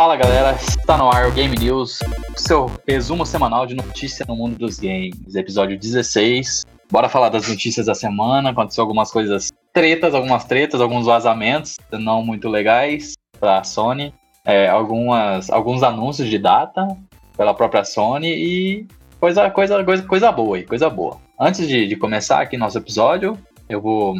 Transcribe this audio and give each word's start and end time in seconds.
Fala 0.00 0.16
galera, 0.16 0.52
está 0.52 0.96
no 0.96 1.10
ar 1.10 1.28
o 1.28 1.32
Game 1.32 1.54
News, 1.58 1.98
seu 2.34 2.70
resumo 2.88 3.26
semanal 3.26 3.66
de 3.66 3.74
notícia 3.74 4.24
no 4.26 4.34
mundo 4.34 4.56
dos 4.56 4.80
games, 4.80 5.34
episódio 5.34 5.78
16. 5.78 6.64
Bora 6.90 7.06
falar 7.06 7.28
das 7.28 7.46
notícias 7.46 7.84
da 7.84 7.94
semana, 7.94 8.48
aconteceu 8.48 8.80
algumas 8.80 9.12
coisas 9.12 9.52
tretas, 9.74 10.14
algumas 10.14 10.44
tretas, 10.44 10.80
alguns 10.80 11.04
vazamentos 11.04 11.76
não 11.92 12.24
muito 12.24 12.48
legais 12.48 13.12
para 13.38 13.58
a 13.58 13.62
Sony, 13.62 14.14
é, 14.42 14.70
algumas, 14.70 15.50
alguns 15.50 15.82
anúncios 15.82 16.30
de 16.30 16.38
data 16.38 16.88
pela 17.36 17.52
própria 17.52 17.84
Sony 17.84 18.28
e 18.28 18.88
coisa, 19.20 19.50
coisa, 19.50 19.84
coisa, 19.84 20.02
coisa 20.02 20.32
boa 20.32 20.56
aí, 20.56 20.64
coisa 20.64 20.88
boa. 20.88 21.18
Antes 21.38 21.68
de, 21.68 21.86
de 21.86 21.94
começar 21.94 22.40
aqui 22.40 22.56
nosso 22.56 22.78
episódio, 22.78 23.38
eu 23.68 23.82
vou 23.82 24.14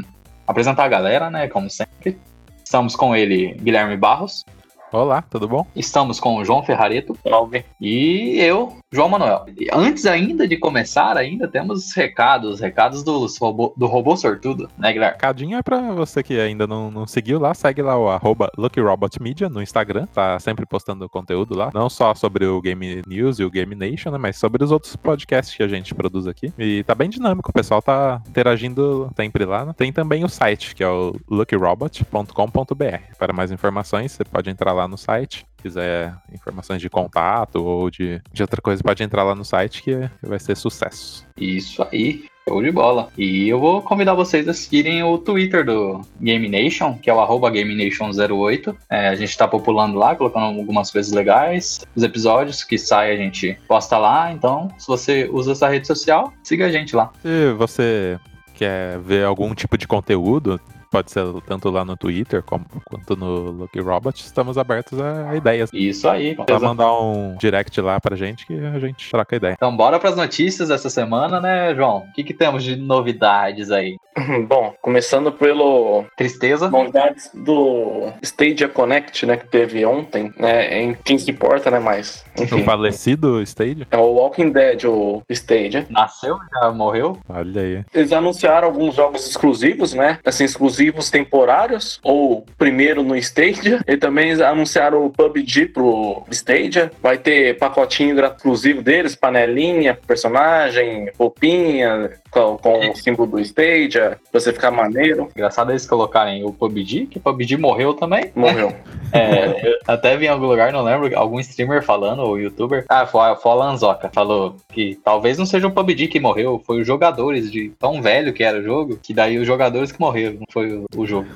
apresentar 0.46 0.84
a 0.84 0.88
galera, 0.88 1.30
né, 1.30 1.48
como 1.48 1.70
sempre. 1.70 2.18
Estamos 2.62 2.94
com 2.94 3.16
ele, 3.16 3.54
Guilherme 3.54 3.96
Barros. 3.96 4.44
Olá, 4.92 5.22
tudo 5.22 5.46
bom? 5.46 5.64
Estamos 5.76 6.18
com 6.18 6.34
o 6.34 6.44
João 6.44 6.64
Ferrareto. 6.64 7.16
Salve. 7.22 7.64
E 7.80 8.34
eu, 8.40 8.76
João 8.92 9.08
Manuel. 9.08 9.46
Antes 9.72 10.04
ainda 10.04 10.48
de 10.48 10.56
começar, 10.56 11.16
ainda 11.16 11.46
temos 11.46 11.94
recados, 11.94 12.58
recados 12.58 13.04
do 13.04 13.24
robô, 13.38 13.72
do 13.76 13.86
robô 13.86 14.16
sortudo, 14.16 14.68
né, 14.76 14.92
Guilherme? 14.92 15.14
Recadinho 15.14 15.56
é 15.56 15.62
pra 15.62 15.92
você 15.92 16.24
que 16.24 16.40
ainda 16.40 16.66
não, 16.66 16.90
não 16.90 17.06
seguiu 17.06 17.38
lá, 17.38 17.54
segue 17.54 17.82
lá 17.82 17.96
o 17.96 18.08
arroba 18.08 18.50
LuckyRobotMedia 18.58 19.48
no 19.48 19.62
Instagram, 19.62 20.06
tá 20.06 20.40
sempre 20.40 20.66
postando 20.66 21.08
conteúdo 21.08 21.56
lá, 21.56 21.70
não 21.72 21.88
só 21.88 22.16
sobre 22.16 22.44
o 22.46 22.60
Game 22.60 23.00
News 23.06 23.38
e 23.38 23.44
o 23.44 23.50
Game 23.50 23.76
Nation, 23.76 24.10
né, 24.10 24.18
mas 24.18 24.36
sobre 24.36 24.64
os 24.64 24.72
outros 24.72 24.96
podcasts 24.96 25.54
que 25.54 25.62
a 25.62 25.68
gente 25.68 25.94
produz 25.94 26.26
aqui. 26.26 26.52
E 26.58 26.82
tá 26.82 26.92
bem 26.92 27.08
dinâmico, 27.08 27.50
o 27.50 27.54
pessoal 27.54 27.80
tá 27.80 28.20
interagindo 28.28 29.08
sempre 29.14 29.44
lá. 29.44 29.66
Né? 29.66 29.72
Tem 29.76 29.92
também 29.92 30.24
o 30.24 30.28
site, 30.28 30.74
que 30.74 30.82
é 30.82 30.88
o 30.88 31.14
luckyrobot.com.br. 31.30 33.14
Para 33.16 33.32
mais 33.32 33.52
informações, 33.52 34.10
você 34.10 34.24
pode 34.24 34.50
entrar 34.50 34.72
lá 34.72 34.88
no 34.88 34.98
site 34.98 35.46
quiser 35.60 36.14
informações 36.32 36.80
de 36.80 36.90
contato 36.90 37.64
ou 37.64 37.90
de, 37.90 38.20
de 38.32 38.42
outra 38.42 38.60
coisa, 38.60 38.82
pode 38.82 39.02
entrar 39.02 39.22
lá 39.22 39.34
no 39.34 39.44
site 39.44 39.82
que 39.82 40.10
vai 40.22 40.38
ser 40.38 40.56
sucesso. 40.56 41.26
Isso 41.36 41.86
aí, 41.92 42.24
show 42.48 42.62
de 42.62 42.72
bola. 42.72 43.08
E 43.16 43.48
eu 43.48 43.60
vou 43.60 43.80
convidar 43.82 44.14
vocês 44.14 44.48
a 44.48 44.54
seguirem 44.54 45.02
o 45.02 45.16
Twitter 45.18 45.64
do 45.64 46.00
Game 46.20 46.48
Nation, 46.48 46.98
que 46.98 47.08
é 47.08 47.14
o 47.14 47.20
arroba 47.20 47.50
GameNation08. 47.50 48.74
É, 48.90 49.08
a 49.08 49.14
gente 49.14 49.36
tá 49.36 49.46
populando 49.46 49.96
lá, 49.96 50.16
colocando 50.16 50.46
algumas 50.46 50.90
coisas 50.90 51.12
legais. 51.12 51.80
Os 51.94 52.02
episódios 52.02 52.64
que 52.64 52.76
saem 52.76 53.12
a 53.12 53.16
gente 53.16 53.56
posta 53.68 53.96
lá. 53.98 54.32
Então, 54.32 54.68
se 54.78 54.86
você 54.86 55.28
usa 55.32 55.52
essa 55.52 55.68
rede 55.68 55.86
social, 55.86 56.32
siga 56.42 56.66
a 56.66 56.72
gente 56.72 56.96
lá. 56.96 57.10
Se 57.22 57.52
você 57.52 58.18
quer 58.54 58.98
ver 58.98 59.24
algum 59.24 59.54
tipo 59.54 59.78
de 59.78 59.86
conteúdo, 59.86 60.60
pode 60.90 61.10
ser 61.10 61.24
tanto 61.46 61.70
lá 61.70 61.84
no 61.84 61.96
Twitter 61.96 62.42
como, 62.42 62.66
quanto 62.84 63.16
no 63.16 63.50
Lucky 63.50 63.80
Robot, 63.80 64.20
estamos 64.20 64.58
abertos 64.58 65.00
a 65.00 65.34
ideias. 65.36 65.70
Isso 65.72 66.08
aí, 66.08 66.36
Só 66.48 66.60
mandar 66.60 66.92
um 67.00 67.36
direct 67.36 67.80
lá 67.80 68.00
pra 68.00 68.16
gente 68.16 68.46
que 68.46 68.54
a 68.54 68.78
gente 68.78 69.08
troca 69.10 69.36
ideia. 69.36 69.54
Então, 69.54 69.76
bora 69.76 69.98
pras 69.98 70.16
notícias 70.16 70.68
dessa 70.68 70.90
semana, 70.90 71.40
né, 71.40 71.74
João? 71.74 71.98
O 71.98 72.12
que, 72.12 72.24
que 72.24 72.34
temos 72.34 72.64
de 72.64 72.76
novidades 72.76 73.70
aí? 73.70 73.96
Bom, 74.48 74.74
começando 74.82 75.32
pelo 75.32 76.04
Tristeza? 76.16 76.68
novidades 76.68 77.30
do 77.34 78.12
Stadia 78.22 78.68
Connect, 78.68 79.24
né, 79.26 79.36
que 79.36 79.46
teve 79.46 79.84
ontem, 79.84 80.32
né, 80.36 80.82
em 80.82 80.94
quem 80.94 81.18
se 81.18 81.30
importa, 81.30 81.70
né, 81.70 81.78
mas, 81.78 82.24
O 82.40 82.44
enfim. 82.44 82.64
falecido 82.64 83.42
Stage? 83.42 83.86
É 83.90 83.96
o 83.96 84.14
Walking 84.14 84.50
Dead, 84.50 84.84
o 84.84 85.22
Stadia. 85.28 85.86
Nasceu? 85.90 86.38
Já 86.52 86.70
morreu? 86.70 87.18
Olha 87.28 87.62
aí. 87.62 87.84
Eles 87.94 88.12
anunciaram 88.12 88.68
alguns 88.68 88.94
jogos 88.94 89.26
exclusivos, 89.28 89.94
né? 89.94 90.18
Assim, 90.24 90.44
exclusivos 90.44 91.10
temporários, 91.10 92.00
ou 92.02 92.44
primeiro 92.56 93.02
no 93.02 93.16
Stadia. 93.16 93.80
E 93.86 93.96
também 93.96 94.32
anunciaram 94.42 95.04
o 95.04 95.10
PUBG 95.10 95.66
pro 95.66 96.24
Stadia. 96.30 96.90
Vai 97.02 97.18
ter 97.18 97.58
pacotinho 97.58 98.18
exclusivo 98.24 98.82
deles, 98.82 99.14
panelinha, 99.14 99.98
personagem, 100.06 101.10
roupinha, 101.18 102.10
com, 102.30 102.56
com 102.56 102.90
o 102.90 102.96
símbolo 102.96 103.30
do 103.30 103.40
Stadia, 103.40 104.18
pra 104.30 104.40
você 104.40 104.52
ficar 104.52 104.70
maneiro. 104.70 105.28
Engraçado 105.34 105.70
eles 105.70 105.86
colocarem 105.86 106.44
o 106.44 106.52
PUBG, 106.52 107.06
que 107.06 107.18
o 107.18 107.20
PUBG 107.20 107.56
morreu 107.56 107.94
também. 107.94 108.30
Morreu. 108.34 108.72
É, 109.12 109.76
até 109.88 110.16
vi 110.16 110.26
em 110.26 110.28
algum 110.28 110.46
lugar, 110.46 110.72
não 110.72 110.84
lembro, 110.84 111.10
algum 111.18 111.40
streamer 111.40 111.82
falando, 111.82 112.29
ou 112.30 112.38
youtuber. 112.38 112.84
Ah, 112.88 113.06
foi, 113.06 113.34
foi 113.36 113.52
a 113.52 113.54
Lanzoca. 113.54 114.10
Falou 114.12 114.56
que 114.72 114.98
talvez 115.04 115.38
não 115.38 115.46
seja 115.46 115.66
o 115.66 115.72
PUBG 115.72 116.08
que 116.08 116.20
morreu, 116.20 116.60
foi 116.64 116.80
os 116.80 116.86
jogadores 116.86 117.50
de 117.50 117.70
tão 117.78 118.00
velho 118.00 118.32
que 118.32 118.42
era 118.42 118.58
o 118.58 118.62
jogo, 118.62 118.98
que 119.02 119.14
daí 119.14 119.38
os 119.38 119.46
jogadores 119.46 119.92
que 119.92 120.00
morreram, 120.00 120.34
não 120.34 120.46
foi 120.50 120.72
o, 120.72 120.86
o 120.96 121.06
jogo. 121.06 121.28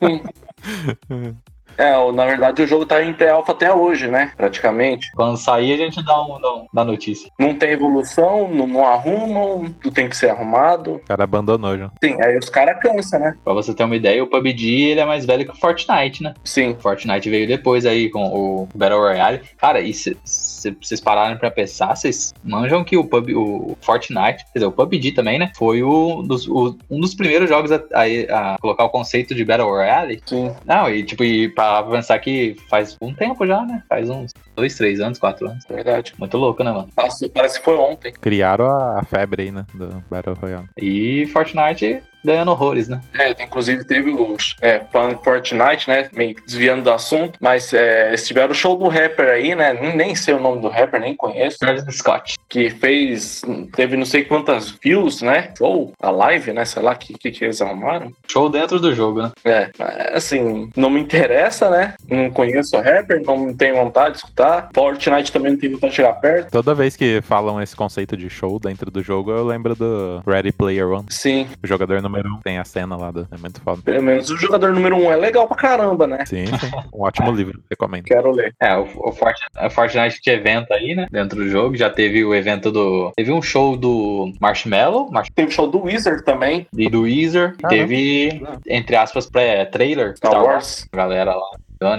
É, 1.78 2.12
na 2.12 2.26
verdade 2.26 2.62
o 2.62 2.66
jogo 2.66 2.84
tá 2.84 3.02
em 3.02 3.12
pré-alpha 3.12 3.52
até 3.52 3.72
hoje, 3.72 4.08
né? 4.08 4.32
Praticamente. 4.36 5.10
Quando 5.14 5.36
sair, 5.36 5.72
a 5.72 5.76
gente 5.76 6.04
dá, 6.04 6.20
um, 6.22 6.40
dá, 6.40 6.54
um- 6.54 6.66
dá 6.74 6.84
notícia. 6.84 7.30
Não 7.38 7.54
tem 7.54 7.70
evolução, 7.70 8.48
não, 8.48 8.66
não 8.66 8.84
arrumam, 8.86 9.66
tudo 9.80 9.94
tem 9.94 10.08
que 10.08 10.16
ser 10.16 10.30
arrumado. 10.30 10.94
O 10.96 10.98
cara 11.00 11.24
abandonou 11.24 11.76
já. 11.78 11.90
Sim, 12.02 12.20
aí 12.22 12.36
os 12.36 12.48
caras 12.50 12.78
cansam, 12.80 13.20
né? 13.20 13.34
Pra 13.44 13.52
você 13.52 13.72
ter 13.74 13.84
uma 13.84 13.96
ideia, 13.96 14.22
o 14.22 14.26
PUBG 14.26 14.90
ele 14.90 15.00
é 15.00 15.04
mais 15.04 15.24
velho 15.24 15.44
que 15.44 15.52
o 15.52 15.54
Fortnite, 15.56 16.22
né? 16.22 16.34
Sim. 16.44 16.70
O 16.72 16.80
Fortnite 16.80 17.30
veio 17.30 17.46
depois 17.46 17.86
aí 17.86 18.10
com 18.10 18.24
o 18.24 18.68
Battle 18.74 18.98
Royale. 19.00 19.40
Cara, 19.56 19.80
e 19.80 19.92
se, 19.94 20.16
se 20.24 20.70
vocês 20.80 21.00
pararem 21.00 21.38
pra 21.38 21.50
pensar, 21.50 21.94
vocês 21.94 22.34
manjam 22.42 22.82
que 22.84 22.96
o, 22.96 23.04
pub, 23.04 23.30
o 23.36 23.76
Fortnite, 23.80 24.44
quer 24.52 24.52
dizer, 24.58 24.66
o 24.66 24.72
PUBG 24.72 25.12
também, 25.12 25.38
né? 25.38 25.50
Foi 25.56 25.82
o, 25.82 26.22
dos, 26.22 26.46
o- 26.48 26.76
um 26.90 27.00
dos 27.00 27.14
primeiros 27.14 27.48
jogos 27.48 27.70
a, 27.70 27.76
a- 27.94 28.54
a 28.54 28.58
colocar 28.58 28.84
o 28.84 28.90
conceito 28.90 29.34
de 29.34 29.44
Battle 29.44 29.68
Royale. 29.68 30.20
Sim. 30.26 30.50
Não, 30.66 30.90
e 30.90 31.04
tipo, 31.04 31.22
e 31.22 31.48
pra 31.48 31.67
pensar 31.90 32.18
que 32.18 32.56
faz 32.68 32.96
um 33.00 33.14
tempo 33.14 33.46
já, 33.46 33.64
né? 33.64 33.82
Faz 33.88 34.08
uns 34.10 34.32
dois, 34.56 34.74
três 34.74 35.00
anos, 35.00 35.18
quatro 35.18 35.48
anos. 35.48 35.64
Verdade. 35.68 36.14
Muito 36.18 36.36
louco, 36.36 36.62
né, 36.62 36.72
mano? 36.72 36.88
Parece, 36.94 37.28
parece 37.28 37.58
que 37.58 37.64
foi 37.64 37.76
ontem. 37.76 38.12
Criaram 38.12 38.66
a, 38.66 39.00
a 39.00 39.04
febre 39.04 39.44
aí, 39.44 39.50
né? 39.50 39.64
Do 39.74 40.02
Battle 40.10 40.34
Royale. 40.34 40.68
E 40.76 41.26
Fortnite 41.26 42.02
ganhando 42.24 42.50
horrores, 42.50 42.88
né? 42.88 43.00
É, 43.18 43.30
inclusive 43.42 43.84
teve 43.84 44.10
o 44.10 44.36
é, 44.60 44.80
falando 44.92 45.18
Fortnite, 45.22 45.88
né? 45.88 46.08
Meio 46.12 46.34
que 46.34 46.44
desviando 46.44 46.82
do 46.82 46.90
assunto, 46.90 47.38
mas 47.40 47.72
é, 47.72 48.08
eles 48.08 48.26
tiveram 48.26 48.52
o 48.52 48.54
show 48.54 48.76
do 48.76 48.88
rapper 48.88 49.28
aí, 49.28 49.54
né? 49.54 49.72
Nem, 49.94 50.14
sei 50.14 50.34
o 50.34 50.40
nome 50.40 50.60
do 50.60 50.68
rapper, 50.68 51.00
nem 51.00 51.14
conheço. 51.14 51.58
Travis 51.58 51.84
Scott. 51.96 52.36
Que 52.48 52.70
fez. 52.70 53.42
Teve 53.74 53.96
não 53.96 54.04
sei 54.04 54.24
quantas 54.24 54.70
views, 54.70 55.22
né? 55.22 55.52
Ou 55.60 55.92
a 56.00 56.10
live, 56.10 56.52
né? 56.52 56.64
Sei 56.64 56.82
lá 56.82 56.92
o 56.92 56.96
que, 56.96 57.14
que, 57.14 57.30
que 57.30 57.44
eles 57.44 57.60
arrumaram. 57.60 58.12
Show 58.26 58.48
dentro 58.48 58.78
do 58.78 58.94
jogo, 58.94 59.22
né? 59.22 59.32
É, 59.44 59.70
assim, 60.14 60.70
não 60.76 60.90
me 60.90 61.00
interessa, 61.00 61.70
né? 61.70 61.94
Não 62.08 62.30
conheço 62.30 62.76
o 62.76 62.80
rapper, 62.80 63.22
não 63.24 63.54
tenho 63.54 63.76
vontade 63.76 64.12
de 64.12 64.18
escutar. 64.18 64.68
Fortnite 64.74 65.32
também 65.32 65.52
não 65.52 65.58
tenho 65.58 65.72
vontade 65.72 65.90
de 65.90 65.96
chegar 65.96 66.14
perto. 66.14 66.50
Toda 66.50 66.74
vez 66.74 66.96
que 66.96 67.20
falam 67.22 67.60
esse 67.60 67.74
conceito 67.74 68.16
de 68.16 68.28
show 68.30 68.58
dentro 68.58 68.90
do 68.90 69.02
jogo, 69.02 69.30
eu 69.30 69.44
lembro 69.44 69.74
do 69.74 70.22
Ready 70.26 70.52
Player 70.52 70.88
One. 70.88 71.06
Sim, 71.10 71.48
O 71.62 71.66
jogador 71.66 72.00
número 72.08 72.34
um 72.34 72.40
tem 72.40 72.58
a 72.58 72.64
cena 72.64 72.96
lá, 72.96 73.10
do, 73.10 73.26
é 73.30 73.36
muito 73.38 73.60
foda. 73.60 73.82
pelo 73.82 74.02
menos 74.02 74.30
o 74.30 74.36
jogador 74.36 74.72
número 74.72 74.96
um 74.96 75.10
é 75.10 75.16
legal 75.16 75.46
pra 75.46 75.56
caramba, 75.56 76.06
né? 76.06 76.24
Sim, 76.26 76.46
sim. 76.46 76.70
Um 76.92 77.02
ótimo 77.02 77.30
livro, 77.30 77.62
recomendo. 77.70 78.04
Quero 78.04 78.30
ler. 78.32 78.54
É, 78.60 78.76
o, 78.76 78.82
o, 78.82 79.12
Fortnite, 79.12 79.70
Fortnite 79.70 80.20
tinha 80.20 80.36
evento 80.36 80.72
aí, 80.72 80.94
né? 80.94 81.06
Dentro 81.10 81.36
do 81.36 81.48
jogo. 81.48 81.76
Já 81.76 81.90
teve 81.90 82.24
o 82.24 82.34
evento 82.34 82.70
do. 82.70 83.12
Teve 83.16 83.32
um 83.32 83.42
show 83.42 83.76
do 83.76 84.32
Marshmallow, 84.40 85.10
Marsh- 85.10 85.30
Teve 85.34 85.50
show 85.50 85.66
do 85.66 85.82
Wizard 85.82 86.24
também, 86.24 86.66
e 86.76 86.88
do 86.88 87.02
Weezer. 87.02 87.56
Caramba. 87.56 87.68
teve, 87.68 88.42
entre 88.66 88.96
aspas, 88.96 89.26
pré-trailer. 89.26 90.16
Star 90.16 90.42
Wars. 90.42 90.86
A 90.92 90.96
galera 90.96 91.34
lá 91.34 91.50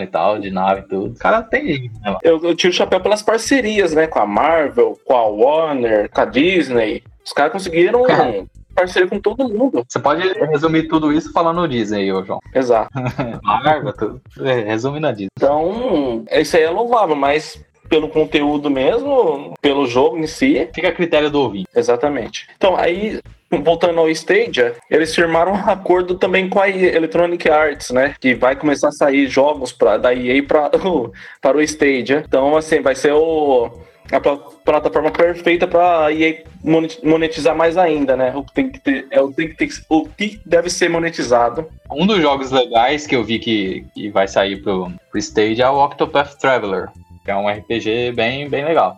e 0.02 0.08
tal, 0.08 0.40
de 0.40 0.52
nave 0.52 0.82
e 0.82 0.88
tudo. 0.88 1.14
O 1.16 1.18
cara 1.18 1.42
tem, 1.42 1.90
né? 2.02 2.18
Eu, 2.22 2.44
eu 2.44 2.56
tiro 2.56 2.74
o 2.74 2.76
chapéu 2.76 3.00
pelas 3.00 3.22
parcerias, 3.22 3.94
né? 3.94 4.08
Com 4.08 4.20
a 4.20 4.26
Marvel, 4.26 5.00
com 5.06 5.16
a 5.16 5.26
Warner, 5.26 6.10
com 6.10 6.22
a 6.22 6.26
Disney. 6.26 7.02
Os 7.26 7.32
caras 7.32 7.54
conseguiram 7.54 8.04
Cara. 8.04 8.46
parceria 8.80 9.08
com 9.10 9.20
todo 9.20 9.50
mundo. 9.50 9.84
Você 9.88 10.00
pode 10.00 10.28
resumir 10.52 10.88
tudo 10.88 11.12
isso 11.12 11.32
falando 11.32 11.68
Disney, 11.68 12.12
ô 12.12 12.24
João. 12.24 12.40
Exato. 12.54 12.90
Marvel, 13.44 13.94
tudo. 13.94 14.22
É, 14.42 14.62
resume 14.62 15.00
na 15.00 15.12
Disney. 15.12 15.30
Então, 15.38 16.24
isso 16.32 16.56
aí 16.56 16.64
é 16.64 16.70
louvável, 16.70 17.16
mas 17.16 17.64
pelo 17.90 18.08
conteúdo 18.08 18.70
mesmo, 18.70 19.56
pelo 19.62 19.88
jogo 19.88 20.18
em 20.18 20.28
si, 20.28 20.70
Fica 20.74 20.90
a 20.90 20.94
critério 20.94 21.30
do 21.30 21.42
ouvinte. 21.42 21.68
exatamente. 21.76 22.48
Então, 22.56 22.76
aí. 22.76 23.20
Voltando 23.64 24.00
ao 24.00 24.08
Stadia, 24.12 24.76
eles 24.92 25.16
firmaram 25.16 25.54
um 25.54 25.70
acordo 25.72 26.14
também 26.14 26.48
com 26.48 26.60
a 26.60 26.70
Electronic 26.70 27.50
Arts, 27.50 27.90
né? 27.90 28.14
Que 28.20 28.36
vai 28.36 28.56
começar 28.56 28.90
a 28.90 28.92
sair 28.92 29.26
jogos 29.28 29.72
pra, 29.72 29.98
da 29.98 30.14
EA 30.14 30.44
pra, 30.44 30.70
para 31.42 31.58
o 31.58 31.62
Stadia. 31.64 32.24
Então, 32.28 32.56
assim, 32.56 32.80
vai 32.80 32.94
ser 32.94 33.12
o, 33.12 33.72
a 34.12 34.20
pla- 34.20 34.38
plataforma 34.38 35.12
perfeita 35.12 35.68
para 35.68 36.06
a 36.06 36.14
EA 36.14 36.44
monet- 36.64 37.00
monetizar 37.04 37.56
mais 37.56 37.78
ainda, 37.78 38.16
né? 38.18 38.32
O 38.36 38.44
que, 38.44 38.54
tem 38.54 38.70
que 38.70 38.80
ter, 38.80 39.08
é 39.12 39.22
o, 39.22 39.32
tem 39.32 39.50
que 39.50 39.56
ter, 39.56 39.70
o 39.90 40.08
que 40.08 40.40
deve 40.46 40.70
ser 40.70 40.90
monetizado. 40.90 41.68
Um 41.92 42.06
dos 42.06 42.22
jogos 42.22 42.52
legais 42.52 43.06
que 43.06 43.16
eu 43.16 43.24
vi 43.24 43.40
que, 43.40 43.86
que 43.94 44.10
vai 44.10 44.28
sair 44.28 44.62
pro, 44.62 44.92
pro 45.10 45.20
Stage 45.20 45.62
é 45.62 45.70
o 45.70 45.84
Octopath 45.84 46.36
Traveler. 46.40 46.90
Que 47.26 47.32
é 47.32 47.36
um 47.36 47.48
RPG 47.50 48.14
bem, 48.14 48.50
bem 48.50 48.66
legal. 48.66 48.98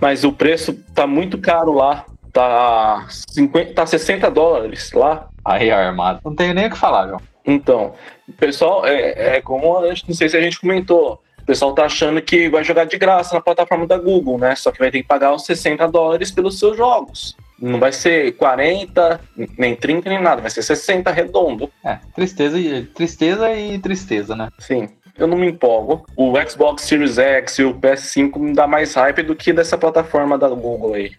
Mas 0.00 0.24
o 0.24 0.32
preço 0.32 0.72
tá 0.94 1.06
muito 1.06 1.38
caro 1.38 1.72
lá. 1.72 2.04
Tá, 2.32 3.06
50, 3.10 3.74
tá 3.74 3.84
60 3.84 4.30
dólares 4.30 4.90
lá. 4.92 5.28
Aí 5.44 5.70
armado. 5.70 6.20
Não 6.24 6.34
tenho 6.34 6.54
nem 6.54 6.66
o 6.66 6.70
que 6.70 6.78
falar, 6.78 7.08
João. 7.08 7.20
Então, 7.44 7.92
pessoal, 8.38 8.86
é, 8.86 9.36
é 9.36 9.40
como 9.42 9.76
a 9.76 9.82
não 9.88 10.14
sei 10.14 10.28
se 10.28 10.36
a 10.36 10.40
gente 10.40 10.58
comentou, 10.60 11.20
pessoal 11.52 11.74
tá 11.74 11.84
achando 11.84 12.22
que 12.22 12.48
vai 12.48 12.64
jogar 12.64 12.84
de 12.84 12.96
graça 12.96 13.34
na 13.34 13.40
plataforma 13.40 13.86
da 13.86 13.98
Google, 13.98 14.38
né? 14.38 14.56
Só 14.56 14.72
que 14.72 14.78
vai 14.78 14.90
ter 14.90 15.02
que 15.02 15.08
pagar 15.08 15.34
os 15.34 15.44
60 15.44 15.86
dólares 15.88 16.30
pelos 16.30 16.58
seus 16.58 16.78
jogos. 16.78 17.36
Não 17.60 17.78
vai 17.78 17.92
ser 17.92 18.32
40, 18.36 19.20
nem 19.58 19.76
30, 19.76 20.08
nem 20.08 20.20
nada, 20.20 20.40
vai 20.40 20.50
ser 20.50 20.62
60 20.62 21.10
redondo. 21.12 21.70
É, 21.84 21.98
tristeza 22.14 22.58
e 22.58 22.84
tristeza 22.84 23.52
e 23.52 23.78
tristeza, 23.78 24.34
né? 24.34 24.48
Sim. 24.58 24.88
Eu 25.18 25.26
não 25.26 25.36
me 25.36 25.46
empolgo. 25.46 26.06
O 26.16 26.32
Xbox 26.48 26.82
Series 26.84 27.18
X 27.18 27.58
e 27.58 27.64
o 27.64 27.74
PS5 27.74 28.38
me 28.38 28.54
dá 28.54 28.66
mais 28.66 28.94
hype 28.94 29.22
do 29.22 29.36
que 29.36 29.52
dessa 29.52 29.76
plataforma 29.76 30.38
da 30.38 30.48
Google 30.48 30.94
aí. 30.94 31.12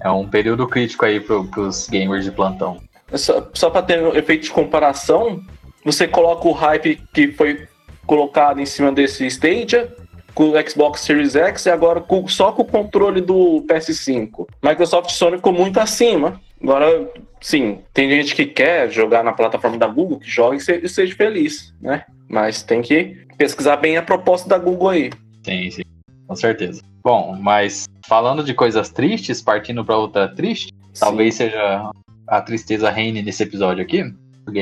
É 0.00 0.08
um 0.10 0.28
período 0.28 0.68
crítico 0.68 1.04
aí 1.04 1.18
pro, 1.18 1.44
pros 1.48 1.88
gamers 1.88 2.24
de 2.24 2.30
plantão. 2.30 2.80
Só, 3.14 3.50
só 3.52 3.68
para 3.68 3.82
ter 3.82 4.00
um 4.00 4.16
efeito 4.16 4.44
de 4.44 4.50
comparação, 4.52 5.42
você 5.84 6.06
coloca 6.06 6.46
o 6.46 6.52
hype 6.52 7.02
que 7.12 7.32
foi 7.32 7.66
colocado 8.06 8.60
em 8.60 8.66
cima 8.66 8.92
desse 8.92 9.26
Stadia 9.26 9.94
com 10.34 10.50
o 10.50 10.68
Xbox 10.68 11.02
Series 11.02 11.36
X 11.36 11.66
e 11.66 11.70
agora 11.70 12.00
com, 12.00 12.26
só 12.26 12.52
com 12.52 12.62
o 12.62 12.66
controle 12.66 13.20
do 13.20 13.64
PS5. 13.68 14.46
Microsoft 14.62 15.10
e 15.10 15.14
Sony 15.14 15.36
ficou 15.36 15.52
muito 15.52 15.78
acima. 15.78 16.40
Agora, 16.62 17.10
sim, 17.40 17.80
tem 17.92 18.08
gente 18.08 18.34
que 18.34 18.46
quer 18.46 18.90
jogar 18.90 19.22
na 19.22 19.32
plataforma 19.32 19.76
da 19.76 19.86
Google, 19.86 20.18
que 20.18 20.30
jogue 20.30 20.56
e 20.56 20.88
seja 20.88 21.14
feliz, 21.14 21.74
né? 21.80 22.04
Mas 22.28 22.62
tem 22.62 22.80
que 22.80 23.26
pesquisar 23.36 23.76
bem 23.76 23.96
a 23.96 24.02
proposta 24.02 24.48
da 24.48 24.58
Google 24.58 24.88
aí. 24.88 25.10
Sim, 25.44 25.70
sim, 25.70 25.82
com 26.26 26.36
certeza. 26.36 26.80
Bom, 27.02 27.36
mas 27.38 27.86
falando 28.06 28.44
de 28.44 28.54
coisas 28.54 28.90
tristes, 28.90 29.42
partindo 29.42 29.84
para 29.84 29.96
outra 29.96 30.28
triste, 30.28 30.72
sim. 30.94 31.00
talvez 31.00 31.34
seja 31.34 31.90
a 32.28 32.40
tristeza 32.40 32.88
reine 32.90 33.22
nesse 33.22 33.42
episódio 33.42 33.82
aqui. 33.82 34.02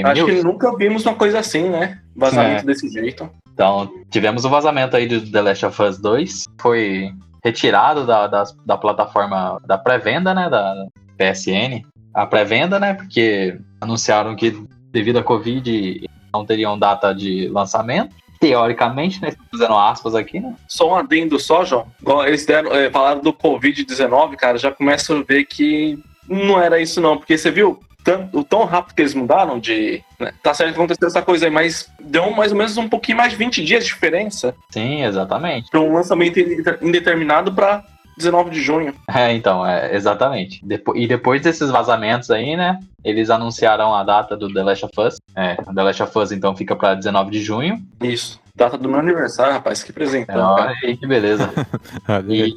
Acho 0.05 0.27
News. 0.27 0.41
que 0.41 0.43
nunca 0.43 0.77
vimos 0.77 1.05
uma 1.07 1.15
coisa 1.15 1.39
assim, 1.39 1.69
né? 1.69 2.00
Vazamento 2.17 2.63
é. 2.63 2.67
desse 2.67 2.89
jeito. 2.89 3.29
Então, 3.53 3.93
tivemos 4.11 4.45
o 4.45 4.49
um 4.49 4.51
vazamento 4.51 4.97
aí 4.97 5.07
do 5.07 5.31
The 5.31 5.43
Last 5.43 5.67
of 5.67 5.83
Us 5.83 5.99
2. 5.99 6.45
Foi 6.61 7.13
retirado 7.45 8.07
da, 8.07 8.27
da, 8.27 8.45
da 8.65 8.77
plataforma 8.77 9.61
da 9.67 9.77
pré-venda, 9.79 10.35
né? 10.35 10.49
Da 10.49 10.87
PSN. 11.19 11.85
A 12.15 12.27
pré-venda, 12.27 12.79
né? 12.79 12.95
Porque 12.95 13.59
anunciaram 13.81 14.35
que 14.35 14.63
devido 14.91 15.19
à 15.19 15.23
Covid 15.23 16.09
não 16.33 16.45
teriam 16.45 16.79
data 16.79 17.13
de 17.13 17.49
lançamento. 17.49 18.15
Teoricamente, 18.41 19.21
né? 19.21 19.33
Fazendo 19.51 19.77
aspas 19.77 20.15
aqui, 20.15 20.41
né? 20.41 20.55
Só 20.67 20.93
um 20.93 20.97
adendo 20.97 21.39
só, 21.39 21.65
João. 21.65 21.87
Eles 22.27 22.47
deram, 22.47 22.73
é, 22.73 22.91
falaram 22.91 23.21
do 23.21 23.33
Covid-19, 23.33 24.37
cara, 24.37 24.57
já 24.57 24.73
começa 24.73 25.15
a 25.15 25.23
ver 25.23 25.45
que 25.45 25.99
não 26.27 26.59
era 26.59 26.81
isso 26.81 27.01
não, 27.01 27.19
porque 27.19 27.37
você 27.37 27.51
viu, 27.51 27.81
tão, 28.05 28.29
o 28.33 28.45
tão 28.45 28.65
rápido 28.65 28.95
que 28.95 29.03
eles 29.03 29.15
mudaram 29.15 29.59
de. 29.59 30.03
Né? 30.19 30.33
Tá 30.43 30.55
certo 30.55 30.71
que 30.71 30.79
aconteceu 30.79 31.09
essa 31.09 31.23
coisa 31.23 31.47
aí, 31.47 31.51
mas 31.51 31.91
deu 32.01 32.31
mais 32.31 32.53
ou 32.53 32.59
menos 32.59 32.77
um 32.77 32.89
pouquinho 32.89 33.19
mais 33.19 33.31
de 33.31 33.37
20 33.37 33.65
dias 33.65 33.85
de 33.85 33.91
diferença. 33.91 34.55
Sim, 34.71 35.05
exatamente. 35.05 35.71
Para 35.71 35.81
um 35.81 35.93
lançamento 35.93 36.39
indeterminado 36.83 37.53
para 37.53 37.85
19 38.17 38.51
de 38.51 38.61
junho. 38.61 38.95
É, 39.09 39.33
então, 39.33 39.67
é, 39.67 39.95
exatamente. 39.95 40.65
Depo 40.65 40.97
e 40.97 41.07
depois 41.07 41.43
desses 41.43 41.71
vazamentos 41.71 42.31
aí, 42.31 42.57
né? 42.57 42.79
Eles 43.03 43.31
anunciaram 43.31 43.95
a 43.95 44.05
data 44.05 44.37
do 44.37 44.53
The 44.53 44.63
Last 44.63 44.85
of 44.85 45.01
Us. 45.01 45.17
É, 45.35 45.57
o 45.67 45.75
The 45.75 45.83
Last 45.83 46.03
of 46.03 46.19
Us 46.19 46.33
então 46.33 46.55
fica 46.55 46.77
para 46.77 46.95
19 46.95 47.31
de 47.31 47.43
junho. 47.43 47.83
Isso. 48.03 48.39
Data 48.55 48.77
do 48.77 48.89
meu 48.89 49.01
aniversário, 49.01 49.55
rapaz, 49.55 49.83
que 49.83 49.93
presente. 49.93 50.29
É, 50.31 50.95
que 50.95 51.07
beleza. 51.07 51.51
e, 52.29 52.53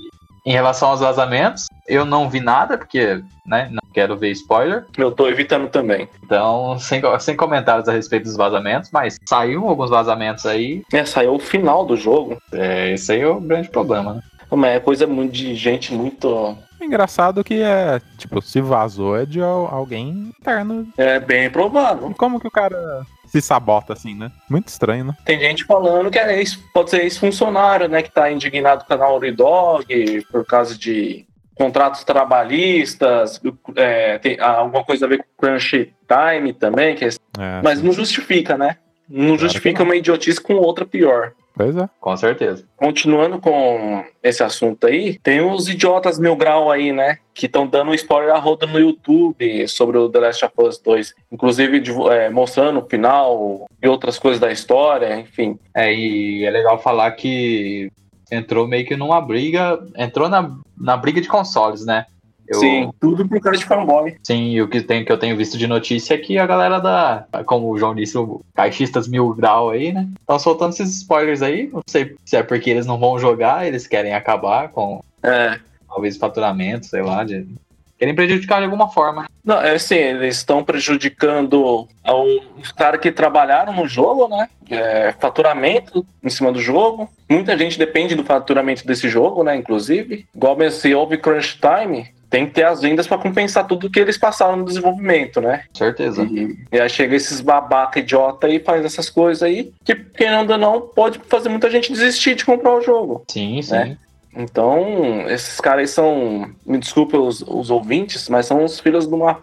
em 0.46 0.52
relação 0.52 0.90
aos 0.90 1.00
vazamentos, 1.00 1.68
eu 1.88 2.06
não 2.06 2.30
vi 2.30 2.40
nada, 2.40 2.78
porque 2.78 3.24
né, 3.46 3.70
não 3.72 3.82
quero 3.94 4.18
ver 4.18 4.32
spoiler. 4.32 4.86
Eu 4.98 5.12
tô 5.12 5.28
evitando 5.28 5.70
também. 5.70 6.08
Então, 6.24 6.78
sem, 6.80 7.02
sem 7.20 7.36
comentários 7.36 7.88
a 7.88 7.94
respeito 7.94 8.24
dos 8.24 8.36
vazamentos, 8.36 8.90
mas 8.92 9.18
saiu 9.28 9.68
alguns 9.68 9.90
vazamentos 9.90 10.46
aí. 10.46 10.84
É, 10.92 11.06
saiu 11.06 11.36
o 11.36 11.40
final 11.40 11.86
do 11.86 11.96
jogo. 11.96 12.38
É, 12.52 12.92
esse 12.92 13.12
aí 13.12 13.22
é 13.22 13.28
o 13.28 13.40
grande 13.40 13.70
problema, 13.70 14.16
né? 14.16 14.22
Mas 14.52 14.76
é 14.76 14.80
coisa 14.80 15.08
muito 15.08 15.32
de 15.32 15.56
gente 15.56 15.94
muito. 15.94 16.56
Engraçado 16.80 17.44
que 17.44 17.62
é, 17.62 18.00
tipo, 18.18 18.42
se 18.42 18.62
vazou 18.62 19.18
é 19.18 19.26
de 19.26 19.42
alguém 19.42 20.32
interno. 20.40 20.88
É 20.96 21.20
bem 21.20 21.50
provável. 21.50 22.14
Como 22.18 22.40
que 22.40 22.48
o 22.48 22.52
cara 22.52 23.04
se 23.26 23.42
sabota 23.42 23.94
assim, 23.94 24.16
né? 24.16 24.32
Muito 24.50 24.68
estranho, 24.68 25.06
né? 25.06 25.18
Tem 25.26 25.40
gente 25.40 25.64
falando 25.64 26.12
que 26.12 26.20
é 26.20 26.38
ex, 26.38 26.56
pode 26.74 26.90
ser 26.90 27.02
ex-funcionário, 27.02 27.88
né? 27.88 28.02
Que 28.02 28.12
tá 28.12 28.32
indignado 28.32 28.86
com 28.86 28.94
a 28.94 28.98
Naughty 28.98 29.32
Dog 29.32 30.26
por 30.32 30.46
causa 30.46 30.78
de 30.78 31.26
contratos 31.56 32.04
trabalhistas, 32.04 33.40
é, 33.76 34.18
tem 34.18 34.40
alguma 34.40 34.84
coisa 34.84 35.06
a 35.06 35.10
ver 35.10 35.20
com 35.20 35.48
crunch 35.48 35.94
time 36.08 36.54
também, 36.54 36.96
que 36.96 37.06
é, 37.06 37.08
é, 37.08 37.62
mas 37.64 37.82
não 37.82 37.92
justifica, 37.92 38.58
né? 38.58 38.78
Não 39.08 39.26
claro 39.28 39.42
justifica 39.42 39.84
uma 39.84 39.96
idiotice 39.96 40.42
com 40.42 40.56
outra 40.56 40.86
pior. 40.86 41.34
Pois 41.56 41.78
é. 41.78 41.88
Com 42.00 42.18
certeza. 42.18 42.66
Continuando 42.76 43.40
com 43.40 44.04
esse 44.24 44.42
assunto 44.44 44.88
aí, 44.88 45.20
tem 45.20 45.40
uns 45.42 45.68
idiotas 45.68 46.18
mil 46.18 46.36
grau 46.36 46.72
aí, 46.72 46.92
né? 46.92 47.20
Que 47.34 47.46
estão 47.46 47.68
dando 47.68 47.92
um 47.92 47.94
spoiler 47.94 48.34
a 48.34 48.40
roda 48.40 48.66
no 48.66 48.80
YouTube 48.80 49.68
sobre 49.68 49.98
o 49.98 50.10
The 50.10 50.20
Last 50.20 50.46
of 50.46 50.54
Us 50.58 50.80
2. 50.80 51.14
Inclusive 51.32 51.84
é, 52.12 52.30
mostrando 52.30 52.80
o 52.80 52.90
final 52.90 53.68
e 53.82 53.88
outras 53.88 54.18
coisas 54.18 54.40
da 54.40 54.52
história, 54.52 55.20
enfim. 55.20 55.60
É, 55.76 55.94
e 55.94 56.44
é 56.44 56.50
legal 56.50 56.82
falar 56.82 57.12
que 57.12 57.92
entrou 58.32 58.68
meio 58.68 58.86
que 58.86 58.96
numa 58.96 59.22
briga. 59.22 59.80
Entrou 59.96 60.28
na, 60.28 60.58
na 60.76 60.98
briga 60.98 61.22
de 61.22 61.28
consoles, 61.28 61.86
né? 61.86 62.08
Eu... 62.48 62.60
Sim, 62.60 62.92
tudo 63.00 63.28
por 63.28 63.40
causa 63.40 63.60
de 63.60 63.66
fanboy. 63.66 64.16
Sim, 64.24 64.52
e 64.52 64.62
o 64.62 64.68
que, 64.68 64.82
tem, 64.82 65.06
que 65.06 65.12
eu 65.12 65.18
tenho 65.18 65.38
visto 65.38 65.58
de 65.58 65.68
notícia 65.68 66.14
é 66.14 66.18
que 66.18 66.38
a 66.38 66.46
galera 66.46 66.80
da, 66.80 67.26
como 67.46 67.70
o 67.70 67.78
João 67.78 67.96
disse, 67.96 68.18
o 68.18 68.42
caixistas 68.54 69.08
mil 69.08 69.34
grau 69.34 69.70
aí, 69.70 69.94
né? 69.94 70.08
Estão 70.20 70.38
soltando 70.40 70.72
esses 70.72 70.98
spoilers 70.98 71.42
aí. 71.42 71.70
Não 71.72 71.82
sei 71.88 72.16
se 72.26 72.36
é 72.36 72.44
porque 72.44 72.70
eles 72.70 72.86
não 72.86 73.00
vão 73.00 73.18
jogar, 73.18 73.66
eles 73.66 73.88
querem 73.88 74.14
acabar 74.14 74.70
com 74.70 75.04
é. 75.22 75.60
talvez 75.88 76.18
faturamento, 76.18 76.86
sei 76.86 77.02
lá, 77.02 77.24
de, 77.24 77.48
querem 78.04 78.14
prejudicar 78.14 78.60
de 78.60 78.66
alguma 78.66 78.90
forma. 78.90 79.28
Não, 79.44 79.62
é 79.62 79.76
assim, 79.76 79.96
eles 79.96 80.38
estão 80.38 80.64
prejudicando 80.64 81.88
os 82.58 82.72
caras 82.74 83.00
que 83.00 83.12
trabalharam 83.12 83.74
no 83.74 83.88
jogo, 83.88 84.28
né? 84.28 84.50
É, 84.70 85.14
faturamento 85.18 86.06
em 86.22 86.30
cima 86.30 86.52
do 86.52 86.60
jogo. 86.62 87.10
Muita 87.30 87.58
gente 87.58 87.80
depende 87.80 88.16
do 88.16 88.24
faturamento 88.24 88.86
desse 88.86 89.08
jogo, 89.08 89.44
né? 89.44 89.56
Inclusive. 89.56 90.26
Igual 90.36 90.58
se 90.70 90.94
houve 90.94 91.18
crunch 91.18 91.60
time, 91.60 92.08
tem 92.34 92.48
que 92.48 92.54
ter 92.54 92.64
as 92.64 92.82
vendas 92.82 93.06
para 93.06 93.20
compensar 93.20 93.68
tudo 93.68 93.92
que 93.92 94.00
eles 94.00 94.18
passaram 94.18 94.56
no 94.56 94.66
desenvolvimento, 94.66 95.40
né? 95.40 95.66
Certeza. 95.72 96.24
E, 96.24 96.58
e 96.72 96.80
aí 96.80 96.90
chega 96.90 97.16
esses 97.16 97.42
babaca 97.42 98.00
idiota 98.00 98.50
e 98.50 98.60
faz 98.60 98.84
essas 98.84 99.08
coisas 99.08 99.44
aí, 99.44 99.72
que 99.86 99.94
quem 99.94 100.30
anda 100.30 100.58
não 100.58 100.82
pode 100.82 101.20
fazer 101.28 101.50
muita 101.50 101.70
gente 101.70 101.94
desistir 101.94 102.34
de 102.34 102.44
comprar 102.44 102.74
o 102.74 102.82
jogo. 102.82 103.24
Sim, 103.28 103.62
sim. 103.62 103.74
Né? 103.74 103.98
Então, 104.36 105.30
esses 105.30 105.62
caras 105.62 105.92
são, 105.92 106.50
me 106.66 106.80
desculpe 106.80 107.16
os, 107.16 107.44
os 107.44 107.70
ouvintes, 107.70 108.28
mas 108.28 108.48
são 108.48 108.66
os 108.66 108.80
filhos 108.80 109.06
do 109.06 109.16
uma 109.16 109.40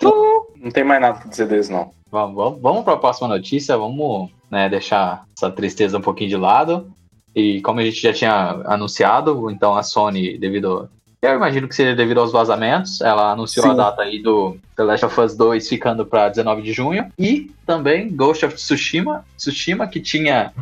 Não 0.61 0.73
tem 0.73 0.83
mais 0.83 1.01
nada 1.01 1.21
pra 1.21 1.31
dizer 1.31 1.47
deles, 1.47 1.69
não. 1.69 1.93
Vamos, 2.11 2.35
vamos, 2.35 2.61
vamos 2.61 2.83
para 2.83 2.95
a 2.95 2.99
próxima 2.99 3.29
notícia, 3.29 3.77
vamos 3.77 4.31
né, 4.51 4.69
deixar 4.69 5.23
essa 5.37 5.49
tristeza 5.49 5.97
um 5.97 6.03
pouquinho 6.03 6.31
de 6.31 6.37
lado. 6.37 6.91
E 7.37 7.61
como 7.61 7.79
a 7.79 7.85
gente 7.85 8.03
já 8.03 8.13
tinha 8.13 8.63
anunciado, 8.65 9.49
então 9.49 9.77
a 9.77 9.85
Sony, 9.85 10.37
devido 10.37 10.91
eu 11.23 11.35
imagino 11.35 11.69
que 11.69 11.75
seja 11.75 11.95
devido 11.95 12.21
aos 12.21 12.33
vazamentos. 12.33 13.01
Ela 13.01 13.33
anunciou 13.33 13.67
Sim. 13.67 13.73
a 13.73 13.75
data 13.75 14.03
aí 14.03 14.23
do 14.23 14.57
The 14.77 14.83
Last 14.83 15.07
of 15.07 15.21
Us 15.21 15.37
2 15.37 15.69
ficando 15.69 16.07
para 16.07 16.29
19 16.29 16.63
de 16.63 16.73
junho. 16.73 17.13
E 17.19 17.51
também 17.67 18.15
Ghost 18.15 18.45
of 18.47 18.55
Tsushima, 18.55 19.25
Tsushima 19.37 19.87
que 19.87 20.01
tinha. 20.01 20.53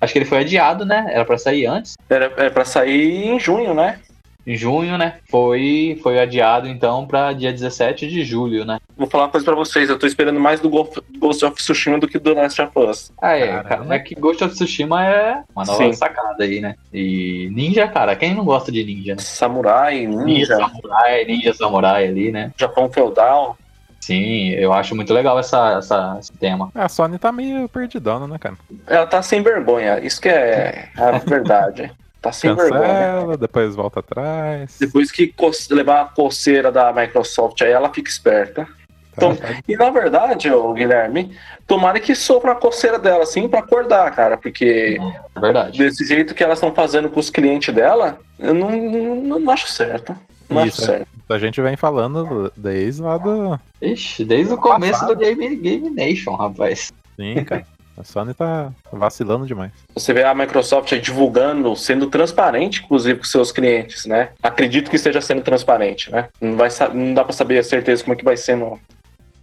Acho 0.00 0.12
que 0.12 0.18
ele 0.18 0.26
foi 0.26 0.38
adiado, 0.38 0.84
né? 0.84 1.06
Era 1.10 1.24
para 1.24 1.38
sair 1.38 1.66
antes. 1.66 1.96
Era, 2.08 2.32
era 2.36 2.50
para 2.50 2.64
sair 2.64 3.28
em 3.28 3.38
junho, 3.38 3.74
né? 3.74 4.00
Em 4.46 4.56
junho, 4.56 4.96
né? 4.96 5.14
Foi, 5.28 5.98
foi 6.02 6.20
adiado 6.20 6.68
então 6.68 7.04
para 7.06 7.32
dia 7.32 7.52
17 7.52 8.06
de 8.06 8.24
julho, 8.24 8.64
né? 8.64 8.78
Vou 8.96 9.08
falar 9.08 9.24
uma 9.24 9.30
coisa 9.30 9.44
para 9.44 9.56
vocês, 9.56 9.90
eu 9.90 9.98
tô 9.98 10.06
esperando 10.06 10.38
mais 10.38 10.60
do 10.60 10.70
Ghost 10.70 11.44
of 11.44 11.56
Tsushima 11.56 11.98
do 11.98 12.06
que 12.06 12.18
do 12.18 12.32
Last 12.32 12.62
of 12.62 12.78
Us. 12.78 13.12
Ah, 13.20 13.36
é, 13.36 13.62
cara, 13.64 13.94
é 13.94 13.98
que 13.98 14.14
Ghost 14.14 14.44
of 14.44 14.54
Tsushima 14.54 15.04
é 15.04 15.42
uma 15.54 15.64
nova 15.64 15.84
Sim. 15.84 15.92
sacada 15.92 16.44
aí, 16.44 16.60
né? 16.60 16.76
E 16.92 17.50
ninja, 17.52 17.88
cara, 17.88 18.14
quem 18.14 18.34
não 18.34 18.44
gosta 18.44 18.70
de 18.70 18.84
ninja, 18.84 19.16
né? 19.16 19.20
Samurai, 19.20 20.06
ninja. 20.06 20.24
ninja 20.24 20.56
samurai, 20.56 21.24
ninja 21.24 21.54
samurai 21.54 22.06
ali, 22.06 22.30
né? 22.30 22.52
Japão 22.56 22.90
feudal. 22.90 23.58
Sim, 24.00 24.50
eu 24.50 24.72
acho 24.72 24.94
muito 24.94 25.12
legal 25.12 25.36
essa, 25.36 25.78
essa, 25.78 26.16
esse 26.20 26.32
tema. 26.34 26.70
É, 26.76 26.82
a 26.82 26.88
Sony 26.88 27.18
tá 27.18 27.32
meio 27.32 27.68
perdidona, 27.68 28.28
né, 28.28 28.38
cara? 28.38 28.54
Ela 28.86 29.06
tá 29.06 29.20
sem 29.20 29.42
vergonha, 29.42 29.98
isso 29.98 30.20
que 30.20 30.28
é 30.28 30.90
a 30.96 31.18
verdade. 31.18 31.90
Tá 32.26 32.32
sem 32.32 32.54
Cancela, 32.54 32.80
vergonha. 32.80 33.36
depois 33.36 33.74
volta 33.74 34.00
atrás. 34.00 34.76
Depois 34.80 35.12
que 35.12 35.32
levar 35.70 36.02
a 36.02 36.04
coceira 36.06 36.72
da 36.72 36.92
Microsoft, 36.92 37.62
aí 37.62 37.70
ela 37.70 37.92
fica 37.92 38.10
esperta. 38.10 38.64
Tá, 38.64 38.70
então, 39.16 39.36
tá. 39.36 39.48
E 39.66 39.76
na 39.76 39.90
verdade, 39.90 40.50
ô, 40.50 40.72
Guilherme, 40.72 41.36
tomara 41.66 42.00
que 42.00 42.14
sofra 42.14 42.52
a 42.52 42.56
coceira 42.56 42.98
dela, 42.98 43.22
assim, 43.22 43.48
pra 43.48 43.60
acordar, 43.60 44.14
cara, 44.14 44.36
porque 44.36 44.98
é 45.36 45.40
verdade. 45.40 45.78
desse 45.78 46.04
jeito 46.04 46.34
que 46.34 46.42
elas 46.42 46.58
estão 46.58 46.74
fazendo 46.74 47.08
com 47.08 47.20
os 47.20 47.30
clientes 47.30 47.74
dela, 47.74 48.18
eu 48.38 48.52
não, 48.52 48.70
não, 48.70 49.40
não 49.40 49.52
acho 49.52 49.70
certo. 49.70 50.16
Não 50.48 50.64
Isso, 50.66 50.82
acho 50.82 50.92
certo. 50.92 51.08
A 51.28 51.38
gente 51.38 51.60
vem 51.60 51.76
falando 51.76 52.52
desde 52.56 53.02
lá 53.02 53.18
do. 53.18 53.58
Ixi, 53.82 54.24
desde 54.24 54.52
o 54.54 54.58
começo 54.58 55.00
passado. 55.00 55.14
do 55.14 55.20
Game, 55.20 55.56
Game 55.56 55.90
Nation, 55.90 56.34
rapaz. 56.34 56.92
Sim, 57.16 57.42
cara. 57.44 57.66
A 57.96 58.04
Sony 58.04 58.34
tá 58.34 58.70
vacilando 58.92 59.46
demais. 59.46 59.72
Você 59.94 60.12
vê 60.12 60.22
a 60.22 60.34
Microsoft 60.34 60.92
aí 60.92 61.00
divulgando, 61.00 61.74
sendo 61.74 62.08
transparente, 62.08 62.82
inclusive, 62.84 63.18
com 63.18 63.24
seus 63.24 63.50
clientes, 63.50 64.04
né? 64.04 64.30
Acredito 64.42 64.90
que 64.90 64.96
esteja 64.96 65.20
sendo 65.20 65.42
transparente, 65.42 66.10
né? 66.12 66.28
Não, 66.40 66.56
vai, 66.56 66.68
não 66.92 67.14
dá 67.14 67.24
pra 67.24 67.32
saber 67.32 67.58
a 67.58 67.62
certeza 67.62 68.02
como 68.04 68.14
é 68.14 68.16
que 68.16 68.24
vai 68.24 68.36
ser 68.36 68.56
no, 68.56 68.78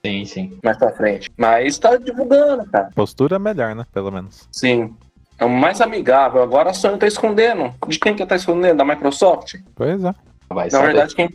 Sim, 0.06 0.26
sim. 0.26 0.60
mais 0.64 0.78
pra 0.78 0.92
frente. 0.92 1.32
Mas 1.38 1.80
tá 1.80 1.96
divulgando, 1.96 2.66
cara. 2.70 2.90
Postura 2.94 3.40
melhor, 3.40 3.74
né? 3.74 3.86
Pelo 3.94 4.12
menos. 4.12 4.48
Sim. 4.52 4.94
É 5.40 5.46
o 5.46 5.50
mais 5.50 5.82
amigável. 5.82 6.44
Agora 6.44 6.70
a 6.70 6.74
Sony 6.74 6.98
tá 6.98 7.08
escondendo. 7.08 7.74
De 7.88 7.98
quem 7.98 8.14
que 8.14 8.26
tá 8.26 8.36
escondendo? 8.36 8.78
Da 8.78 8.86
Microsoft? 8.86 9.56
Pois 9.74 10.04
é. 10.04 10.14
Vai 10.50 10.66
Na 10.66 10.72
saber. 10.72 10.86
verdade, 10.88 11.16
quem, 11.16 11.30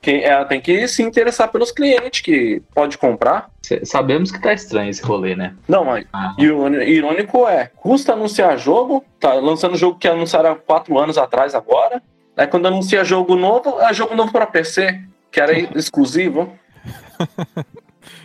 quem, 0.00 0.22
ela 0.24 0.44
tem 0.44 0.60
que 0.60 0.86
se 0.88 1.02
interessar 1.02 1.48
pelos 1.50 1.70
clientes 1.72 2.20
que 2.20 2.62
pode 2.74 2.96
comprar. 2.98 3.50
C- 3.62 3.84
Sabemos 3.84 4.30
que 4.30 4.40
tá 4.40 4.52
estranho 4.52 4.90
esse 4.90 5.02
rolê, 5.02 5.34
né? 5.34 5.54
Não, 5.68 5.84
mas 5.84 6.06
Ah, 6.12 6.34
irônico 6.38 7.46
é, 7.48 7.70
custa 7.76 8.12
anunciar 8.12 8.58
jogo, 8.58 9.04
tá 9.20 9.34
lançando 9.34 9.76
jogo 9.76 9.98
que 9.98 10.08
anunciaram 10.08 10.52
há 10.52 10.56
quatro 10.56 10.98
anos 10.98 11.18
atrás 11.18 11.54
agora. 11.54 12.02
Aí 12.36 12.46
quando 12.46 12.66
anuncia 12.66 13.04
jogo 13.04 13.36
novo, 13.36 13.80
é 13.80 13.92
jogo 13.94 14.14
novo 14.14 14.32
para 14.32 14.46
PC, 14.46 15.00
que 15.30 15.40
era 15.40 15.52
exclusivo. 15.78 16.52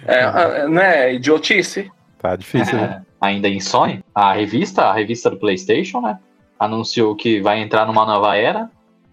É, 0.06 0.20
é, 0.64 0.68
né, 0.68 1.14
idiotice. 1.14 1.92
Tá 2.18 2.36
difícil, 2.36 2.76
né? 2.78 3.02
é, 3.02 3.26
ainda 3.26 3.48
em 3.48 3.60
Sony, 3.60 4.04
a 4.14 4.34
revista, 4.34 4.84
a 4.84 4.94
revista 4.94 5.30
do 5.30 5.38
PlayStation, 5.38 6.02
né? 6.02 6.18
Anunciou 6.60 7.16
que 7.16 7.40
vai 7.40 7.60
entrar 7.62 7.86
numa 7.86 8.06
nova 8.06 8.36
era. 8.36 8.70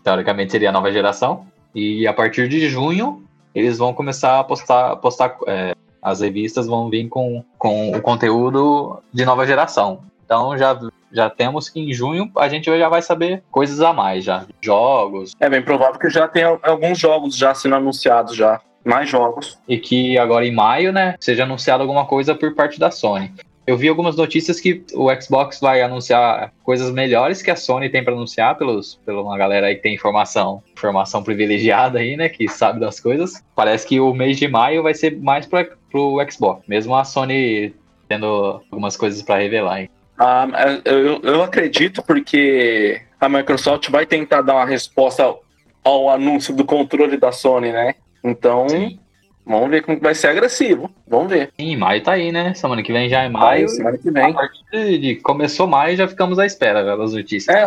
Teoricamente 0.07 0.53
seria 0.53 0.69
a 0.69 0.73
nova 0.73 0.93
geração. 0.93 1.49
E 1.75 2.07
a 2.07 2.13
partir 2.13 2.49
de 2.49 2.69
junho, 2.69 3.25
eles 3.53 3.77
vão 3.77 3.93
começar 3.93 4.39
a 4.39 4.45
postar. 4.45 4.95
postar 4.99 5.37
é, 5.49 5.75
as 6.01 6.21
revistas 6.21 6.69
vão 6.69 6.89
vir 6.89 7.09
com, 7.09 7.43
com 7.59 7.91
o 7.91 8.01
conteúdo 8.01 9.03
de 9.13 9.25
nova 9.25 9.45
geração. 9.45 10.05
Então 10.25 10.57
já, 10.57 10.79
já 11.11 11.29
temos 11.29 11.69
que 11.69 11.81
em 11.81 11.93
junho 11.93 12.31
a 12.37 12.49
gente 12.49 12.67
já 12.67 12.89
vai 12.89 13.03
saber 13.03 13.43
coisas 13.51 13.81
a 13.81 13.93
mais 13.93 14.23
já. 14.23 14.47
Jogos, 14.61 15.33
É 15.41 15.51
bem 15.51 15.61
provável 15.61 15.99
que 15.99 16.09
já 16.09 16.29
tenha 16.29 16.57
alguns 16.63 17.01
jogos 17.01 17.37
já 17.37 17.53
sendo 17.53 17.75
anunciados 17.75 18.37
já. 18.37 18.61
Mais 18.85 19.11
jogos. 19.11 19.59
e 19.67 19.77
que 19.77 20.17
agora 20.17 20.47
em 20.47 20.55
maio, 20.55 20.93
né, 20.93 21.17
seja 21.19 21.43
anunciado 21.43 21.83
alguma 21.83 22.07
coisa 22.07 22.33
por 22.37 22.55
parte 22.55 22.79
da 22.79 22.93
Sony. 22.93 23.35
Eu 23.67 23.77
vi 23.77 23.89
algumas 23.89 24.15
notícias 24.15 24.61
que 24.61 24.85
o 24.95 25.13
Xbox 25.21 25.59
vai 25.59 25.83
anunciar 25.83 26.53
coisas 26.63 26.93
melhores 26.93 27.43
que 27.43 27.51
a 27.51 27.57
Sony 27.57 27.91
tem 27.91 28.05
para 28.05 28.13
anunciar 28.13 28.57
pelos, 28.57 29.01
pela 29.05 29.21
uma 29.21 29.37
galera 29.37 29.67
aí 29.67 29.75
que 29.75 29.83
tem 29.83 29.95
informação, 29.95 30.63
informação 30.71 31.23
privilegiada 31.23 31.99
aí, 31.99 32.17
né, 32.17 32.29
que 32.29 32.47
sabe 32.49 32.79
das 32.79 33.01
coisas. 33.01 33.43
Parece 33.57 33.85
que 33.87 33.99
o 33.99 34.15
mês 34.15 34.39
de 34.39 34.47
maio 34.47 34.85
vai 34.85 34.95
ser 34.95 35.21
mais 35.21 35.47
para 35.47 35.69
pro 35.91 36.19
Xbox, 36.31 36.63
mesmo 36.69 36.95
a 36.95 37.05
Sony 37.05 37.75
tendo 38.09 38.63
algumas 38.71 38.97
coisas 38.97 39.21
para 39.23 39.41
revelar. 39.41 39.81
Hein? 39.81 39.91
Ah, 40.17 40.47
eu, 40.85 41.21
eu 41.23 41.43
acredito 41.43 42.03
porque 42.03 43.01
a 43.21 43.29
Microsoft 43.29 43.91
vai 43.91 44.07
tentar 44.07 44.43
dar 44.43 44.55
uma 44.55 44.67
resposta 44.67 45.35
ao 45.83 46.11
anúncio 46.11 46.55
do 46.55 46.65
controle 46.65 47.17
da 47.17 47.33
Sony, 47.33 47.73
né? 47.73 47.95
Então, 48.23 48.69
Sim. 48.69 48.99
Vamos 49.47 49.71
ver 49.71 49.83
como 49.83 49.97
que 49.99 50.03
vai 50.03 50.15
ser 50.15 50.27
agressivo. 50.29 50.91
Vamos 51.07 51.29
ver. 51.31 51.51
Em 51.57 51.77
maio 51.77 52.03
tá 52.03 52.13
aí, 52.13 52.33
né? 52.33 52.53
Semana 52.55 52.83
que 52.83 52.93
vem 52.93 53.09
já 53.09 53.23
é 53.23 53.29
Maio, 53.29 53.45
maio. 53.65 53.69
semana 53.69 53.97
que 53.97 54.09
A 54.09 54.13
vem. 54.13 54.33
partir 54.35 54.99
de, 54.99 55.15
começou 55.17 55.67
maio 55.67 55.97
já 55.97 56.09
ficamos 56.09 56.39
à 56.39 56.45
espera 56.45 56.83
das 56.97 57.13
notícias. 57.13 57.55
É, 57.55 57.65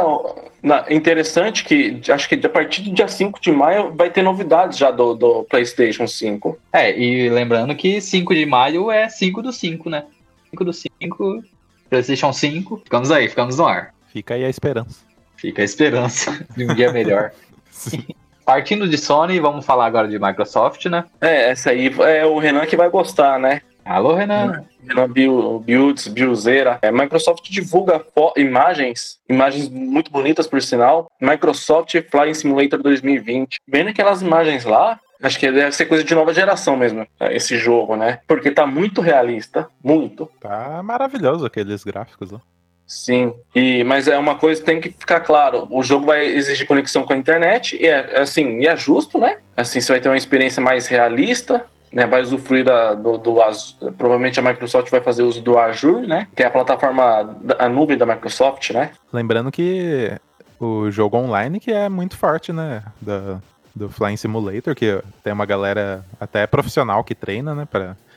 na- 0.61 0.85
interessante 0.89 1.63
que 1.63 1.99
acho 2.11 2.27
que 2.27 2.35
a 2.45 2.49
partir 2.49 2.81
do 2.81 2.91
dia 2.93 3.07
5 3.07 3.39
de 3.41 3.51
maio 3.51 3.93
vai 3.95 4.09
ter 4.09 4.21
novidades 4.21 4.77
já 4.77 4.91
do, 4.91 5.13
do 5.15 5.43
PlayStation 5.45 6.05
5. 6.05 6.57
É, 6.73 6.97
e 6.99 7.29
lembrando 7.29 7.73
que 7.75 8.01
5 8.01 8.35
de 8.35 8.45
maio 8.45 8.91
é 8.91 9.07
5 9.07 9.41
do 9.41 9.53
5, 9.53 9.89
né? 9.89 10.03
5 10.51 10.65
do 10.65 10.73
5, 10.73 11.43
PlayStation 11.89 12.33
5. 12.33 12.81
Ficamos 12.83 13.09
aí, 13.11 13.27
ficamos 13.29 13.57
no 13.57 13.65
ar. 13.65 13.93
Fica 14.11 14.33
aí 14.33 14.43
a 14.43 14.49
esperança. 14.49 15.07
Fica 15.37 15.61
a 15.61 15.65
esperança 15.65 16.45
de 16.57 16.65
um 16.65 16.73
dia 16.75 16.91
melhor. 16.91 17.31
Partindo 18.49 18.89
de 18.89 18.97
Sony, 18.97 19.39
vamos 19.39 19.63
falar 19.63 19.85
agora 19.85 20.07
de 20.07 20.17
Microsoft, 20.17 20.83
né? 20.87 21.05
É, 21.21 21.51
essa 21.51 21.69
aí 21.69 21.93
é 21.99 22.25
o 22.25 22.39
Renan 22.39 22.65
que 22.65 22.75
vai 22.75 22.89
gostar, 22.89 23.37
né? 23.37 23.61
Alô, 23.85 24.15
Renan. 24.15 24.65
Renan 24.87 25.07
Bill- 25.07 25.59
Builds, 25.59 26.07
Buildzera. 26.07 26.79
É, 26.81 26.91
Microsoft 26.91 27.47
divulga 27.47 28.03
imagens, 28.35 29.19
imagens 29.29 29.69
muito 29.69 30.09
bonitas 30.11 30.47
por 30.47 30.59
sinal. 30.63 31.11
Microsoft 31.21 31.93
Flying 32.09 32.33
Simulator 32.33 32.81
2020. 32.81 33.57
Vendo 33.67 33.89
aquelas 33.91 34.23
imagens 34.23 34.65
lá, 34.65 34.99
acho 35.21 35.37
que 35.37 35.51
deve 35.51 35.71
ser 35.73 35.85
coisa 35.85 36.03
de 36.03 36.15
nova 36.15 36.33
geração 36.33 36.75
mesmo, 36.75 37.05
é, 37.19 37.35
esse 37.35 37.55
jogo, 37.55 37.95
né? 37.95 38.17
Porque 38.27 38.49
tá 38.49 38.65
muito 38.65 38.99
realista, 38.99 39.67
muito. 39.83 40.27
Tá 40.41 40.81
maravilhoso 40.81 41.45
aqueles 41.45 41.83
gráficos 41.83 42.31
lá. 42.31 42.41
Sim, 42.89 43.33
e, 43.53 43.83
mas 43.83 44.07
é 44.07 44.17
uma 44.17 44.33
coisa 44.33 44.59
que 44.59 44.65
tem 44.65 44.81
que 44.81 44.89
ficar 44.89 45.19
claro: 45.19 45.67
o 45.69 45.83
jogo 45.83 46.07
vai 46.07 46.25
exigir 46.25 46.65
conexão 46.65 47.03
com 47.03 47.13
a 47.13 47.17
internet, 47.17 47.77
e 47.79 47.85
é 47.85 48.19
assim, 48.19 48.59
e 48.61 48.67
é 48.67 48.75
justo, 48.75 49.19
né? 49.19 49.37
Assim, 49.55 49.79
você 49.79 49.91
vai 49.93 50.01
ter 50.01 50.09
uma 50.09 50.17
experiência 50.17 50.59
mais 50.59 50.87
realista, 50.87 51.63
né? 51.93 52.07
Vai 52.07 52.23
usufruir 52.23 52.65
da, 52.65 52.95
do, 52.95 53.19
do 53.19 53.41
Az- 53.43 53.77
Provavelmente 53.95 54.39
a 54.39 54.43
Microsoft 54.43 54.89
vai 54.89 55.01
fazer 55.01 55.21
uso 55.21 55.39
do 55.39 55.59
Azure, 55.59 56.07
né? 56.07 56.27
Que 56.35 56.41
é 56.41 56.47
a 56.47 56.51
plataforma, 56.51 57.37
da- 57.41 57.57
a 57.59 57.69
nuvem 57.69 57.95
da 57.95 58.07
Microsoft, 58.07 58.71
né? 58.71 58.89
Lembrando 59.13 59.51
que 59.51 60.11
o 60.59 60.89
jogo 60.89 61.15
online 61.15 61.59
que 61.59 61.71
é 61.71 61.87
muito 61.89 62.17
forte, 62.17 62.51
né? 62.51 62.81
Da, 62.99 63.37
do 63.75 63.87
Flying 63.87 64.17
Simulator, 64.17 64.73
que 64.73 64.99
tem 65.23 65.31
uma 65.31 65.45
galera 65.45 66.03
até 66.19 66.47
profissional 66.47 67.03
que 67.03 67.13
treina, 67.13 67.53
né? 67.53 67.67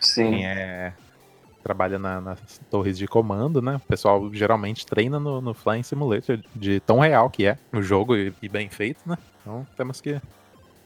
Sim. 0.01 0.31
quem 0.31 0.47
é. 0.47 0.93
Trabalha 1.63 1.99
na- 1.99 2.21
nas 2.21 2.61
torres 2.71 2.99
de 2.99 3.07
comando, 3.07 3.63
né? 3.63 3.77
O 3.77 3.81
pessoal 3.89 4.29
geralmente 4.33 4.85
treina 4.87 5.19
no, 5.21 5.41
no 5.41 5.55
Flying 5.55 5.83
Simulator, 5.83 6.39
de 6.55 6.81
tão 6.81 6.99
real 7.01 7.31
que 7.31 7.47
é 7.47 7.57
o 7.73 7.81
jogo 7.83 8.17
e, 8.17 8.33
e 8.43 8.49
bem 8.49 8.69
feito, 8.69 9.01
né? 9.07 9.17
Então 9.41 9.67
temos 9.77 10.01
que 10.01 10.21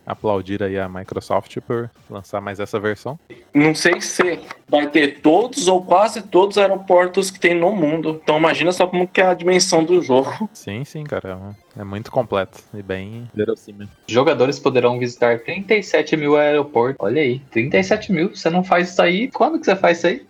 aplaudir 0.07 0.63
aí 0.63 0.79
a 0.79 0.89
Microsoft 0.89 1.57
por 1.67 1.91
lançar 2.09 2.41
mais 2.41 2.61
essa 2.61 2.79
versão. 2.79 3.19
Não 3.53 3.75
sei 3.75 4.01
se 4.01 4.39
vai 4.69 4.89
ter 4.89 5.21
todos 5.21 5.67
ou 5.67 5.83
quase 5.85 6.23
todos 6.23 6.57
os 6.57 6.63
aeroportos 6.63 7.29
que 7.31 7.41
tem 7.41 7.59
no 7.59 7.73
mundo. 7.75 8.21
Então 8.23 8.39
imagina 8.39 8.71
só 8.71 8.87
como 8.87 9.09
que 9.09 9.21
é 9.21 9.27
a 9.27 9.35
dimensão 9.35 9.83
do 9.83 10.01
jogo. 10.01 10.49
Sim, 10.53 10.85
sim, 10.85 11.03
cara. 11.03 11.57
É 11.77 11.83
muito 11.83 12.11
completo 12.13 12.59
e 12.73 12.83
bem 12.83 13.29
verossímil. 13.35 13.89
Jogadores 14.07 14.61
poderão 14.61 14.97
visitar 14.99 15.41
37 15.41 16.17
mil 16.17 16.37
aeroportos. 16.37 16.97
Olha 17.01 17.21
aí, 17.23 17.41
37 17.51 18.13
mil. 18.13 18.29
Você 18.35 18.49
não 18.49 18.63
faz 18.63 18.91
isso 18.91 19.03
aí? 19.03 19.29
Quando 19.33 19.59
que 19.59 19.65
você 19.65 19.75
faz 19.75 19.99
isso 19.99 20.07
aí? 20.07 20.27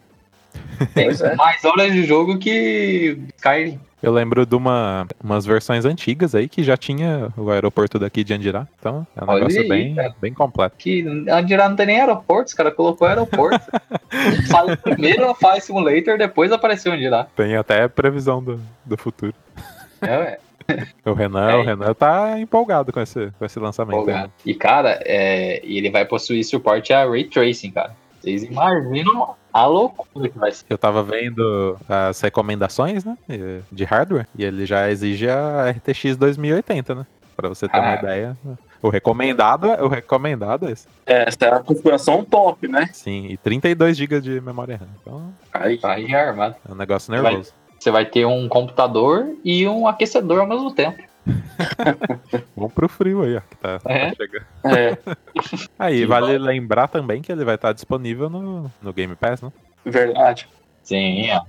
Tem 0.94 1.08
é. 1.08 1.34
mais 1.34 1.64
horas 1.64 1.92
de 1.92 2.04
jogo 2.04 2.38
que 2.38 3.18
Skyrim. 3.36 3.80
Eu 4.02 4.12
lembro 4.12 4.44
de 4.44 4.54
uma, 4.54 5.06
umas 5.22 5.46
versões 5.46 5.84
antigas 5.84 6.34
aí 6.34 6.48
que 6.48 6.62
já 6.62 6.76
tinha 6.76 7.32
o 7.36 7.50
aeroporto 7.50 7.98
daqui 7.98 8.22
de 8.22 8.34
Andirá. 8.34 8.68
Então 8.78 9.06
é 9.16 9.24
um 9.24 9.28
Olha 9.28 9.38
negócio 9.38 9.62
aí, 9.62 9.68
bem, 9.68 9.94
cara. 9.94 10.14
bem 10.20 10.34
completo. 10.34 10.76
Que 10.78 11.04
Andirá 11.28 11.68
não 11.68 11.76
tem 11.76 11.86
nem 11.86 12.00
aeroporto, 12.00 12.48
os 12.48 12.54
caras 12.54 12.74
colocou 12.74 13.08
aeroporto. 13.08 13.64
Saiu 14.46 14.76
primeiro 14.76 15.28
a 15.30 15.34
Fly 15.34 15.60
Simulator, 15.60 16.18
depois 16.18 16.52
apareceu 16.52 16.92
Andirá. 16.92 17.26
Tem 17.34 17.56
até 17.56 17.88
previsão 17.88 18.42
do, 18.42 18.60
do 18.84 18.96
futuro. 18.96 19.34
É, 20.02 20.18
ué. 20.18 20.38
O 21.04 21.12
Renan, 21.12 21.50
É. 21.50 21.56
o 21.56 21.62
Renan 21.62 21.94
tá 21.94 22.38
empolgado 22.38 22.92
com 22.92 23.00
esse, 23.00 23.32
com 23.38 23.44
esse 23.44 23.58
lançamento. 23.58 23.94
Empolgado. 23.94 24.32
E, 24.44 24.54
cara, 24.54 25.00
é, 25.04 25.64
e 25.64 25.78
ele 25.78 25.90
vai 25.90 26.04
possuir 26.04 26.44
suporte 26.44 26.92
a 26.92 27.08
Ray 27.08 27.24
Tracing, 27.24 27.70
cara. 27.70 27.94
Vocês 28.20 28.42
imaginam 28.42 29.36
a 29.60 29.66
loucura 29.66 30.28
que 30.28 30.38
vai 30.38 30.52
ser. 30.52 30.64
Eu 30.68 30.78
tava 30.78 31.02
vendo 31.02 31.76
as 31.88 32.20
recomendações, 32.20 33.04
né, 33.04 33.16
de 33.70 33.84
hardware, 33.84 34.26
e 34.36 34.44
ele 34.44 34.66
já 34.66 34.90
exige 34.90 35.28
a 35.28 35.70
RTX 35.70 36.16
2080, 36.16 36.94
né? 36.94 37.06
Pra 37.36 37.48
você 37.48 37.68
ter 37.68 37.78
uma 37.78 37.92
Ah. 37.92 37.96
ideia. 37.96 38.36
O 38.82 38.88
recomendado, 38.88 39.66
é- 39.70 39.82
o 39.82 39.88
recomendado 39.88 40.68
é 40.68 40.72
esse. 40.72 40.86
Essa 41.04 41.44
é 41.46 41.54
a 41.54 41.60
configuração 41.60 42.24
top, 42.24 42.66
né? 42.68 42.88
Sim, 42.92 43.26
e 43.26 43.36
32 43.36 43.96
GB 43.96 44.20
de 44.20 44.40
memória 44.40 44.76
RAM. 44.76 44.88
Então, 45.02 45.34
Aí. 45.52 45.78
Aí 45.82 46.14
armado. 46.14 46.54
é 46.68 46.72
um 46.72 46.76
negócio 46.76 47.12
Vai- 47.14 47.22
nervoso. 47.32 47.52
Você 47.78 47.90
vai 47.90 48.06
ter 48.06 48.24
um 48.26 48.48
computador 48.48 49.26
e 49.44 49.68
um 49.68 49.86
aquecedor 49.86 50.40
ao 50.40 50.46
mesmo 50.46 50.72
tempo. 50.72 51.02
Vamos 52.56 52.72
pro 52.72 52.88
frio 52.88 53.22
aí, 53.22 53.36
ó, 53.36 53.40
que 53.40 53.56
tá, 53.56 53.78
tá 53.78 53.92
É. 53.92 54.14
chegando. 54.14 54.44
É, 54.64 54.98
Aí, 55.78 56.00
Que 56.00 56.06
vale 56.06 56.38
lembrar 56.38 56.88
também 56.88 57.22
que 57.22 57.30
ele 57.32 57.44
vai 57.44 57.54
estar 57.56 57.72
disponível 57.72 58.28
no, 58.30 58.70
no 58.82 58.92
Game 58.92 59.14
Pass, 59.16 59.42
né? 59.42 59.52
verdade. 59.84 60.48
Sim, 60.82 61.30
ó. 61.32 61.42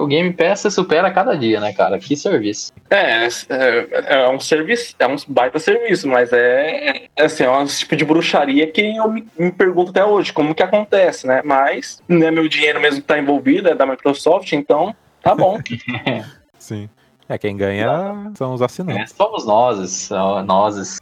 O 0.00 0.06
Game 0.06 0.32
Pass 0.32 0.60
se 0.60 0.70
supera 0.70 1.08
a 1.08 1.10
cada 1.10 1.34
dia, 1.36 1.58
né, 1.58 1.72
cara? 1.72 1.98
Que 1.98 2.14
serviço. 2.16 2.72
É, 2.88 3.26
é, 3.26 3.88
é 4.22 4.28
um 4.28 4.38
serviço, 4.38 4.94
é 5.00 5.06
um 5.06 5.16
baita 5.26 5.58
serviço, 5.58 6.06
mas 6.06 6.32
é, 6.32 7.08
é 7.16 7.24
assim, 7.24 7.42
é 7.42 7.50
um 7.50 7.66
tipo 7.66 7.96
de 7.96 8.04
bruxaria 8.04 8.70
que 8.70 8.96
eu 8.96 9.10
me, 9.10 9.26
me 9.36 9.50
pergunto 9.50 9.90
até 9.90 10.04
hoje, 10.04 10.32
como 10.32 10.54
que 10.54 10.62
acontece, 10.62 11.26
né? 11.26 11.42
Mas 11.44 12.00
não 12.06 12.24
é 12.24 12.30
meu 12.30 12.46
dinheiro 12.46 12.80
mesmo 12.80 13.00
que 13.00 13.06
tá 13.08 13.18
envolvido, 13.18 13.68
é 13.68 13.74
da 13.74 13.84
Microsoft, 13.84 14.52
então 14.52 14.94
tá 15.20 15.34
bom. 15.34 15.58
Sim. 16.56 16.88
É, 17.28 17.38
quem 17.38 17.56
ganha 17.56 18.32
são 18.36 18.52
os 18.54 18.60
É, 18.60 18.64
assinantes. 18.64 19.14
somos 19.16 19.46
nós, 19.46 20.10
nós, 20.46 20.98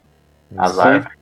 azar. 0.56 1.12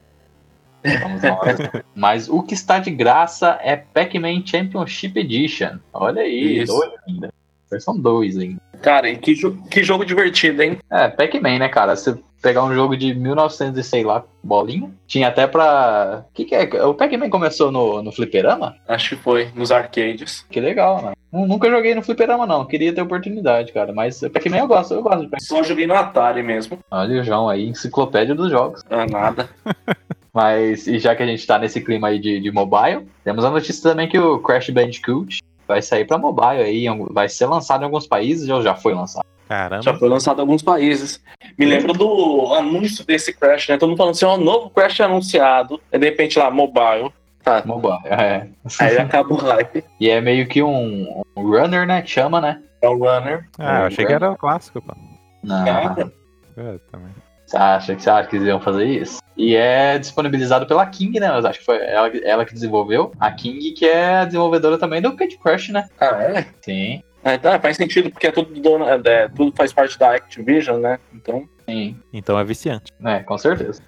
Somos 1.02 1.23
nós. 1.23 1.83
Mas 1.95 2.28
o 2.28 2.42
que 2.42 2.54
está 2.54 2.78
de 2.78 2.90
graça 2.90 3.59
é 3.62 3.76
Pac-Man 3.76 4.45
Championship 4.45 5.19
Edition. 5.19 5.78
Olha 5.92 6.23
aí, 6.23 6.62
Isso. 6.62 6.73
doido 6.73 6.95
ainda. 7.09 7.33
Versão 7.71 7.99
2 7.99 8.37
ainda. 8.38 8.61
Cara, 8.83 9.09
e 9.09 9.16
que, 9.16 9.35
jo 9.35 9.57
que 9.71 9.83
jogo 9.85 10.04
divertido, 10.04 10.62
hein? 10.62 10.78
É, 10.90 11.09
Pac-Man, 11.09 11.59
né, 11.61 11.69
cara? 11.69 11.95
Você 11.95 12.19
pegar 12.40 12.64
um 12.64 12.75
jogo 12.75 12.97
de 12.97 13.14
1900 13.14 13.78
e 13.78 13.85
sei 13.85 14.04
lá, 14.04 14.25
bolinha. 14.42 14.90
Tinha 15.06 15.28
até 15.28 15.47
pra. 15.47 16.25
O 16.28 16.35
que, 16.35 16.44
que 16.44 16.54
é? 16.54 16.85
O 16.85 16.94
Pac-Man 16.94 17.30
começou 17.30 17.70
no, 17.70 18.02
no 18.02 18.12
Fliperama? 18.12 18.76
Acho 18.87 19.11
que 19.11 19.23
foi, 19.23 19.50
nos 19.54 19.70
arcades. 19.70 20.44
Que 20.50 20.61
legal, 20.61 21.02
mano. 21.02 21.47
Nunca 21.47 21.70
joguei 21.70 21.94
no 21.94 22.02
Fliperama, 22.02 22.47
não. 22.47 22.64
Queria 22.64 22.92
ter 22.92 23.02
oportunidade, 23.02 23.73
cara. 23.73 23.92
Mas 23.92 24.20
Pac-Man 24.20 24.59
eu 24.59 24.66
gosto, 24.66 24.94
eu 24.94 25.02
gosto 25.02 25.23
de 25.23 25.28
Pac-Man. 25.28 25.47
Só 25.47 25.62
joguei 25.62 25.87
no 25.87 25.94
Atari 25.94 26.42
mesmo. 26.42 26.78
Olha 26.90 27.20
o 27.20 27.25
João 27.25 27.49
aí, 27.49 27.68
enciclopédia 27.68 28.35
dos 28.35 28.50
jogos. 28.50 28.82
Ah, 28.90 29.06
nada. 29.06 29.49
Mas, 30.32 30.87
e 30.87 30.99
já 30.99 31.14
que 31.14 31.23
a 31.23 31.26
gente 31.26 31.44
tá 31.44 31.59
nesse 31.59 31.80
clima 31.80 32.09
aí 32.09 32.18
de, 32.18 32.40
de 32.40 32.52
mobile, 32.52 33.06
temos 33.25 33.44
a 33.44 33.50
notícia 33.50 33.90
também 33.90 34.09
que 34.09 34.18
o 34.18 34.38
Crash 34.38 34.70
Bandicoot 34.70 35.42
vai 35.66 35.82
sair 35.82 36.04
pra 36.04 36.18
mobile 36.18 36.62
aí, 36.62 36.87
vai 37.11 37.28
ser 37.28 37.47
lançado 37.47 37.82
em 37.82 37.85
alguns 37.85 38.06
países 38.06 38.49
ou 38.49 38.62
já 38.62 38.75
foi 38.75 38.94
lançado? 38.94 39.25
Caramba. 39.50 39.83
Já 39.83 39.95
foi 39.95 40.09
lançado 40.09 40.38
em 40.38 40.42
alguns 40.42 40.62
países. 40.62 41.21
Me 41.59 41.66
lembro 41.66 41.92
do 41.92 42.54
anúncio 42.54 43.04
desse 43.04 43.33
Crash, 43.33 43.69
né? 43.69 43.76
Todo 43.76 43.88
mundo 43.88 43.99
falando 43.99 44.12
assim, 44.12 44.25
ó, 44.25 44.37
novo 44.37 44.71
Crash 44.71 45.00
anunciado. 45.00 45.80
E 45.92 45.99
de 45.99 46.07
repente 46.07 46.38
lá, 46.38 46.49
mobile. 46.52 47.11
Tá. 47.42 47.61
Mobile, 47.66 47.99
é. 48.04 48.47
Aí 48.78 48.97
acaba 48.97 49.35
o 49.35 49.37
hype. 49.37 49.83
E 49.99 50.09
é 50.09 50.21
meio 50.21 50.47
que 50.47 50.62
um, 50.62 51.25
um 51.37 51.42
runner, 51.42 51.85
né? 51.85 52.00
Que 52.00 52.11
chama, 52.11 52.40
né? 52.40 52.62
É 52.80 52.88
o 52.88 52.97
runner. 52.97 53.45
Ah, 53.59 53.80
eu 53.80 53.87
achei 53.87 54.07
que 54.07 54.12
era 54.12 54.30
o 54.30 54.37
clássico, 54.37 54.80
pô. 54.80 54.95
Não. 55.42 55.64
Cara, 55.64 56.12
É, 56.57 56.78
também. 56.92 57.11
Você 57.45 57.57
acha 57.57 57.97
que 57.97 58.02
você 58.02 58.11
acha 58.11 58.28
que 58.28 58.37
eles 58.37 58.47
iam 58.47 58.61
fazer 58.61 58.85
isso? 58.85 59.19
E 59.37 59.57
é 59.57 59.99
disponibilizado 59.99 60.64
pela 60.64 60.87
King, 60.87 61.19
né? 61.19 61.26
Eu 61.26 61.45
acho 61.45 61.59
que 61.59 61.64
foi 61.64 61.78
ela, 61.85 62.09
ela 62.23 62.45
que 62.45 62.54
desenvolveu. 62.54 63.11
A 63.19 63.33
King, 63.33 63.73
que 63.73 63.85
é 63.85 64.19
a 64.19 64.25
desenvolvedora 64.25 64.78
também 64.78 65.02
do 65.02 65.16
Candy 65.16 65.37
Crush, 65.38 65.71
né? 65.73 65.88
Ah, 65.99 66.23
é? 66.23 66.47
Sim, 66.61 67.02
Ah, 67.22 67.36
tá, 67.38 67.60
faz 67.60 67.76
sentido, 67.76 68.10
porque 68.10 68.26
é 68.26 68.32
tudo, 68.32 68.58
dono, 68.60 68.84
é, 68.88 69.28
tudo 69.28 69.52
faz 69.56 69.72
parte 69.72 69.98
da 69.98 70.14
Activision, 70.14 70.80
né? 70.80 70.98
Então, 71.14 71.46
sim. 71.68 71.96
Então 72.12 72.38
é 72.38 72.44
viciante. 72.44 72.90
É, 73.04 73.20
com 73.20 73.36
certeza. 73.36 73.82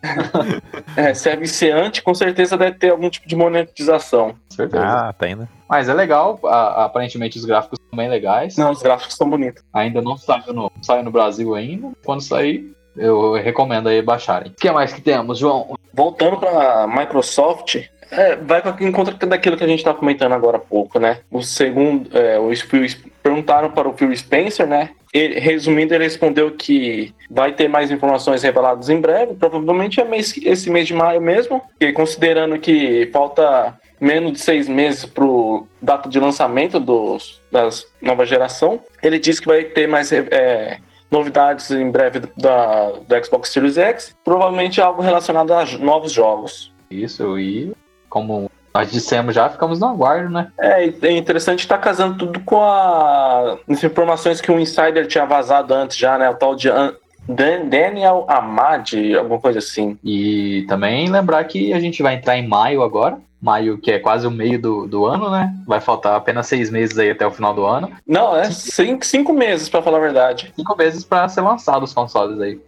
é, 0.96 1.14
se 1.14 1.28
é 1.30 1.36
viciante, 1.36 2.02
com 2.02 2.14
certeza 2.14 2.56
deve 2.56 2.78
ter 2.78 2.90
algum 2.90 3.08
tipo 3.08 3.28
de 3.28 3.36
monetização. 3.36 4.30
Com 4.30 4.56
certeza. 4.56 4.84
Ah, 4.84 5.12
tem, 5.12 5.34
né? 5.36 5.48
Mas 5.68 5.88
é 5.88 5.94
legal, 5.94 6.38
a- 6.44 6.84
aparentemente 6.84 7.38
os 7.38 7.44
gráficos 7.44 7.78
são 7.88 7.96
bem 7.96 8.08
legais. 8.08 8.56
Não, 8.56 8.70
os 8.72 8.82
gráficos 8.82 9.14
são 9.16 9.28
bonitos. 9.30 9.62
Ainda 9.72 10.02
não 10.02 10.16
saiu 10.16 10.52
no, 10.52 10.70
saiu 10.82 11.02
no 11.04 11.10
Brasil 11.10 11.54
ainda. 11.54 11.92
Quando 12.04 12.20
sair, 12.20 12.74
eu 12.96 13.34
recomendo 13.34 13.88
aí 13.88 14.02
baixarem. 14.02 14.50
O 14.52 14.54
que 14.54 14.70
mais 14.70 14.92
que 14.92 15.00
temos, 15.00 15.38
João? 15.38 15.76
Voltando 15.94 16.38
para 16.38 16.86
Microsoft, 16.86 17.76
é, 18.12 18.36
vai 18.36 18.60
com 18.60 18.84
em 18.84 18.92
contra 18.92 19.14
daquilo 19.26 19.56
que 19.56 19.64
a 19.64 19.66
gente 19.66 19.78
está 19.78 19.94
comentando 19.94 20.32
agora 20.32 20.58
há 20.58 20.60
pouco, 20.60 20.98
né? 20.98 21.20
O 21.30 21.42
segundo, 21.42 22.16
é, 22.16 22.38
o 22.38 22.54
Phil, 22.54 22.86
perguntaram 23.22 23.70
para 23.70 23.88
o 23.88 23.94
Phil 23.94 24.14
Spencer, 24.14 24.66
né? 24.66 24.90
Ele, 25.12 25.40
resumindo, 25.40 25.94
ele 25.94 26.04
respondeu 26.04 26.50
que 26.50 27.14
vai 27.30 27.52
ter 27.52 27.68
mais 27.68 27.90
informações 27.90 28.42
reveladas 28.42 28.88
em 28.90 29.00
breve, 29.00 29.34
provavelmente 29.34 30.00
é 30.00 30.04
mês, 30.04 30.34
esse 30.42 30.70
mês 30.70 30.86
de 30.86 30.94
maio 30.94 31.20
mesmo, 31.20 31.62
e 31.80 31.92
considerando 31.92 32.58
que 32.58 33.08
falta 33.12 33.78
menos 34.00 34.32
de 34.32 34.40
seis 34.40 34.68
meses 34.68 35.04
para 35.06 35.24
o 35.24 35.66
data 35.80 36.08
de 36.08 36.18
lançamento 36.18 36.78
dos, 36.78 37.40
das 37.50 37.86
nova 38.00 38.26
geração, 38.26 38.80
ele 39.02 39.18
disse 39.18 39.40
que 39.40 39.46
vai 39.46 39.64
ter 39.64 39.86
mais 39.86 40.12
é, 40.12 40.78
novidades 41.10 41.70
em 41.70 41.90
breve 41.90 42.20
da, 42.36 42.90
do 42.90 43.24
Xbox 43.24 43.50
Series 43.50 43.78
X, 43.78 44.16
provavelmente 44.24 44.80
algo 44.80 45.00
relacionado 45.02 45.52
a 45.52 45.64
novos 45.78 46.12
jogos. 46.12 46.72
Isso, 46.90 47.38
e 47.38 47.72
como 48.12 48.50
nós 48.74 48.90
dissemos 48.90 49.34
já, 49.34 49.48
ficamos 49.48 49.80
no 49.80 49.86
aguardo, 49.86 50.28
né? 50.30 50.48
É, 50.58 50.84
é 50.84 51.12
interessante 51.12 51.60
estar 51.60 51.78
casando 51.78 52.18
tudo 52.18 52.40
com 52.40 52.60
a- 52.62 53.56
as 53.68 53.82
informações 53.82 54.40
que 54.40 54.52
o 54.52 54.60
Insider 54.60 55.06
tinha 55.06 55.24
vazado 55.24 55.72
antes 55.74 55.96
já, 55.96 56.18
né? 56.18 56.28
O 56.28 56.34
tal 56.34 56.54
de 56.54 56.68
An- 56.68 56.94
Dan- 57.26 57.66
Daniel 57.68 58.24
Amadi, 58.28 59.16
alguma 59.16 59.40
coisa 59.40 59.58
assim. 59.60 59.98
E 60.04 60.64
também 60.68 61.08
lembrar 61.10 61.42
que 61.44 61.72
a 61.72 61.80
gente 61.80 62.02
vai 62.02 62.14
entrar 62.16 62.36
em 62.36 62.46
maio 62.46 62.82
agora. 62.82 63.18
Maio, 63.40 63.76
que 63.78 63.90
é 63.90 63.98
quase 63.98 64.24
o 64.26 64.30
meio 64.30 64.60
do, 64.60 64.86
do 64.86 65.04
ano, 65.04 65.28
né? 65.30 65.52
Vai 65.66 65.80
faltar 65.80 66.14
apenas 66.16 66.46
seis 66.46 66.70
meses 66.70 66.96
aí 66.98 67.10
até 67.10 67.26
o 67.26 67.30
final 67.30 67.52
do 67.52 67.64
ano. 67.66 67.90
Não, 68.06 68.36
é 68.36 68.44
cinco, 68.50 69.04
cinco 69.04 69.32
meses, 69.32 69.68
pra 69.68 69.82
falar 69.82 69.98
a 69.98 70.00
verdade. 70.00 70.52
Cinco 70.54 70.76
meses 70.76 71.02
para 71.04 71.28
ser 71.28 71.40
lançado 71.40 71.82
os 71.82 71.92
consoles 71.92 72.40
aí. 72.40 72.60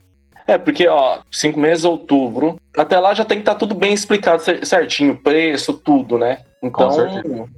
É, 0.46 0.58
porque, 0.58 0.86
ó, 0.86 1.18
cinco 1.30 1.58
meses, 1.58 1.84
outubro. 1.84 2.60
Até 2.76 2.98
lá 2.98 3.14
já 3.14 3.24
tem 3.24 3.38
que 3.38 3.42
estar 3.42 3.54
tudo 3.54 3.74
bem 3.74 3.92
explicado 3.94 4.42
cer- 4.42 4.64
certinho, 4.66 5.16
preço, 5.16 5.72
tudo, 5.72 6.18
né? 6.18 6.40
Então, 6.62 6.90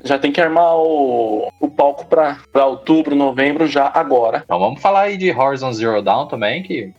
já 0.04 0.18
tem 0.18 0.32
que 0.32 0.40
armar 0.40 0.76
o, 0.76 1.48
o 1.60 1.68
palco 1.70 2.06
pra, 2.06 2.38
pra 2.52 2.66
outubro, 2.66 3.14
novembro, 3.14 3.66
já 3.66 3.90
agora. 3.94 4.42
Então 4.44 4.58
vamos 4.58 4.80
falar 4.80 5.02
aí 5.02 5.16
de 5.16 5.30
Horizon 5.32 5.72
Zero 5.72 6.02
Dawn 6.02 6.26
também, 6.26 6.62
que 6.62 6.92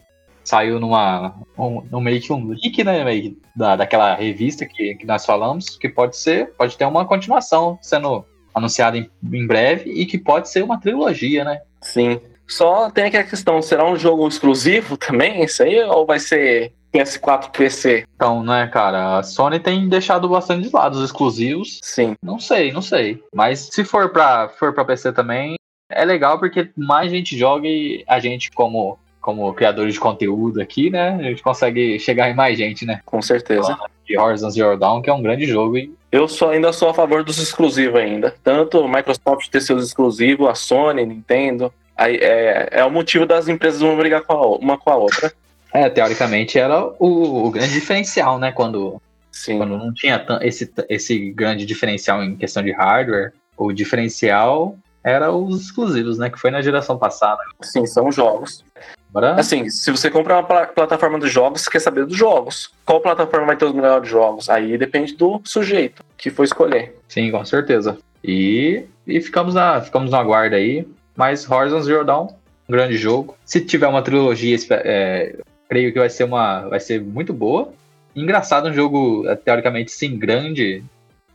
saiu 0.43 0.79
numa. 0.79 1.35
Um, 1.57 1.83
um 1.91 1.99
meio 1.99 2.21
que 2.21 2.31
um 2.31 2.47
leak, 2.47 2.83
né? 2.83 3.03
Meio 3.03 3.35
da, 3.55 3.75
daquela 3.75 4.15
revista 4.15 4.65
que, 4.65 4.95
que 4.95 5.05
nós 5.05 5.25
falamos, 5.25 5.77
que 5.77 5.89
pode 5.89 6.15
ser, 6.17 6.53
pode 6.57 6.77
ter 6.77 6.85
uma 6.85 7.05
continuação 7.05 7.77
sendo 7.81 8.25
anunciada 8.55 8.97
em, 8.97 9.09
em 9.33 9.45
breve 9.45 9.91
e 9.91 10.05
que 10.05 10.17
pode 10.17 10.49
ser 10.49 10.63
uma 10.63 10.79
trilogia, 10.79 11.43
né? 11.43 11.59
Sim. 11.81 12.19
Só 12.47 12.89
tem 12.89 13.05
aqui 13.05 13.17
a 13.17 13.23
questão, 13.23 13.61
será 13.61 13.85
um 13.85 13.97
jogo 13.97 14.27
exclusivo 14.27 14.95
também, 14.97 15.43
isso 15.43 15.61
aí? 15.61 15.79
Ou 15.81 16.05
vai 16.05 16.19
ser 16.19 16.71
PS4 16.93 17.51
PC? 17.51 18.05
Então, 18.15 18.43
né, 18.43 18.67
cara, 18.67 19.17
a 19.19 19.23
Sony 19.23 19.59
tem 19.59 19.87
deixado 19.89 20.29
bastante 20.29 20.67
de 20.67 20.73
lado 20.73 20.95
os 20.97 21.03
exclusivos. 21.03 21.79
Sim. 21.83 22.15
Não 22.23 22.39
sei, 22.39 22.71
não 22.71 22.81
sei. 22.81 23.21
Mas 23.33 23.69
se 23.71 23.83
for 23.83 24.09
pra, 24.09 24.49
for 24.49 24.73
pra 24.73 24.85
PC 24.85 25.11
também, 25.11 25.55
é 25.89 26.03
legal 26.05 26.39
porque 26.39 26.69
mais 26.75 27.11
gente 27.11 27.37
joga 27.37 27.67
e 27.67 28.03
a 28.07 28.19
gente, 28.19 28.51
como, 28.51 28.97
como 29.21 29.53
criadores 29.53 29.93
de 29.93 29.99
conteúdo 29.99 30.61
aqui, 30.61 30.89
né, 30.89 31.15
a 31.19 31.23
gente 31.23 31.43
consegue 31.43 31.99
chegar 31.99 32.29
em 32.29 32.35
mais 32.35 32.57
gente, 32.57 32.85
né? 32.85 33.01
Com 33.05 33.21
certeza. 33.21 33.77
De 34.05 34.17
Horizon 34.17 34.49
Zero 34.49 34.77
Dawn, 34.77 35.01
que 35.01 35.09
é 35.09 35.13
um 35.13 35.21
grande 35.21 35.45
jogo 35.45 35.77
e 35.77 35.93
Eu 36.09 36.29
só, 36.29 36.51
ainda 36.51 36.71
sou 36.71 36.89
a 36.89 36.93
favor 36.93 37.25
dos 37.25 37.37
exclusivos 37.37 37.99
ainda. 37.99 38.33
Tanto 38.41 38.87
Microsoft 38.87 39.49
ter 39.49 39.59
seus 39.59 39.85
exclusivos, 39.85 40.47
a 40.47 40.55
Sony, 40.55 41.05
Nintendo. 41.05 41.73
Aí, 41.97 42.17
é, 42.17 42.69
é 42.71 42.85
o 42.85 42.91
motivo 42.91 43.25
das 43.25 43.47
empresas 43.47 43.81
uma 43.81 43.95
brigar 43.95 44.21
com 44.21 44.33
a, 44.33 44.57
uma 44.57 44.77
com 44.77 44.89
a 44.89 44.95
outra. 44.95 45.33
É, 45.73 45.89
teoricamente 45.89 46.57
era 46.57 46.83
o, 46.99 47.47
o 47.47 47.51
grande 47.51 47.73
diferencial, 47.73 48.37
né? 48.39 48.51
Quando, 48.51 49.01
Sim. 49.31 49.57
quando 49.57 49.77
não 49.77 49.93
tinha 49.93 50.23
esse, 50.41 50.71
esse 50.89 51.31
grande 51.31 51.65
diferencial 51.65 52.23
em 52.23 52.35
questão 52.35 52.63
de 52.63 52.71
hardware, 52.71 53.33
o 53.57 53.71
diferencial 53.73 54.77
era 55.03 55.31
os 55.31 55.61
exclusivos, 55.61 56.17
né? 56.17 56.29
Que 56.29 56.39
foi 56.39 56.51
na 56.51 56.61
geração 56.61 56.97
passada. 56.97 57.39
Sim, 57.61 57.85
são 57.85 58.11
jogos. 58.11 58.63
Agora, 59.09 59.33
Assim, 59.35 59.69
se 59.69 59.89
você 59.89 60.09
compra 60.11 60.35
uma 60.35 60.43
pla- 60.43 60.67
plataforma 60.67 61.17
dos 61.17 61.31
jogos, 61.31 61.61
você 61.61 61.69
quer 61.71 61.79
saber 61.79 62.05
dos 62.05 62.15
jogos. 62.17 62.71
Qual 62.85 62.99
plataforma 62.99 63.47
vai 63.47 63.55
ter 63.57 63.65
os 63.65 63.73
melhores 63.73 64.07
jogos? 64.09 64.49
Aí 64.49 64.77
depende 64.77 65.15
do 65.15 65.41
sujeito 65.43 66.03
que 66.17 66.29
for 66.29 66.43
escolher. 66.43 66.95
sim, 67.07 67.31
com 67.31 67.43
certeza. 67.45 67.97
E, 68.23 68.83
e 69.05 69.21
ficamos, 69.21 69.53
na, 69.55 69.79
ficamos 69.81 70.11
no 70.11 70.17
aguardo 70.17 70.55
aí. 70.55 70.85
Mas 71.17 71.49
Horizon 71.49 71.81
Zero 71.81 72.05
Dawn, 72.05 72.27
um 72.69 72.71
grande 72.71 72.95
jogo. 72.95 73.35
Se 73.43 73.59
tiver 73.59 73.87
uma 73.87 74.03
trilogia, 74.03 74.55
é, 74.71 75.35
creio 75.67 75.91
que 75.91 75.97
vai 75.97 76.09
ser, 76.09 76.25
uma, 76.25 76.69
vai 76.69 76.79
ser 76.79 77.01
muito 77.01 77.33
boa. 77.33 77.73
Engraçado 78.15 78.69
um 78.69 78.73
jogo, 78.73 79.27
é, 79.27 79.35
teoricamente, 79.35 79.91
sim, 79.91 80.17
grande. 80.17 80.83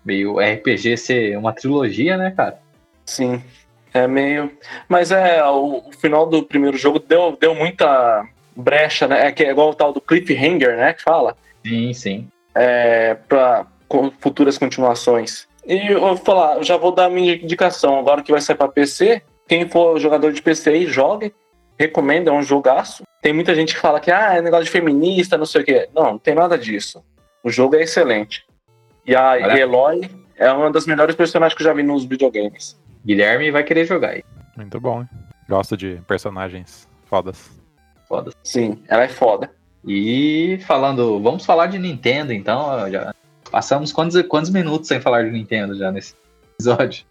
Meio 0.05 0.39
RPG 0.39 0.97
ser 0.97 1.37
uma 1.37 1.53
trilogia, 1.53 2.17
né, 2.17 2.31
cara? 2.31 2.59
Sim. 3.05 3.43
É 3.93 4.07
meio. 4.07 4.51
Mas 4.89 5.11
é, 5.11 5.45
o, 5.45 5.83
o 5.89 5.93
final 5.93 6.27
do 6.27 6.43
primeiro 6.43 6.77
jogo 6.77 6.99
deu, 6.99 7.37
deu 7.39 7.55
muita 7.55 8.25
brecha, 8.57 9.09
né? 9.09 9.27
É 9.27 9.33
que 9.33 9.45
é 9.45 9.51
igual 9.51 9.71
o 9.71 9.75
tal 9.75 9.93
do 9.93 10.01
cliffhanger, 10.01 10.77
né? 10.77 10.93
Que 10.93 11.03
fala. 11.03 11.37
Sim, 11.65 11.93
sim. 11.93 12.29
é, 12.55 13.15
para 13.29 13.67
futuras 14.21 14.59
continuações. 14.59 15.47
E 15.67 15.93
eu 15.93 16.01
vou 16.01 16.17
falar, 16.17 16.63
já 16.63 16.77
vou 16.77 16.93
dar 16.93 17.07
a 17.07 17.11
minha 17.11 17.35
indicação 17.35 17.99
agora 17.99 18.23
que 18.23 18.33
vai 18.33 18.41
sair 18.41 18.57
para 18.57 18.69
PC. 18.69 19.23
Quem 19.53 19.69
for 19.69 20.01
jogador 20.01 20.33
de 20.33 20.41
PC 20.41 20.71
aí, 20.71 20.87
jogue. 20.87 21.35
Recomendo, 21.79 22.29
é 22.29 22.33
um 22.33 22.43
jogaço. 22.43 23.03
Tem 23.21 23.35
muita 23.35 23.55
gente 23.55 23.75
que 23.75 23.81
fala 23.83 24.01
que 24.01 24.11
ah, 24.11 24.37
é 24.37 24.41
negócio 24.41 24.65
de 24.65 24.71
feminista, 24.71 25.37
não 25.37 25.45
sei 25.45 25.61
o 25.61 25.65
quê. 25.67 25.91
Não, 25.95 26.13
não 26.13 26.19
tem 26.19 26.35
nada 26.35 26.57
disso. 26.57 27.05
O 27.45 27.51
jogo 27.51 27.77
é 27.77 27.83
excelente. 27.83 28.47
E 29.05 29.15
a 29.15 29.33
Olha. 29.33 29.61
Eloy 29.61 30.11
é 30.39 30.51
uma 30.51 30.73
das 30.73 30.87
melhores 30.87 31.15
personagens 31.15 31.55
que 31.55 31.63
eu 31.63 31.67
já 31.67 31.75
vi 31.75 31.83
nos 31.83 32.07
videogames. 32.07 32.81
Guilherme 33.05 33.51
vai 33.51 33.63
querer 33.63 33.85
jogar 33.85 34.13
aí. 34.13 34.25
Muito 34.57 34.81
bom, 34.81 35.03
hein? 35.03 35.09
Gosto 35.47 35.77
de 35.77 36.01
personagens 36.09 36.89
fodas. 37.05 37.51
Foda. 38.09 38.33
Sim, 38.43 38.83
ela 38.89 39.03
é 39.03 39.09
foda. 39.09 39.51
E 39.87 40.61
falando, 40.67 41.21
vamos 41.21 41.45
falar 41.45 41.67
de 41.67 41.79
Nintendo 41.79 42.33
então. 42.33 42.91
Já 42.91 43.15
passamos 43.51 43.93
quantos, 43.93 44.23
quantos 44.23 44.49
minutos 44.49 44.89
sem 44.89 44.99
falar 44.99 45.25
de 45.25 45.31
Nintendo 45.31 45.77
já 45.77 45.93
nesse 45.93 46.15
episódio? 46.55 47.05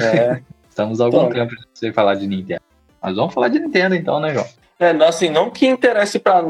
É, 0.00 0.40
Estamos 0.70 1.00
há 1.00 1.04
algum 1.04 1.28
tempo 1.28 1.54
sem 1.74 1.92
falar 1.92 2.14
de 2.14 2.26
Nintendo. 2.26 2.62
Mas 3.02 3.14
vamos 3.14 3.34
falar 3.34 3.48
de 3.48 3.58
Nintendo 3.58 3.94
então, 3.94 4.18
né, 4.20 4.32
João? 4.32 4.46
É, 4.78 4.94
não, 4.94 5.06
assim, 5.06 5.28
não 5.28 5.50
que 5.50 5.66
interesse 5.66 6.18
para 6.18 6.42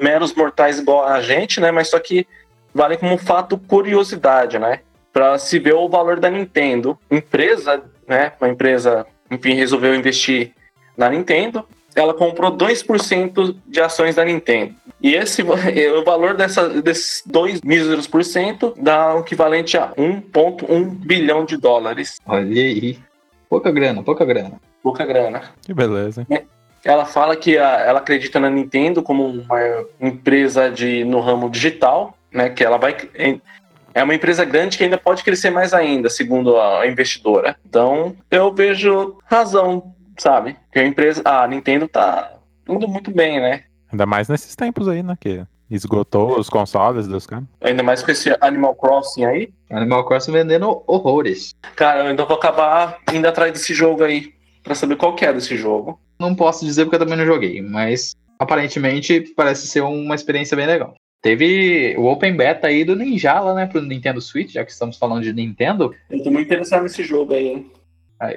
meros 0.00 0.34
mortais 0.34 0.80
igual 0.80 1.06
a 1.06 1.20
gente, 1.20 1.60
né? 1.60 1.70
Mas 1.70 1.90
só 1.90 1.98
que 2.00 2.26
vale 2.74 2.96
como 2.96 3.14
um 3.14 3.18
fato 3.18 3.56
curiosidade, 3.56 4.58
né? 4.58 4.80
Para 5.12 5.38
se 5.38 5.58
ver 5.58 5.74
o 5.74 5.88
valor 5.88 6.18
da 6.18 6.28
Nintendo, 6.28 6.98
empresa, 7.10 7.82
né? 8.08 8.32
Uma 8.40 8.50
empresa 8.50 9.06
enfim, 9.30 9.54
resolveu 9.54 9.94
investir 9.94 10.52
na 10.96 11.08
Nintendo. 11.08 11.64
Ela 11.94 12.12
comprou 12.12 12.54
2% 12.54 13.56
de 13.66 13.80
ações 13.80 14.14
da 14.14 14.24
Nintendo. 14.24 14.74
E 15.00 15.14
esse 15.14 15.42
o 15.42 16.04
valor 16.04 16.34
dessa, 16.34 16.68
desses 16.68 17.22
2 17.26 17.62
míseros 17.62 18.06
por 18.06 18.24
cento 18.24 18.74
dá 18.76 19.14
o 19.14 19.20
equivalente 19.20 19.76
a 19.78 19.92
1,1 19.94 20.84
bilhão 20.90 21.44
de 21.44 21.56
dólares. 21.56 22.18
Olha 22.26 22.62
aí. 22.62 22.98
Pouca 23.48 23.70
grana, 23.70 24.02
pouca 24.02 24.24
grana. 24.24 24.60
Pouca 24.82 25.04
grana. 25.04 25.42
Que 25.62 25.72
beleza, 25.72 26.26
hein? 26.28 26.46
Ela 26.84 27.04
fala 27.04 27.36
que 27.36 27.58
a, 27.58 27.80
ela 27.80 27.98
acredita 27.98 28.38
na 28.38 28.48
Nintendo 28.48 29.02
como 29.02 29.26
uma 29.26 29.84
empresa 30.00 30.70
de, 30.70 31.04
no 31.04 31.20
ramo 31.20 31.50
digital, 31.50 32.16
né? 32.32 32.48
Que 32.50 32.64
ela 32.64 32.76
vai. 32.76 32.96
É 33.94 34.02
uma 34.02 34.14
empresa 34.14 34.44
grande 34.44 34.78
que 34.78 34.84
ainda 34.84 34.98
pode 34.98 35.24
crescer 35.24 35.50
mais 35.50 35.72
ainda, 35.74 36.08
segundo 36.08 36.60
a 36.60 36.86
investidora. 36.86 37.56
Então, 37.66 38.14
eu 38.30 38.52
vejo 38.52 39.18
razão, 39.24 39.94
sabe? 40.16 40.56
Que 40.70 40.78
a 40.78 40.86
empresa. 40.86 41.22
A 41.24 41.46
Nintendo 41.48 41.88
tá 41.88 42.34
indo 42.68 42.86
muito 42.86 43.10
bem, 43.10 43.40
né? 43.40 43.64
Ainda 43.90 44.06
mais 44.06 44.28
nesses 44.28 44.54
tempos 44.54 44.88
aí, 44.88 45.02
né? 45.02 45.16
Que 45.18 45.44
esgotou 45.70 46.38
os 46.38 46.48
consoles 46.48 47.06
dos 47.06 47.26
caras. 47.26 47.44
Ainda 47.60 47.82
mais 47.82 48.02
com 48.02 48.10
esse 48.10 48.36
Animal 48.40 48.74
Crossing 48.74 49.24
aí. 49.24 49.52
Animal 49.70 50.04
Crossing 50.04 50.32
vendendo 50.32 50.82
horrores. 50.86 51.54
Cara, 51.74 52.00
eu 52.00 52.06
ainda 52.06 52.24
vou 52.24 52.36
acabar 52.36 52.98
indo 53.12 53.26
atrás 53.26 53.52
desse 53.52 53.74
jogo 53.74 54.04
aí. 54.04 54.32
Pra 54.62 54.74
saber 54.74 54.96
qual 54.96 55.14
que 55.14 55.24
é 55.24 55.32
desse 55.32 55.56
jogo. 55.56 56.00
Não 56.18 56.34
posso 56.34 56.64
dizer 56.64 56.84
porque 56.84 56.96
eu 56.96 57.00
também 57.00 57.16
não 57.16 57.26
joguei, 57.26 57.62
mas 57.62 58.16
aparentemente 58.38 59.20
parece 59.36 59.66
ser 59.66 59.82
uma 59.82 60.14
experiência 60.14 60.56
bem 60.56 60.66
legal. 60.66 60.94
Teve 61.22 61.96
o 61.98 62.04
Open 62.06 62.36
Beta 62.36 62.68
aí 62.68 62.84
do 62.84 62.94
Ninjala, 62.94 63.54
né, 63.54 63.66
pro 63.66 63.82
Nintendo 63.82 64.20
Switch, 64.20 64.52
já 64.52 64.64
que 64.64 64.70
estamos 64.70 64.96
falando 64.96 65.22
de 65.22 65.32
Nintendo. 65.32 65.94
Eu 66.10 66.22
tô 66.22 66.30
muito 66.30 66.46
interessado 66.46 66.82
nesse 66.82 67.02
jogo 67.02 67.34
aí, 67.34 67.48
hein? 67.48 67.70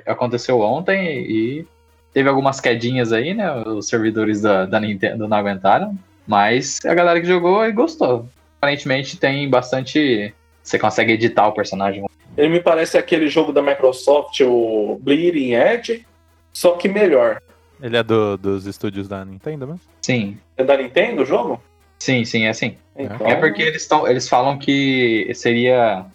Aconteceu 0.06 0.60
ontem 0.60 1.26
e 1.30 1.66
teve 2.14 2.28
algumas 2.28 2.60
quedinhas 2.60 3.14
aí, 3.14 3.34
né? 3.34 3.52
Os 3.64 3.88
servidores 3.88 4.42
da, 4.42 4.66
da 4.66 4.80
Nintendo 4.80 5.28
não 5.28 5.38
aguentaram. 5.38 5.98
Mas 6.30 6.80
a 6.86 6.94
galera 6.94 7.20
que 7.20 7.26
jogou 7.26 7.66
e 7.66 7.72
gostou. 7.72 8.30
Aparentemente 8.60 9.18
tem 9.18 9.50
bastante. 9.50 10.32
Você 10.62 10.78
consegue 10.78 11.14
editar 11.14 11.48
o 11.48 11.54
personagem. 11.54 12.06
Ele 12.38 12.50
me 12.50 12.60
parece 12.60 13.00
aquele 13.00 13.28
jogo 13.28 13.52
da 13.52 13.64
Microsoft, 13.64 14.40
o 14.42 15.00
Bleeding 15.02 15.56
Edge, 15.56 16.06
só 16.54 16.74
que 16.74 16.88
melhor. 16.88 17.42
Ele 17.82 17.98
é 17.98 18.04
do, 18.04 18.38
dos 18.38 18.68
estúdios 18.68 19.08
da 19.08 19.26
Nintendo 19.26 19.66
mesmo? 19.66 19.82
Sim. 20.04 20.38
É 20.56 20.64
da 20.64 20.78
Nintendo 20.78 21.24
o 21.24 21.26
jogo? 21.26 21.60
Sim, 21.98 22.24
sim, 22.24 22.44
é 22.44 22.50
assim. 22.50 22.78
Então, 22.96 23.26
É 23.26 23.34
porque 23.34 23.64
eles, 23.64 23.88
tão, 23.88 24.08
eles 24.08 24.30
falam 24.30 24.60
que 24.60 25.32
seria 25.34 26.06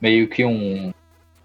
meio 0.00 0.26
que 0.26 0.42
um, 0.42 0.90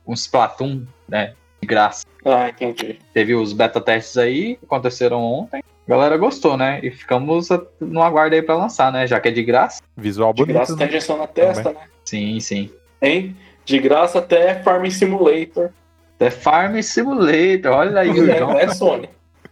um 0.07 0.13
Splatoon, 0.13 0.83
né? 1.05 1.33
De 1.61 1.67
graça. 1.67 2.05
Ah, 2.23 2.47
entendi. 2.47 2.97
Teve 3.13 3.35
os 3.35 3.51
beta 3.51 3.81
testes 3.81 4.17
aí, 4.17 4.57
aconteceram 4.63 5.21
ontem. 5.21 5.61
A 5.87 5.91
galera 5.91 6.17
gostou, 6.17 6.57
né? 6.57 6.79
E 6.81 6.89
ficamos 6.89 7.49
no 7.79 8.01
aguardo 8.01 8.35
aí 8.35 8.41
pra 8.41 8.55
lançar, 8.55 8.91
né? 8.91 9.05
Já 9.05 9.19
que 9.19 9.27
é 9.27 9.31
de 9.31 9.43
graça. 9.43 9.81
Visual 9.95 10.33
De 10.33 10.41
bonito. 10.41 10.55
graça 10.55 10.73
até 10.73 10.83
né? 10.85 10.89
injeção 10.89 11.17
na 11.17 11.27
testa, 11.27 11.69
né? 11.71 11.79
Sim, 12.03 12.39
sim. 12.39 12.71
Hein? 13.01 13.35
De 13.65 13.79
graça 13.79 14.19
até 14.19 14.55
Farming 14.63 14.89
Simulator. 14.89 15.69
The 16.17 16.31
Farm 16.31 16.79
Simulator, 16.81 17.71
olha 17.71 17.99
aí 18.01 18.09
o 18.09 18.25
João. 18.37 18.57
É, 18.57 18.63
é 18.63 18.69
Sony. 18.69 19.09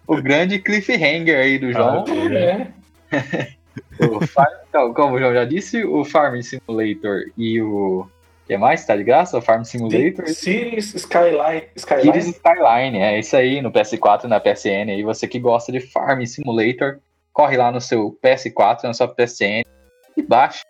O 0.07 0.21
grande 0.21 0.59
cliffhanger 0.59 1.37
aí 1.39 1.59
do 1.59 1.71
João. 1.71 2.03
É. 2.31 2.67
O 3.99 4.25
Farm- 4.27 4.53
então, 4.69 4.93
como 4.93 5.15
o 5.15 5.19
João 5.19 5.33
já 5.33 5.45
disse, 5.45 5.83
o 5.83 6.03
Farm 6.05 6.39
Simulator 6.41 7.23
e 7.37 7.59
o. 7.61 8.07
O 8.43 8.47
que 8.47 8.57
mais? 8.57 8.85
Tá 8.85 8.95
de 8.95 9.03
graça? 9.03 9.37
O 9.37 9.41
Farm 9.41 9.63
Simulator. 9.63 10.27
Cities 10.27 10.93
Skyline. 10.95 11.63
Cities 11.77 12.25
Skyline. 12.27 12.29
Skyline, 12.29 12.97
é 12.99 13.19
isso 13.19 13.35
aí, 13.37 13.61
no 13.61 13.71
PS4 13.71 14.25
e 14.25 14.27
na 14.27 14.39
PSN. 14.39 14.89
Aí 14.91 15.01
você 15.03 15.27
que 15.27 15.39
gosta 15.39 15.71
de 15.71 15.79
Farm 15.79 16.23
Simulator, 16.25 16.99
corre 17.31 17.55
lá 17.55 17.71
no 17.71 17.79
seu 17.79 18.17
PS4, 18.21 18.83
na 18.83 18.93
sua 18.93 19.07
PSN 19.07 19.63
e 20.17 20.21
baixa. 20.21 20.61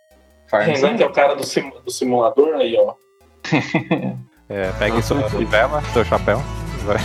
Farm 0.47 0.65
Renan, 0.65 0.73
que 0.73 0.85
é 1.03 1.07
Simulator. 1.07 1.09
o 1.09 1.13
cara 1.13 1.35
do, 1.35 1.43
sim- 1.45 1.71
do 1.83 1.91
simulador 1.91 2.55
aí, 2.55 2.77
ó. 2.77 2.93
É, 4.49 4.71
pegue 4.77 5.01
sua 5.01 5.27
fivela, 5.29 5.81
seu 5.93 6.03
chapéu. 6.05 6.37
Vai. 6.83 6.97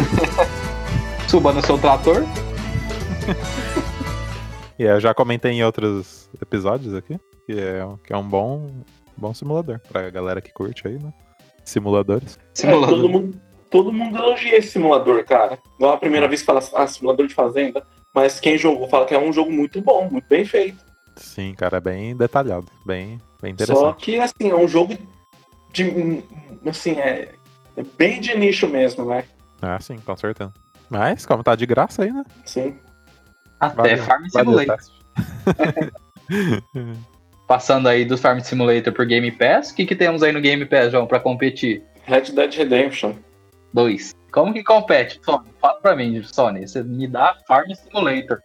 Suba 1.28 1.52
no 1.52 1.64
seu 1.64 1.76
trator. 1.78 2.22
E 4.78 4.82
eu 4.82 5.00
já 5.00 5.14
comentei 5.14 5.52
em 5.52 5.64
outros 5.64 6.28
episódios 6.40 6.94
aqui 6.94 7.18
que 7.46 7.52
é, 7.58 7.80
que 8.04 8.12
é 8.12 8.16
um 8.16 8.22
bom, 8.28 8.70
bom 9.16 9.34
simulador 9.34 9.80
pra 9.88 10.10
galera 10.10 10.40
que 10.40 10.52
curte 10.52 10.86
aí, 10.86 10.98
né? 10.98 11.12
Simuladores. 11.64 12.36
É, 12.36 12.40
todo, 12.40 12.54
Simulador. 12.54 13.08
mundo, 13.08 13.40
todo 13.70 13.92
mundo 13.92 14.16
elogia 14.16 14.56
esse 14.56 14.68
simulador, 14.68 15.24
cara. 15.24 15.58
Não 15.78 15.90
é 15.90 15.94
a 15.94 15.98
primeira 15.98 16.28
vez 16.28 16.40
que 16.40 16.46
fala 16.46 16.60
ah, 16.74 16.86
simulador 16.86 17.26
de 17.26 17.34
fazenda. 17.34 17.84
Mas 18.14 18.40
quem 18.40 18.56
jogou 18.56 18.88
fala 18.88 19.04
que 19.04 19.14
é 19.14 19.18
um 19.18 19.32
jogo 19.32 19.52
muito 19.52 19.80
bom, 19.80 20.08
muito 20.10 20.26
bem 20.28 20.44
feito. 20.44 20.84
Sim, 21.16 21.54
cara, 21.54 21.78
é 21.78 21.80
bem 21.80 22.16
detalhado, 22.16 22.66
bem, 22.84 23.18
bem 23.40 23.54
Só 23.58 23.64
interessante. 23.64 24.04
que, 24.04 24.18
assim, 24.18 24.50
é 24.50 24.54
um 24.54 24.68
jogo 24.68 24.96
de. 25.72 26.22
Assim, 26.66 26.92
é, 26.92 27.30
é 27.76 27.82
bem 27.98 28.20
de 28.20 28.36
nicho 28.36 28.68
mesmo, 28.68 29.04
né? 29.06 29.24
Ah, 29.60 29.80
sim, 29.80 29.98
com 29.98 30.16
certeza. 30.16 30.52
Mas, 30.88 31.26
como 31.26 31.42
tá 31.42 31.56
de 31.56 31.66
graça 31.66 32.04
aí, 32.04 32.12
né? 32.12 32.24
Sim. 32.44 32.78
Até 33.58 33.96
Farm 33.96 34.26
Simulator. 34.28 34.78
Passando 37.46 37.88
aí 37.88 38.04
do 38.04 38.18
Farm 38.18 38.40
Simulator 38.40 38.92
por 38.92 39.06
Game 39.06 39.30
Pass, 39.30 39.70
o 39.70 39.76
que, 39.76 39.86
que 39.86 39.94
temos 39.94 40.22
aí 40.22 40.32
no 40.32 40.40
Game 40.40 40.64
Pass, 40.66 40.90
João, 40.90 41.06
pra 41.06 41.20
competir? 41.20 41.82
Red 42.04 42.32
Dead 42.32 42.54
Redemption. 42.54 43.14
Dois. 43.72 44.14
Como 44.32 44.52
que 44.52 44.62
compete? 44.62 45.20
Sony, 45.24 45.48
fala 45.60 45.80
pra 45.80 45.96
mim, 45.96 46.22
Sony. 46.22 46.66
Você 46.66 46.82
me 46.82 47.06
dá 47.06 47.36
Farm 47.46 47.70
Simulator. 47.72 48.42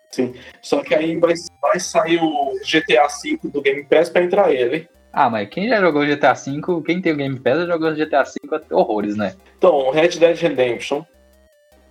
Só 0.61 0.81
que 0.81 0.95
aí 0.95 1.17
vai, 1.17 1.33
vai 1.61 1.79
sair 1.79 2.19
o 2.21 2.53
GTA 2.63 3.07
V 3.07 3.39
do 3.49 3.61
Game 3.61 3.83
Pass 3.85 4.09
pra 4.09 4.23
entrar 4.23 4.53
ele. 4.53 4.87
Ah, 5.11 5.29
mas 5.29 5.49
quem 5.49 5.67
já 5.67 5.81
jogou 5.81 6.05
GTA 6.05 6.33
V, 6.33 6.61
quem 6.85 7.01
tem 7.01 7.11
o 7.11 7.17
Game 7.17 7.39
Pass 7.39 7.57
já 7.57 7.65
jogou 7.65 7.93
GTA 7.93 8.23
V 8.23 8.55
até 8.55 8.73
horrores, 8.73 9.17
né? 9.17 9.35
Então, 9.57 9.91
Red 9.91 10.09
Dead 10.09 10.37
Redemption 10.37 11.03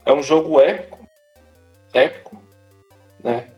é 0.07 0.13
um 0.13 0.23
jogo 0.23 0.61
épico. 0.61 0.99
Épico, 1.93 2.43
né? 3.23 3.49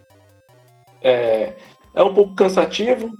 É, 1.00 1.52
é 1.94 2.02
um 2.02 2.14
pouco 2.14 2.34
cansativo, 2.34 3.16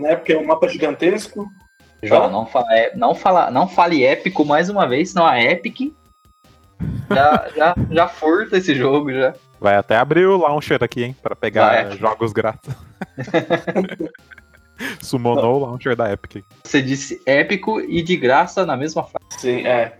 né? 0.00 0.16
Porque 0.16 0.32
é 0.32 0.38
um 0.38 0.46
mapa 0.46 0.68
gigantesco. 0.68 1.46
João, 2.02 2.24
Hã? 2.24 2.30
não, 2.30 2.46
fala, 2.46 2.74
é- 2.74 2.96
não, 2.96 3.14
fala, 3.14 3.50
não 3.50 3.68
fale 3.68 4.04
épico 4.04 4.44
mais 4.44 4.70
uma 4.70 4.86
vez, 4.88 5.10
senão 5.10 5.26
a 5.26 5.40
Epic 5.40 5.92
já, 7.10 7.48
já, 7.54 7.74
já 7.90 8.08
furta 8.08 8.56
esse 8.56 8.74
jogo 8.74 9.12
já. 9.12 9.34
Vai 9.60 9.76
até 9.76 9.96
abrir 9.96 10.24
o 10.26 10.38
launcher 10.38 10.82
aqui, 10.82 11.04
hein? 11.04 11.16
Pra 11.22 11.36
pegar 11.36 11.84
Vai. 11.88 11.96
jogos 11.98 12.32
grátis. 12.32 12.74
Summonou 15.02 15.56
o 15.56 15.58
launcher 15.58 15.94
da 15.94 16.10
Epic. 16.10 16.42
Você 16.64 16.80
disse 16.80 17.20
épico 17.26 17.80
e 17.80 18.00
de 18.02 18.16
graça 18.16 18.64
na 18.64 18.76
mesma 18.76 19.02
frase. 19.04 19.26
Sim, 19.38 19.66
é. 19.66 19.96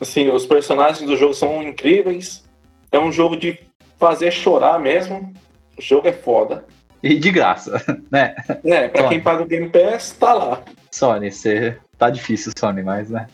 Assim, 0.00 0.28
os 0.28 0.46
personagens 0.46 1.04
do 1.08 1.16
jogo 1.16 1.34
são 1.34 1.60
incríveis. 1.60 2.44
É 2.92 2.98
um 3.00 3.10
jogo 3.10 3.36
de 3.36 3.58
fazer 3.98 4.30
chorar 4.30 4.78
mesmo. 4.78 5.32
O 5.76 5.82
jogo 5.82 6.06
é 6.06 6.12
foda. 6.12 6.64
E 7.02 7.14
de 7.16 7.30
graça, 7.30 7.82
né? 8.10 8.34
É, 8.64 8.88
pra 8.88 9.02
Foda. 9.02 9.08
quem 9.14 9.20
paga 9.20 9.42
o 9.42 9.46
Game 9.46 9.68
Pass, 9.68 10.12
tá 10.18 10.32
lá. 10.32 10.62
Sony, 10.90 11.30
você. 11.30 11.76
Tá 11.96 12.10
difícil, 12.10 12.52
Sony, 12.58 12.82
mas, 12.82 13.10
né? 13.10 13.26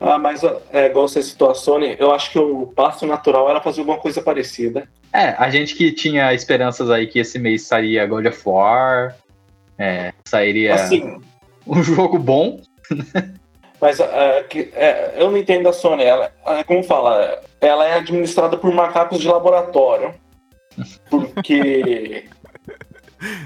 Ah, 0.00 0.18
mas 0.18 0.42
é, 0.72 0.86
igual 0.86 1.06
você 1.06 1.22
citou 1.22 1.50
a 1.50 1.54
Sony, 1.54 1.94
eu 1.98 2.12
acho 2.12 2.30
que 2.32 2.38
o 2.38 2.66
passo 2.66 3.06
natural 3.06 3.48
era 3.48 3.60
fazer 3.60 3.80
alguma 3.80 3.98
coisa 3.98 4.20
parecida. 4.20 4.88
É, 5.12 5.28
a 5.38 5.48
gente 5.50 5.74
que 5.76 5.92
tinha 5.92 6.32
esperanças 6.34 6.90
aí 6.90 7.06
que 7.06 7.18
esse 7.20 7.38
mês 7.38 7.62
sairia 7.66 8.04
God 8.06 8.26
of 8.26 8.40
War, 8.44 9.14
é, 9.78 10.12
sairia 10.26 10.74
Assim, 10.74 11.20
um 11.66 11.82
jogo 11.84 12.18
bom. 12.18 12.60
mas 13.80 14.00
é, 14.00 14.42
que- 14.44 14.70
é, 14.74 15.14
eu 15.16 15.30
não 15.30 15.36
entendo 15.38 15.68
a 15.68 15.72
Sony. 15.72 16.02
Ela, 16.02 16.32
é, 16.46 16.64
como 16.64 16.82
fala, 16.82 17.40
ela 17.60 17.86
é 17.86 17.94
administrada 17.94 18.56
por 18.56 18.72
macacos 18.74 19.20
de 19.20 19.28
laboratório. 19.28 20.14
Porque 21.10 22.24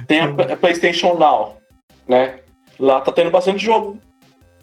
tem 0.06 0.20
a, 0.20 0.56
PlayStation 0.56 1.14
Now, 1.14 1.56
né? 2.08 2.40
Lá 2.78 3.00
tá 3.00 3.12
tendo 3.12 3.30
bastante 3.30 3.64
jogo 3.64 3.98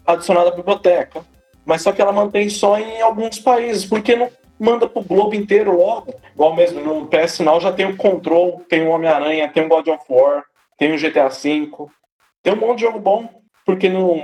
adicionado 0.06 0.48
à 0.48 0.52
biblioteca. 0.52 1.24
Mas 1.64 1.82
só 1.82 1.92
que 1.92 2.02
ela 2.02 2.12
mantém 2.12 2.48
só 2.50 2.78
em 2.78 3.00
alguns 3.00 3.38
países, 3.38 3.84
porque 3.84 4.14
não 4.14 4.30
manda 4.58 4.88
pro 4.88 5.02
globo 5.02 5.34
inteiro 5.34 5.76
logo. 5.76 6.14
Igual 6.34 6.54
mesmo 6.54 6.80
no 6.80 7.06
PS 7.06 7.40
Now 7.40 7.60
já 7.60 7.72
tem 7.72 7.86
o 7.86 7.96
Control, 7.96 8.62
tem 8.68 8.86
o 8.86 8.90
Homem-Aranha, 8.90 9.48
tem 9.48 9.64
o 9.64 9.68
God 9.68 9.88
of 9.88 10.04
War, 10.08 10.44
tem 10.76 10.92
o 10.92 10.98
GTA 10.98 11.28
V. 11.28 11.70
Tem 12.42 12.52
um 12.52 12.56
monte 12.56 12.78
de 12.78 12.84
jogo 12.84 12.98
bom. 12.98 13.28
Porque 13.64 13.88
não 13.88 14.20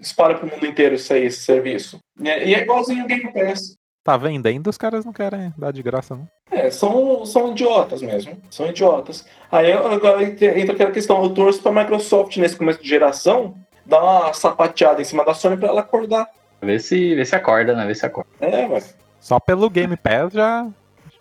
espalha 0.00 0.34
pro 0.34 0.46
mundo 0.46 0.66
inteiro 0.66 0.96
isso 0.96 1.12
aí, 1.14 1.24
esse 1.24 1.40
serviço. 1.40 1.98
E 2.20 2.28
é, 2.28 2.46
e 2.46 2.54
é 2.54 2.60
igualzinho 2.60 3.04
o 3.04 3.06
Game 3.06 3.32
Pass. 3.32 3.74
Tá 4.04 4.16
vendendo, 4.16 4.68
os 4.68 4.76
caras 4.76 5.04
não 5.04 5.12
querem 5.12 5.52
dar 5.56 5.72
de 5.72 5.80
graça, 5.82 6.16
não. 6.16 6.28
É, 6.50 6.70
são, 6.70 7.24
são 7.24 7.52
idiotas 7.52 8.02
mesmo. 8.02 8.36
São 8.50 8.66
idiotas. 8.66 9.24
Aí 9.50 9.72
agora 9.72 10.22
entra 10.24 10.72
aquela 10.74 10.90
questão, 10.90 11.22
eu 11.22 11.30
torço 11.30 11.62
pra 11.62 11.70
Microsoft 11.70 12.36
nesse 12.36 12.56
começo 12.56 12.82
de 12.82 12.88
geração 12.88 13.54
dar 13.86 14.02
uma 14.02 14.32
sapateada 14.32 15.00
em 15.00 15.04
cima 15.04 15.24
da 15.24 15.34
Sony 15.34 15.56
pra 15.56 15.68
ela 15.68 15.80
acordar. 15.80 16.26
Vê 16.60 16.78
se, 16.78 17.14
vê 17.14 17.24
se 17.24 17.34
acorda, 17.36 17.74
né? 17.74 17.86
Vê 17.86 17.94
se 17.94 18.04
acorda. 18.04 18.30
É, 18.40 18.66
mas 18.66 18.96
Só 19.20 19.38
pelo 19.38 19.70
Game 19.70 19.96
Pass 19.96 20.32
já, 20.32 20.66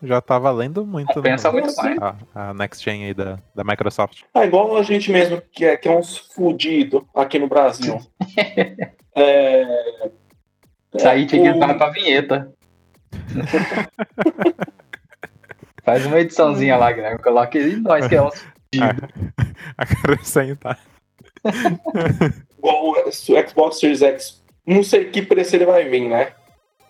já 0.01 0.19
tá 0.19 0.39
valendo 0.39 0.85
muito. 0.85 1.13
Compensa 1.13 1.51
né? 1.51 1.61
muito 1.61 1.75
mais. 1.75 1.97
A, 2.01 2.15
a 2.49 2.53
Next 2.55 2.83
Gen 2.83 3.05
aí 3.05 3.13
da, 3.13 3.37
da 3.53 3.63
Microsoft. 3.63 4.21
Ah, 4.33 4.45
igual 4.45 4.75
a 4.77 4.83
gente 4.83 5.11
mesmo, 5.11 5.39
que 5.51 5.65
é, 5.65 5.77
que 5.77 5.87
é 5.87 5.91
uns 5.91 6.17
fudido 6.17 7.07
aqui 7.15 7.37
no 7.39 7.47
Brasil. 7.47 7.99
é, 9.15 10.09
Isso 10.95 11.07
aí 11.07 11.25
tinha 11.27 11.41
que 11.43 11.49
o- 11.49 11.55
entrar 11.55 11.73
pra 11.75 11.89
vinheta. 11.89 12.51
Faz 15.83 16.05
uma 16.05 16.19
ediçãozinha 16.19 16.77
lá, 16.77 16.91
Guilherme. 16.91 17.19
Coloca 17.19 17.57
aí 17.57 17.75
nós 17.77 18.07
que 18.07 18.15
é 18.15 18.21
uns 18.21 18.39
fudido. 18.39 19.07
Acrescentar. 19.77 20.79
igual 22.57 22.91
o 22.91 23.11
Xbox 23.49 23.79
Series 23.79 24.01
X. 24.01 24.43
Não 24.65 24.83
sei 24.83 25.05
que 25.05 25.21
preço 25.21 25.55
ele 25.55 25.65
vai 25.65 25.89
vir, 25.89 26.07
né? 26.07 26.33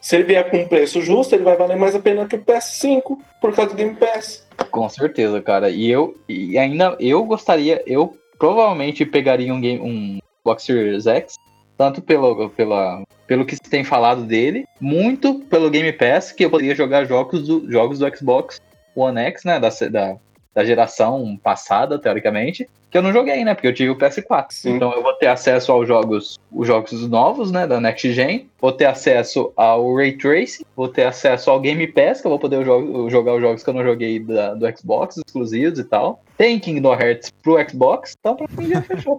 Se 0.01 0.15
ele 0.15 0.23
vier 0.23 0.49
com 0.49 0.57
um 0.57 0.67
preço 0.67 1.01
justo, 1.01 1.35
ele 1.35 1.43
vai 1.43 1.55
valer 1.55 1.77
mais 1.77 1.95
a 1.95 1.99
pena 1.99 2.27
que 2.27 2.35
o 2.35 2.43
PS5, 2.43 3.17
por 3.39 3.53
causa 3.53 3.71
do 3.71 3.77
Game 3.77 3.95
Pass. 3.95 4.47
Com 4.71 4.89
certeza, 4.89 5.41
cara. 5.41 5.69
E 5.69 5.89
eu 5.89 6.19
e 6.27 6.57
ainda 6.57 6.97
eu 6.99 7.23
gostaria, 7.23 7.83
eu 7.85 8.17
provavelmente 8.37 9.05
pegaria 9.05 9.53
um 9.53 9.61
game, 9.61 9.79
um 9.79 10.19
Xbox 10.41 10.63
Series 10.63 11.05
X, 11.05 11.35
tanto 11.77 12.01
pelo, 12.01 12.49
pela, 12.49 13.03
pelo 13.31 13.45
que 13.45 13.55
se 13.55 13.61
tem 13.61 13.81
falado 13.81 14.23
dele, 14.25 14.65
muito 14.77 15.35
pelo 15.49 15.69
Game 15.69 15.89
Pass, 15.93 16.33
que 16.33 16.43
eu 16.43 16.49
poderia 16.49 16.75
jogar 16.75 17.05
jogos 17.05 17.47
do, 17.47 17.71
jogos 17.71 17.97
do 17.97 18.17
Xbox 18.17 18.59
One 18.93 19.17
X, 19.21 19.45
né? 19.45 19.57
Da, 19.57 19.69
da, 19.89 20.17
da 20.53 20.65
geração 20.65 21.39
passada, 21.41 21.97
teoricamente, 21.97 22.67
que 22.89 22.97
eu 22.97 23.01
não 23.01 23.13
joguei, 23.13 23.45
né? 23.45 23.53
Porque 23.53 23.69
eu 23.69 23.73
tive 23.73 23.89
o 23.89 23.95
PS4. 23.97 24.47
Sim. 24.49 24.75
Então 24.75 24.91
eu 24.91 25.01
vou 25.01 25.13
ter 25.13 25.27
acesso 25.27 25.71
aos 25.71 25.87
jogos, 25.87 26.37
os 26.51 26.67
jogos 26.67 27.07
novos, 27.07 27.53
né? 27.53 27.65
Da 27.65 27.79
Next 27.79 28.11
Gen, 28.11 28.49
vou 28.59 28.73
ter 28.73 28.83
acesso 28.83 29.53
ao 29.55 29.95
Ray 29.95 30.17
Tracing, 30.17 30.65
vou 30.75 30.89
ter 30.89 31.05
acesso 31.05 31.49
ao 31.49 31.61
Game 31.61 31.87
Pass, 31.87 32.19
que 32.19 32.27
eu 32.27 32.31
vou 32.31 32.37
poder 32.39 32.65
jo- 32.65 33.09
jogar 33.09 33.35
os 33.35 33.41
jogos 33.41 33.63
que 33.63 33.69
eu 33.69 33.73
não 33.73 33.83
joguei 33.85 34.19
da- 34.19 34.55
do 34.55 34.77
Xbox, 34.77 35.15
exclusivos 35.25 35.79
e 35.79 35.85
tal. 35.85 36.21
Tem 36.37 36.59
Kingdom 36.59 36.95
Hearts 36.95 37.31
pro 37.41 37.55
Xbox, 37.69 38.13
então 38.19 38.35
pra 38.35 38.45
mim 38.57 38.67
já 38.71 38.81
fechou. 38.81 39.17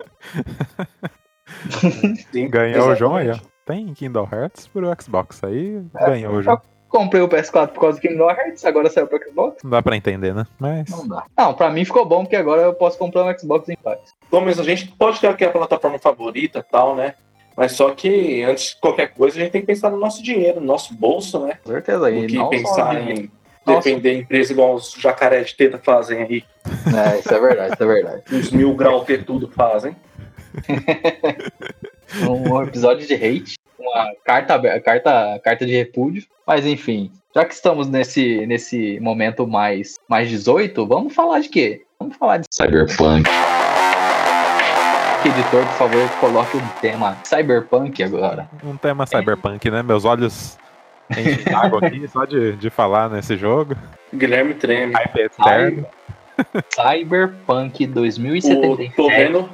Sim, 2.31 2.48
Ganhou 2.53 2.90
o 2.90 2.94
João 2.94 3.16
aí, 3.16 3.31
ó. 3.31 3.52
Tem 3.64 3.92
Kingdom 3.94 4.29
Hearts 4.31 4.66
pro 4.66 4.90
Xbox 5.01 5.42
aí, 5.44 5.83
É, 5.96 6.07
ganhou 6.07 6.35
o 6.35 6.42
João. 6.42 6.61
Comprei 6.88 7.22
o 7.22 7.29
PS4 7.29 7.68
por 7.68 7.81
causa 7.81 7.98
do 7.98 8.03
Kingdom 8.07 8.29
Hearts, 8.31 8.64
agora 8.66 8.90
saiu 8.90 9.07
pro 9.07 9.18
Xbox. 9.22 9.62
Não 9.62 9.70
dá 9.70 9.81
pra 9.83 9.96
entender, 9.96 10.35
né? 10.35 10.46
Mas. 10.59 10.90
Não 10.90 11.09
dá. 11.09 11.25
Não, 11.38 11.55
pra 11.55 11.70
mim 11.70 11.85
ficou 11.87 12.05
bom, 12.05 12.22
porque 12.25 12.37
agora 12.37 12.61
eu 12.62 12.75
posso 12.75 12.98
comprar 12.98 13.25
um 13.25 13.38
Xbox 13.38 13.66
em 13.70 13.77
paz. 13.77 13.98
Bom, 14.31 14.42
mas 14.42 14.59
a 14.61 14.62
gente 14.62 14.88
pode 14.88 15.18
ter 15.18 15.29
aqui 15.29 15.44
a 15.44 15.51
plataforma 15.51 15.98
favorita 15.98 16.59
e 16.59 16.62
tal, 16.70 16.94
né? 16.94 17.14
Mas 17.57 17.72
só 17.72 17.90
que 17.94 18.42
antes 18.42 18.75
de 18.75 18.81
qualquer 18.81 19.09
coisa, 19.14 19.37
a 19.38 19.40
gente 19.40 19.53
tem 19.53 19.61
que 19.62 19.66
pensar 19.66 19.90
no 19.90 19.96
nosso 19.96 20.22
dinheiro, 20.22 20.61
no 20.61 20.66
nosso 20.66 20.94
bolso, 20.94 21.38
né? 21.46 21.59
Com 21.64 21.70
certeza. 21.70 21.98
Do 21.98 22.09
E 22.11 22.27
que 22.27 22.44
pensar 22.51 23.09
em- 23.11 23.31
defender 23.64 24.18
empresa 24.18 24.53
igual 24.53 24.75
os 24.75 24.92
jacaré 24.92 25.40
de 25.42 25.55
teta 25.55 25.79
fazem 25.79 26.22
aí. 26.22 26.44
É, 26.94 27.20
isso 27.20 27.33
é 27.33 27.40
verdade, 27.40 27.75
isso 27.75 27.83
é 27.83 27.87
verdade. 27.87 28.22
Os 28.35 28.51
mil 28.51 28.75
grau 28.75 29.03
ter 29.05 29.25
tudo 29.25 29.48
fazem. 29.51 29.94
um 32.29 32.62
episódio 32.62 33.07
de 33.07 33.14
hate, 33.14 33.55
uma 33.79 34.12
carta, 34.25 34.81
carta, 34.81 35.40
carta 35.42 35.66
de 35.66 35.72
repúdio. 35.72 36.25
Mas 36.46 36.66
enfim, 36.66 37.11
já 37.35 37.44
que 37.44 37.55
estamos 37.55 37.88
nesse, 37.88 38.46
nesse 38.46 38.98
momento 39.01 39.46
mais, 39.46 39.94
mais 40.09 40.29
18, 40.29 40.87
vamos 40.87 41.14
falar 41.14 41.40
de 41.40 41.48
quê? 41.48 41.83
Vamos 41.98 42.16
falar 42.16 42.38
de 42.38 42.46
Cyberpunk. 42.53 43.29
Editor, 45.25 45.64
por 45.64 45.75
favor, 45.75 46.09
coloque 46.18 46.57
o 46.57 46.62
tema 46.81 47.16
Cyberpunk 47.25 48.03
agora. 48.03 48.48
Um 48.64 48.77
tema 48.77 49.07
cyberpunk, 49.07 49.70
né? 49.70 49.81
Meus 49.81 50.05
olhos 50.05 50.59
enchem 51.11 51.44
d'água 51.44 51.79
aqui 51.87 52.09
só 52.09 52.25
de, 52.25 52.57
de 52.57 52.70
falar 52.70 53.09
nesse 53.09 53.37
jogo. 53.37 53.77
Guilherme 54.12 54.55
treme. 54.55 54.92
Cyberpunk 56.75 57.85
O, 57.85 57.87
2077. 57.87 58.96
tô 58.96 59.09
vendo. 59.09 59.48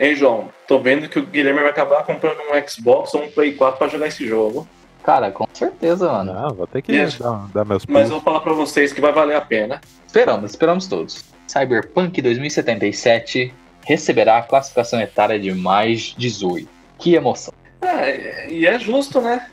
Hein, 0.00 0.14
João? 0.16 0.48
Tô 0.72 0.78
vendo 0.78 1.06
que 1.06 1.18
o 1.18 1.26
Guilherme 1.26 1.60
vai 1.60 1.68
acabar 1.68 2.02
comprando 2.02 2.38
um 2.38 2.66
Xbox 2.66 3.12
ou 3.12 3.24
um 3.24 3.30
Play 3.30 3.52
4 3.52 3.76
pra 3.76 3.88
jogar 3.88 4.06
esse 4.06 4.26
jogo. 4.26 4.66
Cara, 5.04 5.30
com 5.30 5.46
certeza, 5.52 6.10
mano. 6.10 6.32
Não, 6.32 6.54
vou 6.54 6.66
ter 6.66 6.80
que 6.80 6.92
Isso. 6.92 7.22
dar, 7.22 7.46
dar 7.52 7.64
meus 7.66 7.84
Mas 7.84 7.94
pulos. 7.94 8.08
eu 8.08 8.14
vou 8.14 8.20
falar 8.22 8.40
pra 8.40 8.54
vocês 8.54 8.90
que 8.90 8.98
vai 8.98 9.12
valer 9.12 9.36
a 9.36 9.42
pena. 9.42 9.82
Esperamos, 10.06 10.50
esperamos 10.52 10.86
todos. 10.86 11.26
Cyberpunk 11.46 12.22
2077 12.22 13.52
receberá 13.84 14.38
a 14.38 14.42
classificação 14.42 14.98
etária 14.98 15.38
de 15.38 15.52
mais 15.52 16.14
18. 16.16 16.66
Que 16.98 17.16
emoção. 17.16 17.52
É, 17.82 18.50
e 18.50 18.66
é 18.66 18.78
justo, 18.78 19.20
né? 19.20 19.48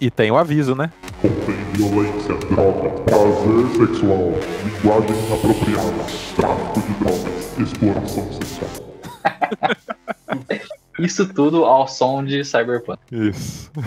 E 0.00 0.10
tem 0.10 0.30
o 0.30 0.38
aviso, 0.38 0.74
né? 0.74 0.90
Contém 1.20 1.56
violência, 1.74 2.34
droga, 2.36 2.88
prazer 3.02 3.86
sexual, 3.86 4.32
linguagem 4.64 5.26
inapropriada, 5.26 6.04
tráfico 6.34 6.80
de 6.80 6.94
drogas, 7.04 7.58
exploração 7.58 8.32
sexual. 8.32 8.93
Isso 10.98 11.32
tudo 11.32 11.64
ao 11.64 11.88
som 11.88 12.24
de 12.24 12.44
Cyberpunk. 12.44 13.00
Isso. 13.10 13.70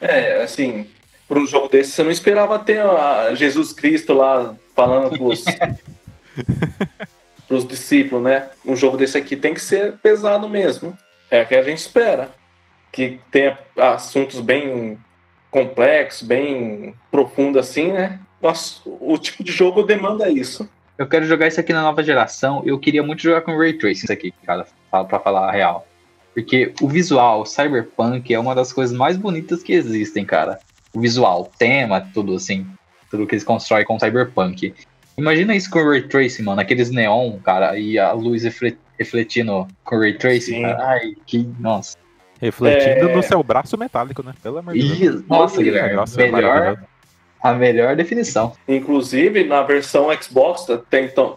É, 0.00 0.42
assim, 0.42 0.86
por 1.28 1.38
um 1.38 1.46
jogo 1.46 1.68
desse 1.68 1.92
você 1.92 2.02
não 2.02 2.10
esperava 2.10 2.58
ter 2.58 2.80
a 2.80 3.34
Jesus 3.34 3.72
Cristo 3.72 4.12
lá 4.12 4.54
falando 4.74 5.16
pros, 5.16 5.44
pros 7.48 7.66
discípulos, 7.66 8.24
né? 8.24 8.50
Um 8.66 8.76
jogo 8.76 8.96
desse 8.96 9.16
aqui 9.16 9.36
tem 9.36 9.54
que 9.54 9.60
ser 9.60 9.94
pesado 9.98 10.48
mesmo. 10.48 10.96
É 11.30 11.42
o 11.42 11.46
que 11.46 11.54
a 11.54 11.62
gente 11.62 11.78
espera. 11.78 12.30
Que 12.90 13.20
tenha 13.30 13.58
assuntos 13.76 14.40
bem 14.40 14.98
complexos, 15.50 16.26
bem 16.26 16.94
profundos 17.10 17.60
assim, 17.60 17.92
né? 17.92 18.18
Nossa, 18.40 18.80
o 18.84 19.16
tipo 19.16 19.44
de 19.44 19.52
jogo 19.52 19.84
demanda 19.84 20.28
isso. 20.28 20.68
Eu 21.02 21.08
quero 21.08 21.24
jogar 21.26 21.48
isso 21.48 21.58
aqui 21.58 21.72
na 21.72 21.82
nova 21.82 22.02
geração. 22.02 22.62
Eu 22.64 22.78
queria 22.78 23.02
muito 23.02 23.20
jogar 23.22 23.40
com 23.40 23.56
Ray 23.58 23.72
Tracing 23.72 24.04
isso 24.04 24.12
aqui, 24.12 24.32
cara, 24.46 24.64
pra 24.90 25.18
falar 25.18 25.48
a 25.48 25.52
real. 25.52 25.86
Porque 26.32 26.72
o 26.80 26.88
visual, 26.88 27.44
Cyberpunk, 27.44 28.32
é 28.32 28.38
uma 28.38 28.54
das 28.54 28.72
coisas 28.72 28.96
mais 28.96 29.16
bonitas 29.16 29.62
que 29.62 29.72
existem, 29.72 30.24
cara. 30.24 30.58
O 30.94 31.00
visual, 31.00 31.42
o 31.42 31.58
tema, 31.58 32.00
tudo 32.14 32.34
assim. 32.36 32.66
Tudo 33.10 33.26
que 33.26 33.34
eles 33.34 33.42
constroem 33.44 33.84
com 33.84 33.98
Cyberpunk. 33.98 34.72
Imagina 35.18 35.54
isso 35.56 35.68
com 35.70 35.82
Ray 35.86 36.02
Tracing, 36.02 36.44
mano. 36.44 36.60
Aqueles 36.60 36.90
neon, 36.90 37.38
cara, 37.40 37.76
e 37.76 37.98
a 37.98 38.12
luz 38.12 38.44
refle- 38.44 38.78
refletindo 38.98 39.66
com 39.84 39.98
Ray 39.98 40.14
Tracing, 40.14 40.54
Sim. 40.54 40.62
cara. 40.62 40.86
Ai, 40.86 41.14
que. 41.26 41.46
Nossa. 41.58 41.98
Refletindo 42.40 43.10
É. 43.10 43.14
no 43.16 43.22
seu 43.22 43.42
braço 43.42 43.76
metálico, 43.76 44.22
né? 44.22 44.32
Pelo 44.42 44.58
amor 44.58 44.72
de 44.74 44.96
Deus. 44.96 45.24
Nossa, 45.28 45.62
Guilherme. 45.62 46.00
é 46.18 46.30
Melhor. 46.30 46.78
A 47.42 47.52
melhor 47.52 47.96
definição. 47.96 48.52
Inclusive, 48.68 49.44
na 49.44 49.62
versão 49.62 50.08
Xbox, 50.20 50.66
tem, 50.88 51.04
então, 51.04 51.36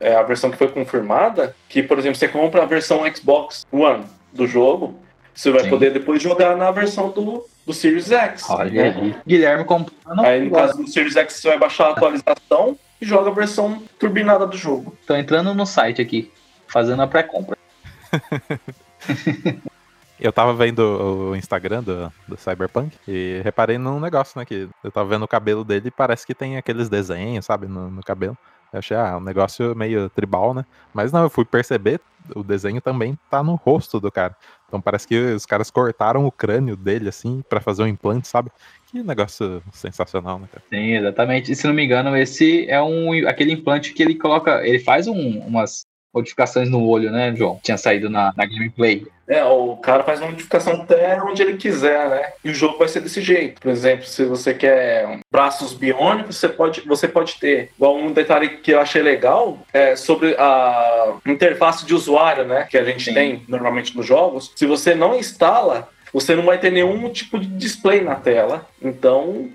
é 0.00 0.14
a 0.14 0.22
versão 0.22 0.50
que 0.50 0.56
foi 0.56 0.68
confirmada, 0.68 1.54
que, 1.68 1.82
por 1.82 1.98
exemplo, 1.98 2.18
você 2.18 2.28
compra 2.28 2.62
a 2.62 2.66
versão 2.66 3.02
Xbox 3.14 3.66
One 3.72 4.04
do 4.32 4.46
jogo, 4.46 4.98
você 5.34 5.50
vai 5.50 5.62
Sim. 5.64 5.70
poder 5.70 5.92
depois 5.92 6.20
jogar 6.22 6.56
na 6.56 6.70
versão 6.70 7.10
do, 7.10 7.46
do 7.64 7.72
Series 7.72 8.10
X. 8.10 8.44
Olha 8.50 8.90
né? 8.90 9.00
aí. 9.00 9.14
Guilherme 9.26 9.64
comprando. 9.64 10.20
Aí, 10.20 10.44
no 10.44 10.50
caso 10.50 10.76
do 10.76 10.88
Series 10.88 11.16
X, 11.16 11.34
você 11.34 11.48
vai 11.48 11.58
baixar 11.58 11.86
a 11.86 11.90
atualização 11.92 12.76
e 13.00 13.06
joga 13.06 13.30
a 13.30 13.32
versão 13.34 13.82
turbinada 13.98 14.46
do 14.46 14.56
jogo. 14.56 14.96
Tô 15.06 15.14
entrando 15.14 15.54
no 15.54 15.64
site 15.64 16.02
aqui, 16.02 16.32
fazendo 16.66 17.02
a 17.02 17.06
pré-compra. 17.06 17.56
Eu 20.20 20.32
tava 20.32 20.52
vendo 20.54 20.80
o 21.30 21.36
Instagram 21.36 21.82
do, 21.82 22.12
do 22.26 22.36
Cyberpunk 22.36 22.96
e 23.06 23.40
reparei 23.44 23.78
num 23.78 24.00
negócio, 24.00 24.38
né? 24.38 24.44
Que 24.44 24.68
eu 24.82 24.90
tava 24.90 25.08
vendo 25.08 25.24
o 25.24 25.28
cabelo 25.28 25.64
dele 25.64 25.88
e 25.88 25.92
parece 25.92 26.26
que 26.26 26.34
tem 26.34 26.56
aqueles 26.56 26.88
desenhos, 26.88 27.44
sabe, 27.44 27.66
no, 27.66 27.88
no 27.90 28.02
cabelo. 28.02 28.36
Eu 28.72 28.80
achei, 28.80 28.96
ah, 28.96 29.16
um 29.16 29.20
negócio 29.20 29.74
meio 29.74 30.10
tribal, 30.10 30.52
né? 30.52 30.64
Mas 30.92 31.10
não, 31.10 31.22
eu 31.22 31.30
fui 31.30 31.44
perceber, 31.44 32.00
o 32.34 32.42
desenho 32.42 32.80
também 32.82 33.18
tá 33.30 33.42
no 33.42 33.54
rosto 33.54 33.98
do 33.98 34.12
cara. 34.12 34.36
Então 34.66 34.78
parece 34.80 35.08
que 35.08 35.16
os 35.18 35.46
caras 35.46 35.70
cortaram 35.70 36.26
o 36.26 36.32
crânio 36.32 36.76
dele, 36.76 37.08
assim, 37.08 37.42
pra 37.48 37.60
fazer 37.60 37.82
um 37.84 37.86
implante, 37.86 38.28
sabe? 38.28 38.50
Que 38.90 39.02
negócio 39.02 39.62
sensacional, 39.72 40.38
né, 40.38 40.48
cara? 40.52 40.62
Sim, 40.68 40.94
exatamente. 40.96 41.52
E 41.52 41.56
se 41.56 41.66
não 41.66 41.72
me 41.74 41.82
engano, 41.84 42.14
esse 42.16 42.68
é 42.68 42.82
um 42.82 43.26
aquele 43.26 43.52
implante 43.52 43.94
que 43.94 44.02
ele 44.02 44.14
coloca. 44.16 44.66
Ele 44.66 44.78
faz 44.80 45.06
um- 45.06 45.38
umas 45.40 45.86
modificações 46.14 46.70
no 46.70 46.86
olho, 46.86 47.10
né, 47.10 47.34
João? 47.36 47.60
Tinha 47.62 47.76
saído 47.76 48.08
na, 48.08 48.32
na 48.36 48.46
gameplay. 48.46 49.06
É, 49.28 49.44
o 49.44 49.76
cara 49.76 50.02
faz 50.04 50.20
uma 50.20 50.30
modificação 50.30 50.72
até 50.72 51.20
onde 51.22 51.42
ele 51.42 51.58
quiser, 51.58 52.08
né? 52.08 52.32
E 52.42 52.50
o 52.50 52.54
jogo 52.54 52.78
vai 52.78 52.88
ser 52.88 53.00
desse 53.00 53.20
jeito. 53.20 53.60
Por 53.60 53.70
exemplo, 53.70 54.06
se 54.06 54.24
você 54.24 54.54
quer 54.54 55.20
braços 55.30 55.74
biônicos, 55.74 56.36
você 56.36 56.48
pode, 56.48 56.80
você 56.80 57.06
pode 57.06 57.34
ter. 57.38 57.70
Igual 57.76 57.96
um 57.96 58.12
detalhe 58.12 58.48
que 58.48 58.70
eu 58.70 58.80
achei 58.80 59.02
legal 59.02 59.58
é 59.72 59.94
sobre 59.96 60.34
a 60.38 61.14
interface 61.26 61.84
de 61.84 61.94
usuário, 61.94 62.44
né? 62.44 62.66
Que 62.70 62.78
a 62.78 62.84
gente 62.84 63.04
Sim. 63.04 63.14
tem 63.14 63.42
normalmente 63.46 63.94
nos 63.94 64.06
jogos. 64.06 64.50
Se 64.56 64.64
você 64.64 64.94
não 64.94 65.14
instala, 65.14 65.90
você 66.12 66.34
não 66.34 66.44
vai 66.44 66.58
ter 66.58 66.72
nenhum 66.72 67.08
tipo 67.10 67.38
de 67.38 67.46
display 67.46 68.00
na 68.00 68.14
tela. 68.14 68.66
Então, 68.80 69.50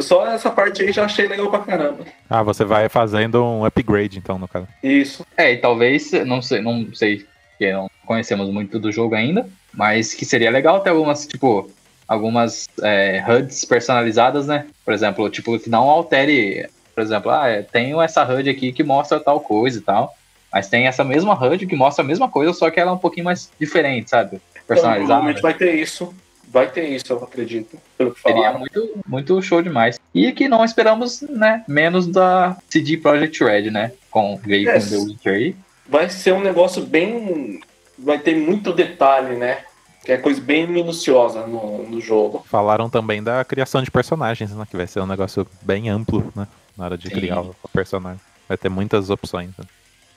só 0.00 0.26
essa 0.26 0.50
parte 0.50 0.82
aí 0.82 0.92
já 0.92 1.04
achei 1.04 1.26
legal 1.26 1.50
pra 1.50 1.60
caramba. 1.60 2.04
Ah, 2.28 2.42
você 2.42 2.64
vai 2.64 2.88
fazendo 2.88 3.44
um 3.44 3.64
upgrade, 3.64 4.18
então, 4.18 4.38
no 4.38 4.46
caso. 4.46 4.68
Isso. 4.82 5.26
É, 5.36 5.52
e 5.52 5.56
talvez, 5.56 6.12
não 6.26 6.42
sei, 6.42 6.60
não 6.60 6.94
sei, 6.94 7.26
porque 7.50 7.72
não 7.72 7.90
conhecemos 8.06 8.48
muito 8.50 8.78
do 8.78 8.92
jogo 8.92 9.14
ainda, 9.14 9.48
mas 9.72 10.14
que 10.14 10.24
seria 10.24 10.50
legal 10.50 10.80
ter 10.80 10.90
algumas, 10.90 11.26
tipo, 11.26 11.70
algumas 12.06 12.68
é, 12.82 13.22
HUDs 13.28 13.64
personalizadas, 13.64 14.46
né? 14.46 14.66
Por 14.84 14.94
exemplo, 14.94 15.28
tipo, 15.28 15.58
que 15.58 15.68
não 15.68 15.88
altere. 15.88 16.68
Por 16.94 17.02
exemplo, 17.02 17.30
ah, 17.30 17.46
é, 17.48 17.62
tenho 17.62 18.00
essa 18.00 18.24
HUD 18.24 18.48
aqui 18.50 18.72
que 18.72 18.82
mostra 18.82 19.20
tal 19.20 19.40
coisa 19.40 19.78
e 19.78 19.82
tal. 19.82 20.14
Mas 20.52 20.68
tem 20.68 20.86
essa 20.86 21.04
mesma 21.04 21.34
HUD 21.34 21.66
que 21.66 21.76
mostra 21.76 22.02
a 22.02 22.06
mesma 22.06 22.28
coisa, 22.28 22.52
só 22.52 22.70
que 22.70 22.80
ela 22.80 22.90
é 22.90 22.94
um 22.94 22.98
pouquinho 22.98 23.26
mais 23.26 23.50
diferente, 23.60 24.10
sabe? 24.10 24.40
Então, 24.52 24.62
Personalizada. 24.66 25.06
provavelmente 25.06 25.42
vai 25.42 25.54
ter 25.54 25.74
isso. 25.74 26.14
Vai 26.50 26.70
ter 26.70 26.88
isso, 26.88 27.12
eu 27.12 27.22
acredito. 27.22 27.78
Pelo 27.96 28.14
que 28.14 28.20
Seria 28.22 28.36
falaram. 28.36 28.60
muito, 28.60 28.90
muito 29.06 29.42
show 29.42 29.60
demais. 29.60 30.00
E 30.14 30.32
que 30.32 30.48
não 30.48 30.64
esperamos, 30.64 31.20
né? 31.22 31.62
Menos 31.68 32.06
da 32.06 32.56
CD 32.68 32.96
Projekt 32.96 33.44
Red, 33.44 33.70
né? 33.70 33.92
Com, 34.10 34.36
veio 34.38 34.68
É. 34.70 34.80
com 34.80 34.86
The 34.88 34.96
Witcher 34.96 35.34
aí. 35.34 35.56
Vai 35.88 36.08
ser 36.08 36.32
um 36.32 36.40
negócio 36.42 36.84
bem. 36.84 37.60
Vai 37.98 38.18
ter 38.18 38.34
muito 38.36 38.72
detalhe, 38.72 39.36
né? 39.36 39.58
Que 40.04 40.12
é 40.12 40.16
coisa 40.16 40.40
bem 40.40 40.66
minuciosa 40.66 41.46
no, 41.46 41.82
no 41.86 42.00
jogo. 42.00 42.44
Falaram 42.48 42.88
também 42.88 43.22
da 43.22 43.44
criação 43.44 43.82
de 43.82 43.90
personagens, 43.90 44.50
né? 44.54 44.66
Que 44.70 44.76
vai 44.76 44.86
ser 44.86 45.00
um 45.00 45.06
negócio 45.06 45.46
bem 45.60 45.88
amplo, 45.90 46.32
né? 46.34 46.46
Na 46.76 46.84
hora 46.86 46.96
de 46.96 47.08
Sim. 47.08 47.14
criar 47.14 47.40
o 47.42 47.54
personagem. 47.72 48.20
Vai 48.48 48.56
ter 48.56 48.68
muitas 48.70 49.10
opções. 49.10 49.50
Né? 49.58 49.64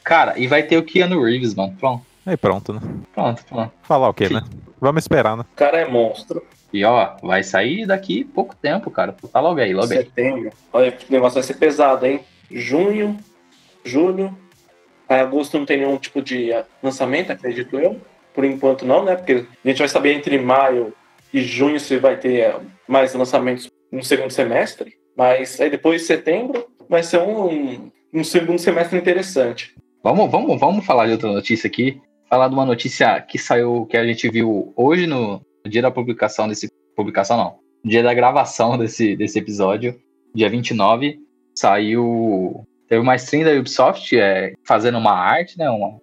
Cara, 0.03 0.39
e 0.39 0.47
vai 0.47 0.63
ter 0.63 0.77
o 0.77 0.83
Keanu 0.83 1.21
Reeves, 1.23 1.53
mano. 1.55 1.75
Pronto, 1.79 2.05
Aí 2.25 2.37
pronto, 2.37 2.71
né? 2.73 2.79
pronto, 3.13 3.43
pronto. 3.45 3.71
Falar 3.83 4.07
o 4.09 4.13
quê, 4.13 4.29
né? 4.29 4.41
Vamos 4.81 5.03
esperar, 5.03 5.37
né? 5.37 5.45
O 5.53 5.55
cara 5.55 5.77
é 5.77 5.87
monstro. 5.87 6.43
E 6.73 6.83
ó, 6.83 7.15
vai 7.21 7.43
sair 7.43 7.85
daqui 7.85 8.23
pouco 8.23 8.55
tempo, 8.55 8.89
cara. 8.89 9.15
Tá 9.31 9.39
logo 9.39 9.59
aí, 9.59 9.73
logo 9.73 9.93
aí. 9.93 9.99
Setembro. 9.99 10.51
Olha, 10.73 10.97
o 11.07 11.13
negócio 11.13 11.35
vai 11.35 11.43
ser 11.43 11.53
pesado, 11.53 12.03
hein? 12.07 12.21
Junho, 12.49 13.15
julho. 13.85 14.35
Agosto 15.07 15.59
não 15.59 15.65
tem 15.65 15.77
nenhum 15.77 15.97
tipo 15.97 16.19
de 16.19 16.49
lançamento, 16.81 17.31
acredito 17.31 17.77
eu. 17.77 18.01
Por 18.33 18.43
enquanto 18.43 18.85
não, 18.85 19.03
né? 19.05 19.15
Porque 19.15 19.45
a 19.63 19.67
gente 19.67 19.79
vai 19.79 19.87
saber 19.87 20.13
entre 20.13 20.39
maio 20.39 20.93
e 21.31 21.41
junho 21.41 21.79
se 21.79 21.97
vai 21.97 22.17
ter 22.17 22.55
mais 22.87 23.13
lançamentos 23.13 23.69
no 23.91 24.03
segundo 24.03 24.31
semestre. 24.31 24.95
Mas 25.15 25.61
aí 25.61 25.69
depois 25.69 26.01
de 26.01 26.07
setembro 26.07 26.65
vai 26.89 27.03
ser 27.03 27.19
um, 27.19 27.91
um 28.11 28.23
segundo 28.23 28.57
semestre 28.57 28.97
interessante. 28.97 29.75
Vamos, 30.01 30.31
vamos, 30.31 30.59
vamos 30.59 30.85
falar 30.85 31.05
de 31.05 31.11
outra 31.11 31.31
notícia 31.31 31.67
aqui. 31.67 32.01
Falar 32.31 32.47
de 32.47 32.53
uma 32.53 32.65
notícia 32.65 33.19
que 33.19 33.37
saiu, 33.37 33.85
que 33.87 33.97
a 33.97 34.05
gente 34.07 34.29
viu 34.29 34.71
hoje 34.77 35.05
no, 35.05 35.41
no 35.65 35.69
dia 35.69 35.81
da 35.81 35.91
publicação 35.91 36.47
desse. 36.47 36.69
Publicação 36.95 37.35
não. 37.35 37.59
No 37.83 37.91
dia 37.91 38.01
da 38.01 38.13
gravação 38.13 38.77
desse, 38.77 39.17
desse 39.17 39.37
episódio, 39.37 39.99
dia 40.33 40.49
29, 40.49 41.19
saiu. 41.53 42.65
Teve 42.87 43.01
uma 43.01 43.17
stream 43.17 43.43
da 43.43 43.59
Ubisoft 43.59 44.17
é, 44.17 44.53
fazendo 44.65 44.97
uma 44.97 45.11
arte, 45.11 45.57
né? 45.57 45.69
Uma 45.69 45.99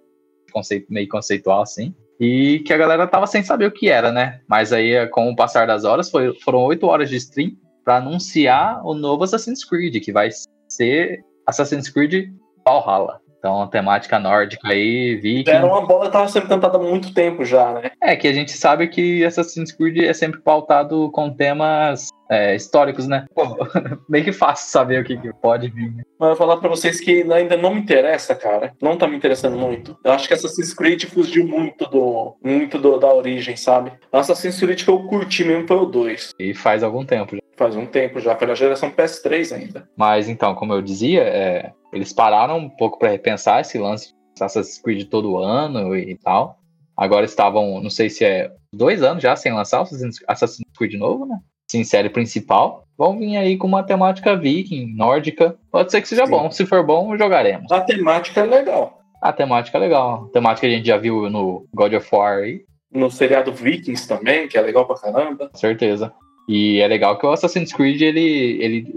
conceito, 0.52 0.92
meio 0.92 1.08
conceitual 1.08 1.62
assim. 1.62 1.94
E 2.20 2.58
que 2.66 2.74
a 2.74 2.78
galera 2.78 3.06
tava 3.06 3.26
sem 3.26 3.42
saber 3.42 3.64
o 3.64 3.72
que 3.72 3.88
era, 3.88 4.12
né? 4.12 4.42
Mas 4.46 4.70
aí, 4.70 5.06
com 5.08 5.30
o 5.30 5.36
passar 5.36 5.66
das 5.66 5.84
horas, 5.84 6.10
foi, 6.10 6.38
foram 6.40 6.58
oito 6.64 6.86
horas 6.86 7.08
de 7.08 7.16
stream 7.16 7.52
para 7.82 7.96
anunciar 7.96 8.84
o 8.84 8.92
novo 8.92 9.24
Assassin's 9.24 9.64
Creed, 9.64 10.02
que 10.04 10.12
vai 10.12 10.28
ser 10.68 11.24
Assassin's 11.46 11.88
Creed 11.88 12.30
Valhalla. 12.66 13.18
Então, 13.38 13.62
a 13.62 13.68
temática 13.68 14.18
nórdica 14.18 14.68
aí, 14.68 15.14
viking. 15.14 15.48
Era 15.51 15.64
uma 15.64 15.87
bola 15.87 16.03
que 16.03 16.07
estava 16.09 16.29
sendo 16.29 16.48
cantada 16.48 16.77
há 16.77 16.81
muito 16.83 17.14
tempo 17.14 17.44
já, 17.44 17.72
né? 17.72 17.90
É, 18.03 18.16
que 18.16 18.27
a 18.27 18.33
gente 18.33 18.51
sabe 18.53 18.88
que 18.88 19.24
Assassin's 19.24 19.70
Creed 19.70 19.98
é 20.03 20.12
sempre 20.12 20.40
pautado 20.40 21.09
com 21.12 21.31
temas 21.31 22.09
é, 22.29 22.57
históricos, 22.57 23.07
né? 23.07 23.27
Pô, 23.35 23.57
meio 24.09 24.24
que 24.24 24.33
fácil 24.33 24.68
saber 24.70 25.01
o 25.01 25.05
que, 25.05 25.16
que 25.16 25.33
pode 25.35 25.68
vir. 25.68 25.88
né? 25.94 26.03
Mas 26.18 26.31
eu 26.31 26.35
vou 26.35 26.37
falar 26.37 26.57
pra 26.57 26.68
vocês 26.68 27.01
que 27.01 27.22
ainda 27.33 27.57
não 27.57 27.74
me 27.74 27.81
interessa, 27.81 28.35
cara. 28.35 28.72
Não 28.83 28.96
tá 28.96 29.07
me 29.07 29.16
interessando 29.16 29.57
muito. 29.57 29.96
Eu 30.05 30.12
acho 30.12 30.27
que 30.27 30.35
Assassin's 30.35 30.74
Creed 30.74 31.05
fugiu 31.05 31.46
muito 31.46 31.88
do 31.88 32.37
muito 32.44 32.77
do- 32.79 32.98
da 32.98 33.12
origem, 33.14 33.57
sabe? 33.57 33.92
Assassin's 34.12 34.59
Creed 34.59 34.83
que 34.83 34.90
eu 34.90 35.05
curti 35.05 35.44
mesmo 35.44 35.66
foi 35.68 35.77
o 35.77 35.87
2. 35.87 36.31
E 36.40 36.53
faz 36.55 36.83
algum 36.83 37.05
tempo 37.05 37.37
já. 37.37 37.42
Faz 37.68 37.76
um 37.76 37.85
tempo 37.85 38.18
já, 38.18 38.35
foi 38.35 38.46
na 38.46 38.54
geração 38.54 38.90
PS3 38.90 39.54
ainda. 39.54 39.87
Mas 39.94 40.26
então, 40.26 40.54
como 40.54 40.72
eu 40.72 40.81
dizia, 40.81 41.20
é, 41.22 41.72
eles 41.92 42.14
pararam 42.14 42.57
um 42.57 42.70
pouco 42.70 42.98
para 42.98 43.11
repensar 43.11 43.61
esse 43.61 43.76
lance 43.76 44.14
de 44.35 44.42
Assassin's 44.42 44.81
Creed 44.81 45.07
todo 45.11 45.37
ano 45.37 45.94
e 45.94 46.16
tal. 46.16 46.59
Agora 46.96 47.26
estavam, 47.26 47.78
não 47.83 47.90
sei 47.90 48.09
se 48.09 48.24
é 48.24 48.50
dois 48.72 49.02
anos 49.02 49.22
já 49.22 49.37
sem 49.37 49.52
lançar 49.52 49.83
o 49.83 49.83
Assassin's 49.83 50.64
Creed 50.78 50.94
novo, 50.94 51.26
né? 51.26 51.38
Sim, 51.70 51.85
série 51.85 52.09
principal. 52.09 52.85
Vão 52.96 53.18
vir 53.18 53.37
aí 53.37 53.59
com 53.59 53.66
uma 53.66 53.83
temática 53.83 54.35
viking, 54.35 54.94
nórdica. 54.96 55.54
Pode 55.70 55.90
ser 55.90 56.00
que 56.00 56.09
seja 56.09 56.24
Sim. 56.24 56.31
bom. 56.31 56.50
Se 56.50 56.64
for 56.64 56.83
bom, 56.83 57.14
jogaremos. 57.18 57.70
A 57.70 57.83
temática 57.83 58.40
é 58.40 58.44
legal. 58.44 58.98
A 59.20 59.31
temática 59.31 59.76
é 59.76 59.81
legal. 59.83 60.24
A 60.24 60.33
temática 60.33 60.66
que 60.66 60.72
a 60.72 60.76
gente 60.76 60.87
já 60.87 60.96
viu 60.96 61.28
no 61.28 61.68
God 61.74 61.92
of 61.92 62.09
War 62.11 62.38
aí, 62.38 62.62
No 62.90 63.11
seriado 63.11 63.52
Vikings 63.52 64.09
também, 64.09 64.48
que 64.48 64.57
é 64.57 64.62
legal 64.62 64.87
pra 64.87 64.96
caramba. 64.96 65.50
certeza. 65.52 66.11
E 66.48 66.80
é 66.80 66.88
legal 66.88 67.18
que 67.18 67.26
o 67.26 67.30
Assassin's 67.30 67.72
Creed 67.72 68.00
ele, 68.00 68.58
ele 68.62 68.94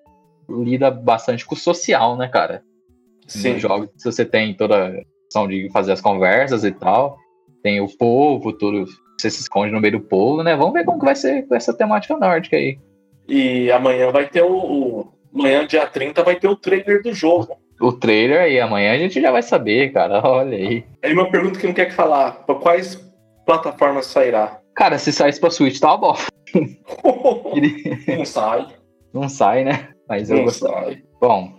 lida 0.49 0.89
bastante 0.89 1.45
com 1.45 1.53
o 1.53 1.57
social, 1.57 2.15
né, 2.15 2.29
cara? 2.29 2.63
Sim. 3.27 3.53
Nos 3.53 3.61
jogos, 3.61 3.89
se 3.97 4.09
você 4.09 4.25
tem 4.25 4.53
toda 4.53 4.87
a 4.87 4.91
questão 5.25 5.47
de 5.47 5.69
fazer 5.71 5.91
as 5.91 6.01
conversas 6.01 6.63
e 6.63 6.71
tal, 6.71 7.17
tem 7.61 7.81
o 7.81 7.87
povo, 7.97 8.53
tudo. 8.53 8.85
Você 9.19 9.29
se 9.29 9.41
esconde 9.41 9.71
no 9.71 9.81
meio 9.81 9.99
do 9.99 9.99
povo, 9.99 10.41
né? 10.41 10.55
Vamos 10.55 10.73
ver 10.73 10.85
como 10.85 10.99
que 10.99 11.05
vai 11.05 11.15
ser 11.15 11.47
com 11.47 11.53
essa 11.53 11.73
temática 11.73 12.17
nórdica 12.17 12.55
aí. 12.55 12.79
E 13.27 13.71
amanhã 13.71 14.11
vai 14.11 14.27
ter 14.27 14.41
o, 14.41 14.51
o. 14.51 15.13
Amanhã, 15.33 15.65
dia 15.65 15.85
30, 15.85 16.23
vai 16.23 16.35
ter 16.35 16.47
o 16.47 16.55
trailer 16.55 17.03
do 17.03 17.13
jogo. 17.13 17.57
O 17.79 17.91
trailer 17.91 18.41
aí, 18.41 18.59
amanhã 18.59 18.93
a 18.93 18.97
gente 18.97 19.21
já 19.21 19.31
vai 19.31 19.41
saber, 19.41 19.91
cara. 19.91 20.21
Olha 20.25 20.57
aí. 20.57 20.83
Aí 21.03 21.13
uma 21.13 21.29
pergunta 21.29 21.59
que 21.59 21.67
não 21.67 21.73
quer 21.73 21.85
que 21.85 21.93
falar: 21.93 22.31
pra 22.45 22.55
quais 22.55 22.95
plataformas 23.45 24.07
sairá? 24.07 24.60
Cara, 24.75 24.97
se 24.97 25.11
saísse 25.11 25.39
pra 25.39 25.51
Switch, 25.51 25.79
tá 25.79 25.95
bom. 25.97 26.15
não 28.07 28.25
sai. 28.25 28.67
Não 29.13 29.29
sai, 29.29 29.63
né? 29.63 29.89
Mas 30.07 30.29
eu 30.29 30.37
Não 30.37 30.43
gosto. 30.45 30.67
sai. 30.67 31.03
Bom, 31.19 31.53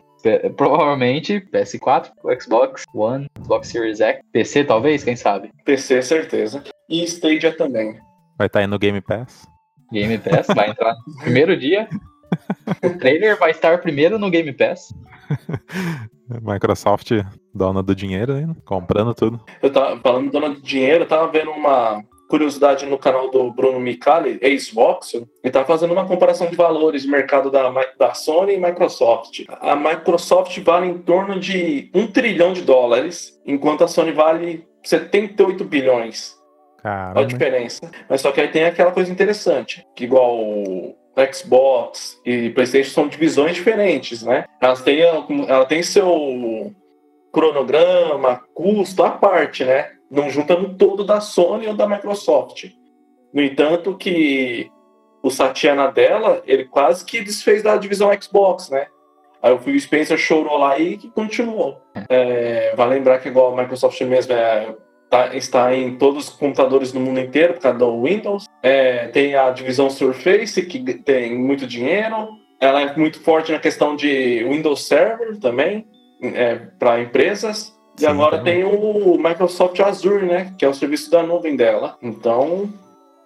provavelmente 0.57 1.41
PS4, 1.53 2.11
Xbox 2.41 2.85
One, 2.95 3.27
Xbox 3.43 3.69
Series 3.69 4.01
X, 4.01 4.21
PC 4.33 4.65
talvez, 4.65 5.05
quem 5.05 5.17
sabe? 5.17 5.51
PC, 5.65 6.03
certeza. 6.03 6.63
E 6.89 7.03
Stadia 7.05 7.57
também. 7.57 7.97
Vai 8.39 8.47
estar 8.47 8.61
aí 8.61 8.67
no 8.67 8.79
Game 8.79 9.01
Pass. 9.01 9.47
Game 9.93 10.17
Pass 10.19 10.47
vai 10.55 10.71
entrar 10.71 10.95
no 11.07 11.19
primeiro 11.23 11.57
dia. 11.57 11.89
O 12.85 12.99
trailer 12.99 13.39
vai 13.39 13.51
estar 13.51 13.79
primeiro 13.81 14.19
no 14.19 14.31
Game 14.31 14.53
Pass. 14.53 14.93
Microsoft, 16.43 17.11
dona 17.55 17.83
do 17.83 17.95
dinheiro, 17.95 18.35
né? 18.35 18.55
comprando 18.65 19.15
tudo. 19.15 19.41
Eu 19.63 19.71
tava 19.71 20.01
falando 20.01 20.31
dona 20.31 20.55
de 20.55 20.63
dinheiro, 20.63 21.05
eu 21.05 21.09
tava 21.09 21.31
vendo 21.31 21.51
uma 21.51 22.03
curiosidade 22.33 22.87
no 22.87 22.97
canal 22.97 23.31
do 23.31 23.53
Bruno 23.53 23.79
Micali, 23.79 24.39
ex-Voxel, 24.41 25.29
ele 25.45 25.53
tava 25.53 25.67
fazendo 25.67 25.93
uma 25.93 26.07
comparação 26.07 26.47
de 26.47 26.57
valores 26.57 27.05
do 27.05 27.11
mercado 27.11 27.51
da, 27.51 27.71
da 27.99 28.15
Sony 28.15 28.55
e 28.55 28.59
Microsoft. 28.59 29.45
A 29.61 29.77
Microsoft 29.77 30.59
vale 30.61 30.87
em 30.87 30.97
torno 30.97 31.39
de 31.39 31.91
um 31.95 32.07
trilhão 32.07 32.55
de 32.55 32.63
dólares, 32.63 33.39
enquanto 33.45 33.85
a 33.85 33.89
Sony 33.89 34.13
vale 34.13 34.67
78 34.83 35.63
bilhões. 35.63 36.35
Olha 36.83 36.91
a 36.91 37.05
Caramba. 37.05 37.27
diferença. 37.27 37.91
Mas 38.09 38.23
só 38.23 38.33
que 38.33 38.41
aí 38.41 38.49
tem 38.49 38.65
aquela 38.65 38.93
coisa 38.93 39.13
interessante, 39.13 39.87
que 39.95 40.05
igual 40.05 40.35
Xbox 41.35 42.19
e 42.25 42.49
PlayStation 42.49 42.93
são 42.93 43.09
divisões 43.09 43.57
diferentes, 43.57 44.23
né? 44.23 44.47
Elas 44.59 44.81
têm, 44.81 45.03
ela 45.03 45.67
tem 45.67 45.83
seu 45.83 46.73
cronograma, 47.31 48.43
custo 48.55 49.05
à 49.05 49.11
parte, 49.11 49.67
né? 49.67 49.91
Não 50.13 50.29
junta 50.29 50.55
no 50.57 50.75
todo 50.75 51.05
da 51.05 51.21
Sony 51.21 51.67
ou 51.67 51.75
da 51.75 51.89
Microsoft. 51.89 52.67
No 53.33 53.43
entanto, 53.43 53.97
que 53.97 54.71
o 55.23 55.31
Satya 55.31 55.75
Nadella, 55.75 56.43
ele 56.47 56.67
quase 56.67 57.03
que 57.05 57.23
desfez 57.23 57.63
da 57.63 57.77
divisão 57.77 58.11
Xbox, 58.21 58.69
né? 58.69 58.87
Aí 59.43 59.53
o 59.53 59.59
Phil 59.59 59.81
Spencer 59.81 60.19
chorou 60.19 60.59
lá 60.59 60.79
e 60.79 60.99
continuou. 61.15 61.81
É, 62.11 62.75
vai 62.77 62.89
lembrar 62.89 63.19
que 63.21 63.29
igual 63.29 63.53
a 63.57 63.63
Microsoft 63.63 64.01
mesmo 64.03 64.33
é, 64.35 64.77
tá- 65.11 65.35
está 65.35 65.75
em 65.75 65.97
todos 65.97 66.29
os 66.29 66.35
computadores 66.35 66.93
no 66.93 67.01
mundo 67.01 67.19
inteiro 67.19 67.55
por 67.55 67.61
causa 67.63 67.79
do 67.79 68.03
Windows. 68.03 68.45
É, 68.63 69.09
tem 69.09 69.35
a 69.35 69.51
divisão 69.51 69.89
Surface, 69.89 70.61
que 70.67 70.79
tem 70.99 71.37
muito 71.37 71.67
dinheiro. 71.67 72.29
Ela 72.61 72.83
é 72.83 72.97
muito 72.97 73.19
forte 73.21 73.51
na 73.51 73.59
questão 73.59 73.97
de 73.97 74.45
Windows 74.45 74.87
Server 74.87 75.37
também, 75.41 75.85
para 76.79 77.01
empresas. 77.01 77.77
E 77.97 78.01
Sim, 78.01 78.07
agora 78.07 78.39
também. 78.39 78.63
tem 78.63 78.65
o 78.65 79.17
Microsoft 79.19 79.79
Azure, 79.81 80.27
né? 80.27 80.55
Que 80.59 80.65
é 80.65 80.69
o 80.69 80.75
serviço 80.75 81.11
da 81.11 81.23
nuvem 81.23 81.57
dela. 81.57 81.97
Então, 82.03 82.69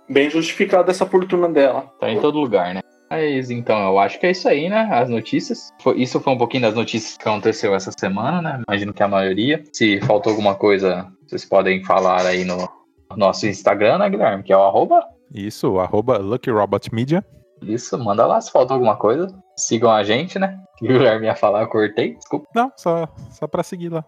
bem 0.08 0.28
justificada 0.28 0.90
essa 0.90 1.06
fortuna 1.06 1.48
dela. 1.48 1.90
Tá 2.00 2.10
em 2.10 2.20
todo 2.20 2.38
lugar, 2.40 2.74
né? 2.74 2.80
Mas 3.08 3.50
então, 3.50 3.78
eu 3.86 3.98
acho 4.00 4.18
que 4.18 4.26
é 4.26 4.32
isso 4.32 4.48
aí, 4.48 4.68
né? 4.68 4.88
As 4.90 5.08
notícias. 5.08 5.72
Foi- 5.80 5.96
isso 6.00 6.18
foi 6.20 6.32
um 6.32 6.38
pouquinho 6.38 6.62
das 6.62 6.74
notícias 6.74 7.16
que 7.16 7.28
aconteceu 7.28 7.72
essa 7.74 7.92
semana, 7.96 8.42
né? 8.42 8.62
Imagino 8.68 8.92
que 8.92 9.02
a 9.02 9.08
maioria. 9.08 9.62
Se 9.72 10.00
faltou 10.00 10.30
alguma 10.32 10.56
coisa, 10.56 11.06
vocês 11.26 11.44
podem 11.44 11.84
falar 11.84 12.26
aí 12.26 12.44
no 12.44 12.68
nosso 13.16 13.46
Instagram, 13.46 13.98
né, 13.98 14.10
Guilherme? 14.10 14.42
Que 14.42 14.52
é 14.52 14.56
o 14.56 14.62
arroba. 14.64 15.06
Isso, 15.32 15.70
o 15.74 15.80
arroba 15.80 16.18
Lucky 16.18 16.50
Robot 16.50 16.92
Media. 16.92 17.24
Isso, 17.62 17.96
manda 17.96 18.26
lá 18.26 18.40
se 18.40 18.50
faltou 18.50 18.74
alguma 18.74 18.96
coisa. 18.96 19.28
Sigam 19.56 19.90
a 19.92 20.02
gente, 20.02 20.38
né? 20.38 20.58
O 20.82 20.86
Guilherme 20.86 21.26
ia 21.26 21.36
falar, 21.36 21.62
eu 21.62 21.68
cortei. 21.68 22.14
Desculpa. 22.14 22.46
Não, 22.54 22.70
só, 22.76 23.08
só 23.30 23.46
pra 23.46 23.62
seguir 23.62 23.88
lá. 23.90 24.04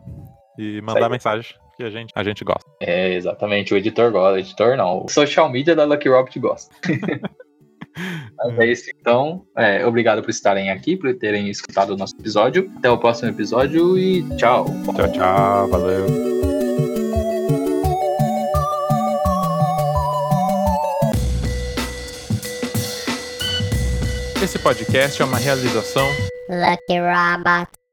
E 0.59 0.81
mandar 0.81 1.03
Segue. 1.03 1.11
mensagem 1.13 1.55
que 1.77 1.85
a 1.85 1.91
gente, 1.91 2.13
a 2.15 2.25
gente 2.25 2.45
gosta. 2.45 2.69
É, 2.81 3.15
exatamente. 3.15 3.73
O 3.73 3.77
editor 3.77 4.11
gosta. 4.11 4.35
O 4.35 4.39
editor 4.39 4.77
não. 4.77 5.05
O 5.05 5.09
social 5.09 5.49
media 5.49 5.77
da 5.77 5.85
Lucky 5.85 6.09
Robot 6.09 6.39
gosta. 6.41 6.75
Mas 8.37 8.59
é 8.59 8.67
isso, 8.67 8.91
então. 9.01 9.45
É, 9.57 9.87
obrigado 9.87 10.23
por 10.23 10.31
estarem 10.31 10.71
aqui, 10.71 10.97
por 10.97 11.13
terem 11.17 11.49
escutado 11.49 11.91
o 11.91 11.97
nosso 11.97 12.15
episódio. 12.19 12.71
Até 12.79 12.91
o 12.91 12.99
próximo 12.99 13.31
episódio 13.31 13.97
e 13.97 14.23
tchau. 14.37 14.67
Tchau, 14.97 15.13
tchau. 15.13 15.69
Valeu. 15.69 16.07
Esse 24.43 24.59
podcast 24.61 25.21
é 25.21 25.25
uma 25.25 25.39
realização 25.39 26.07
Lucky 26.49 27.01
Robot. 27.01 27.88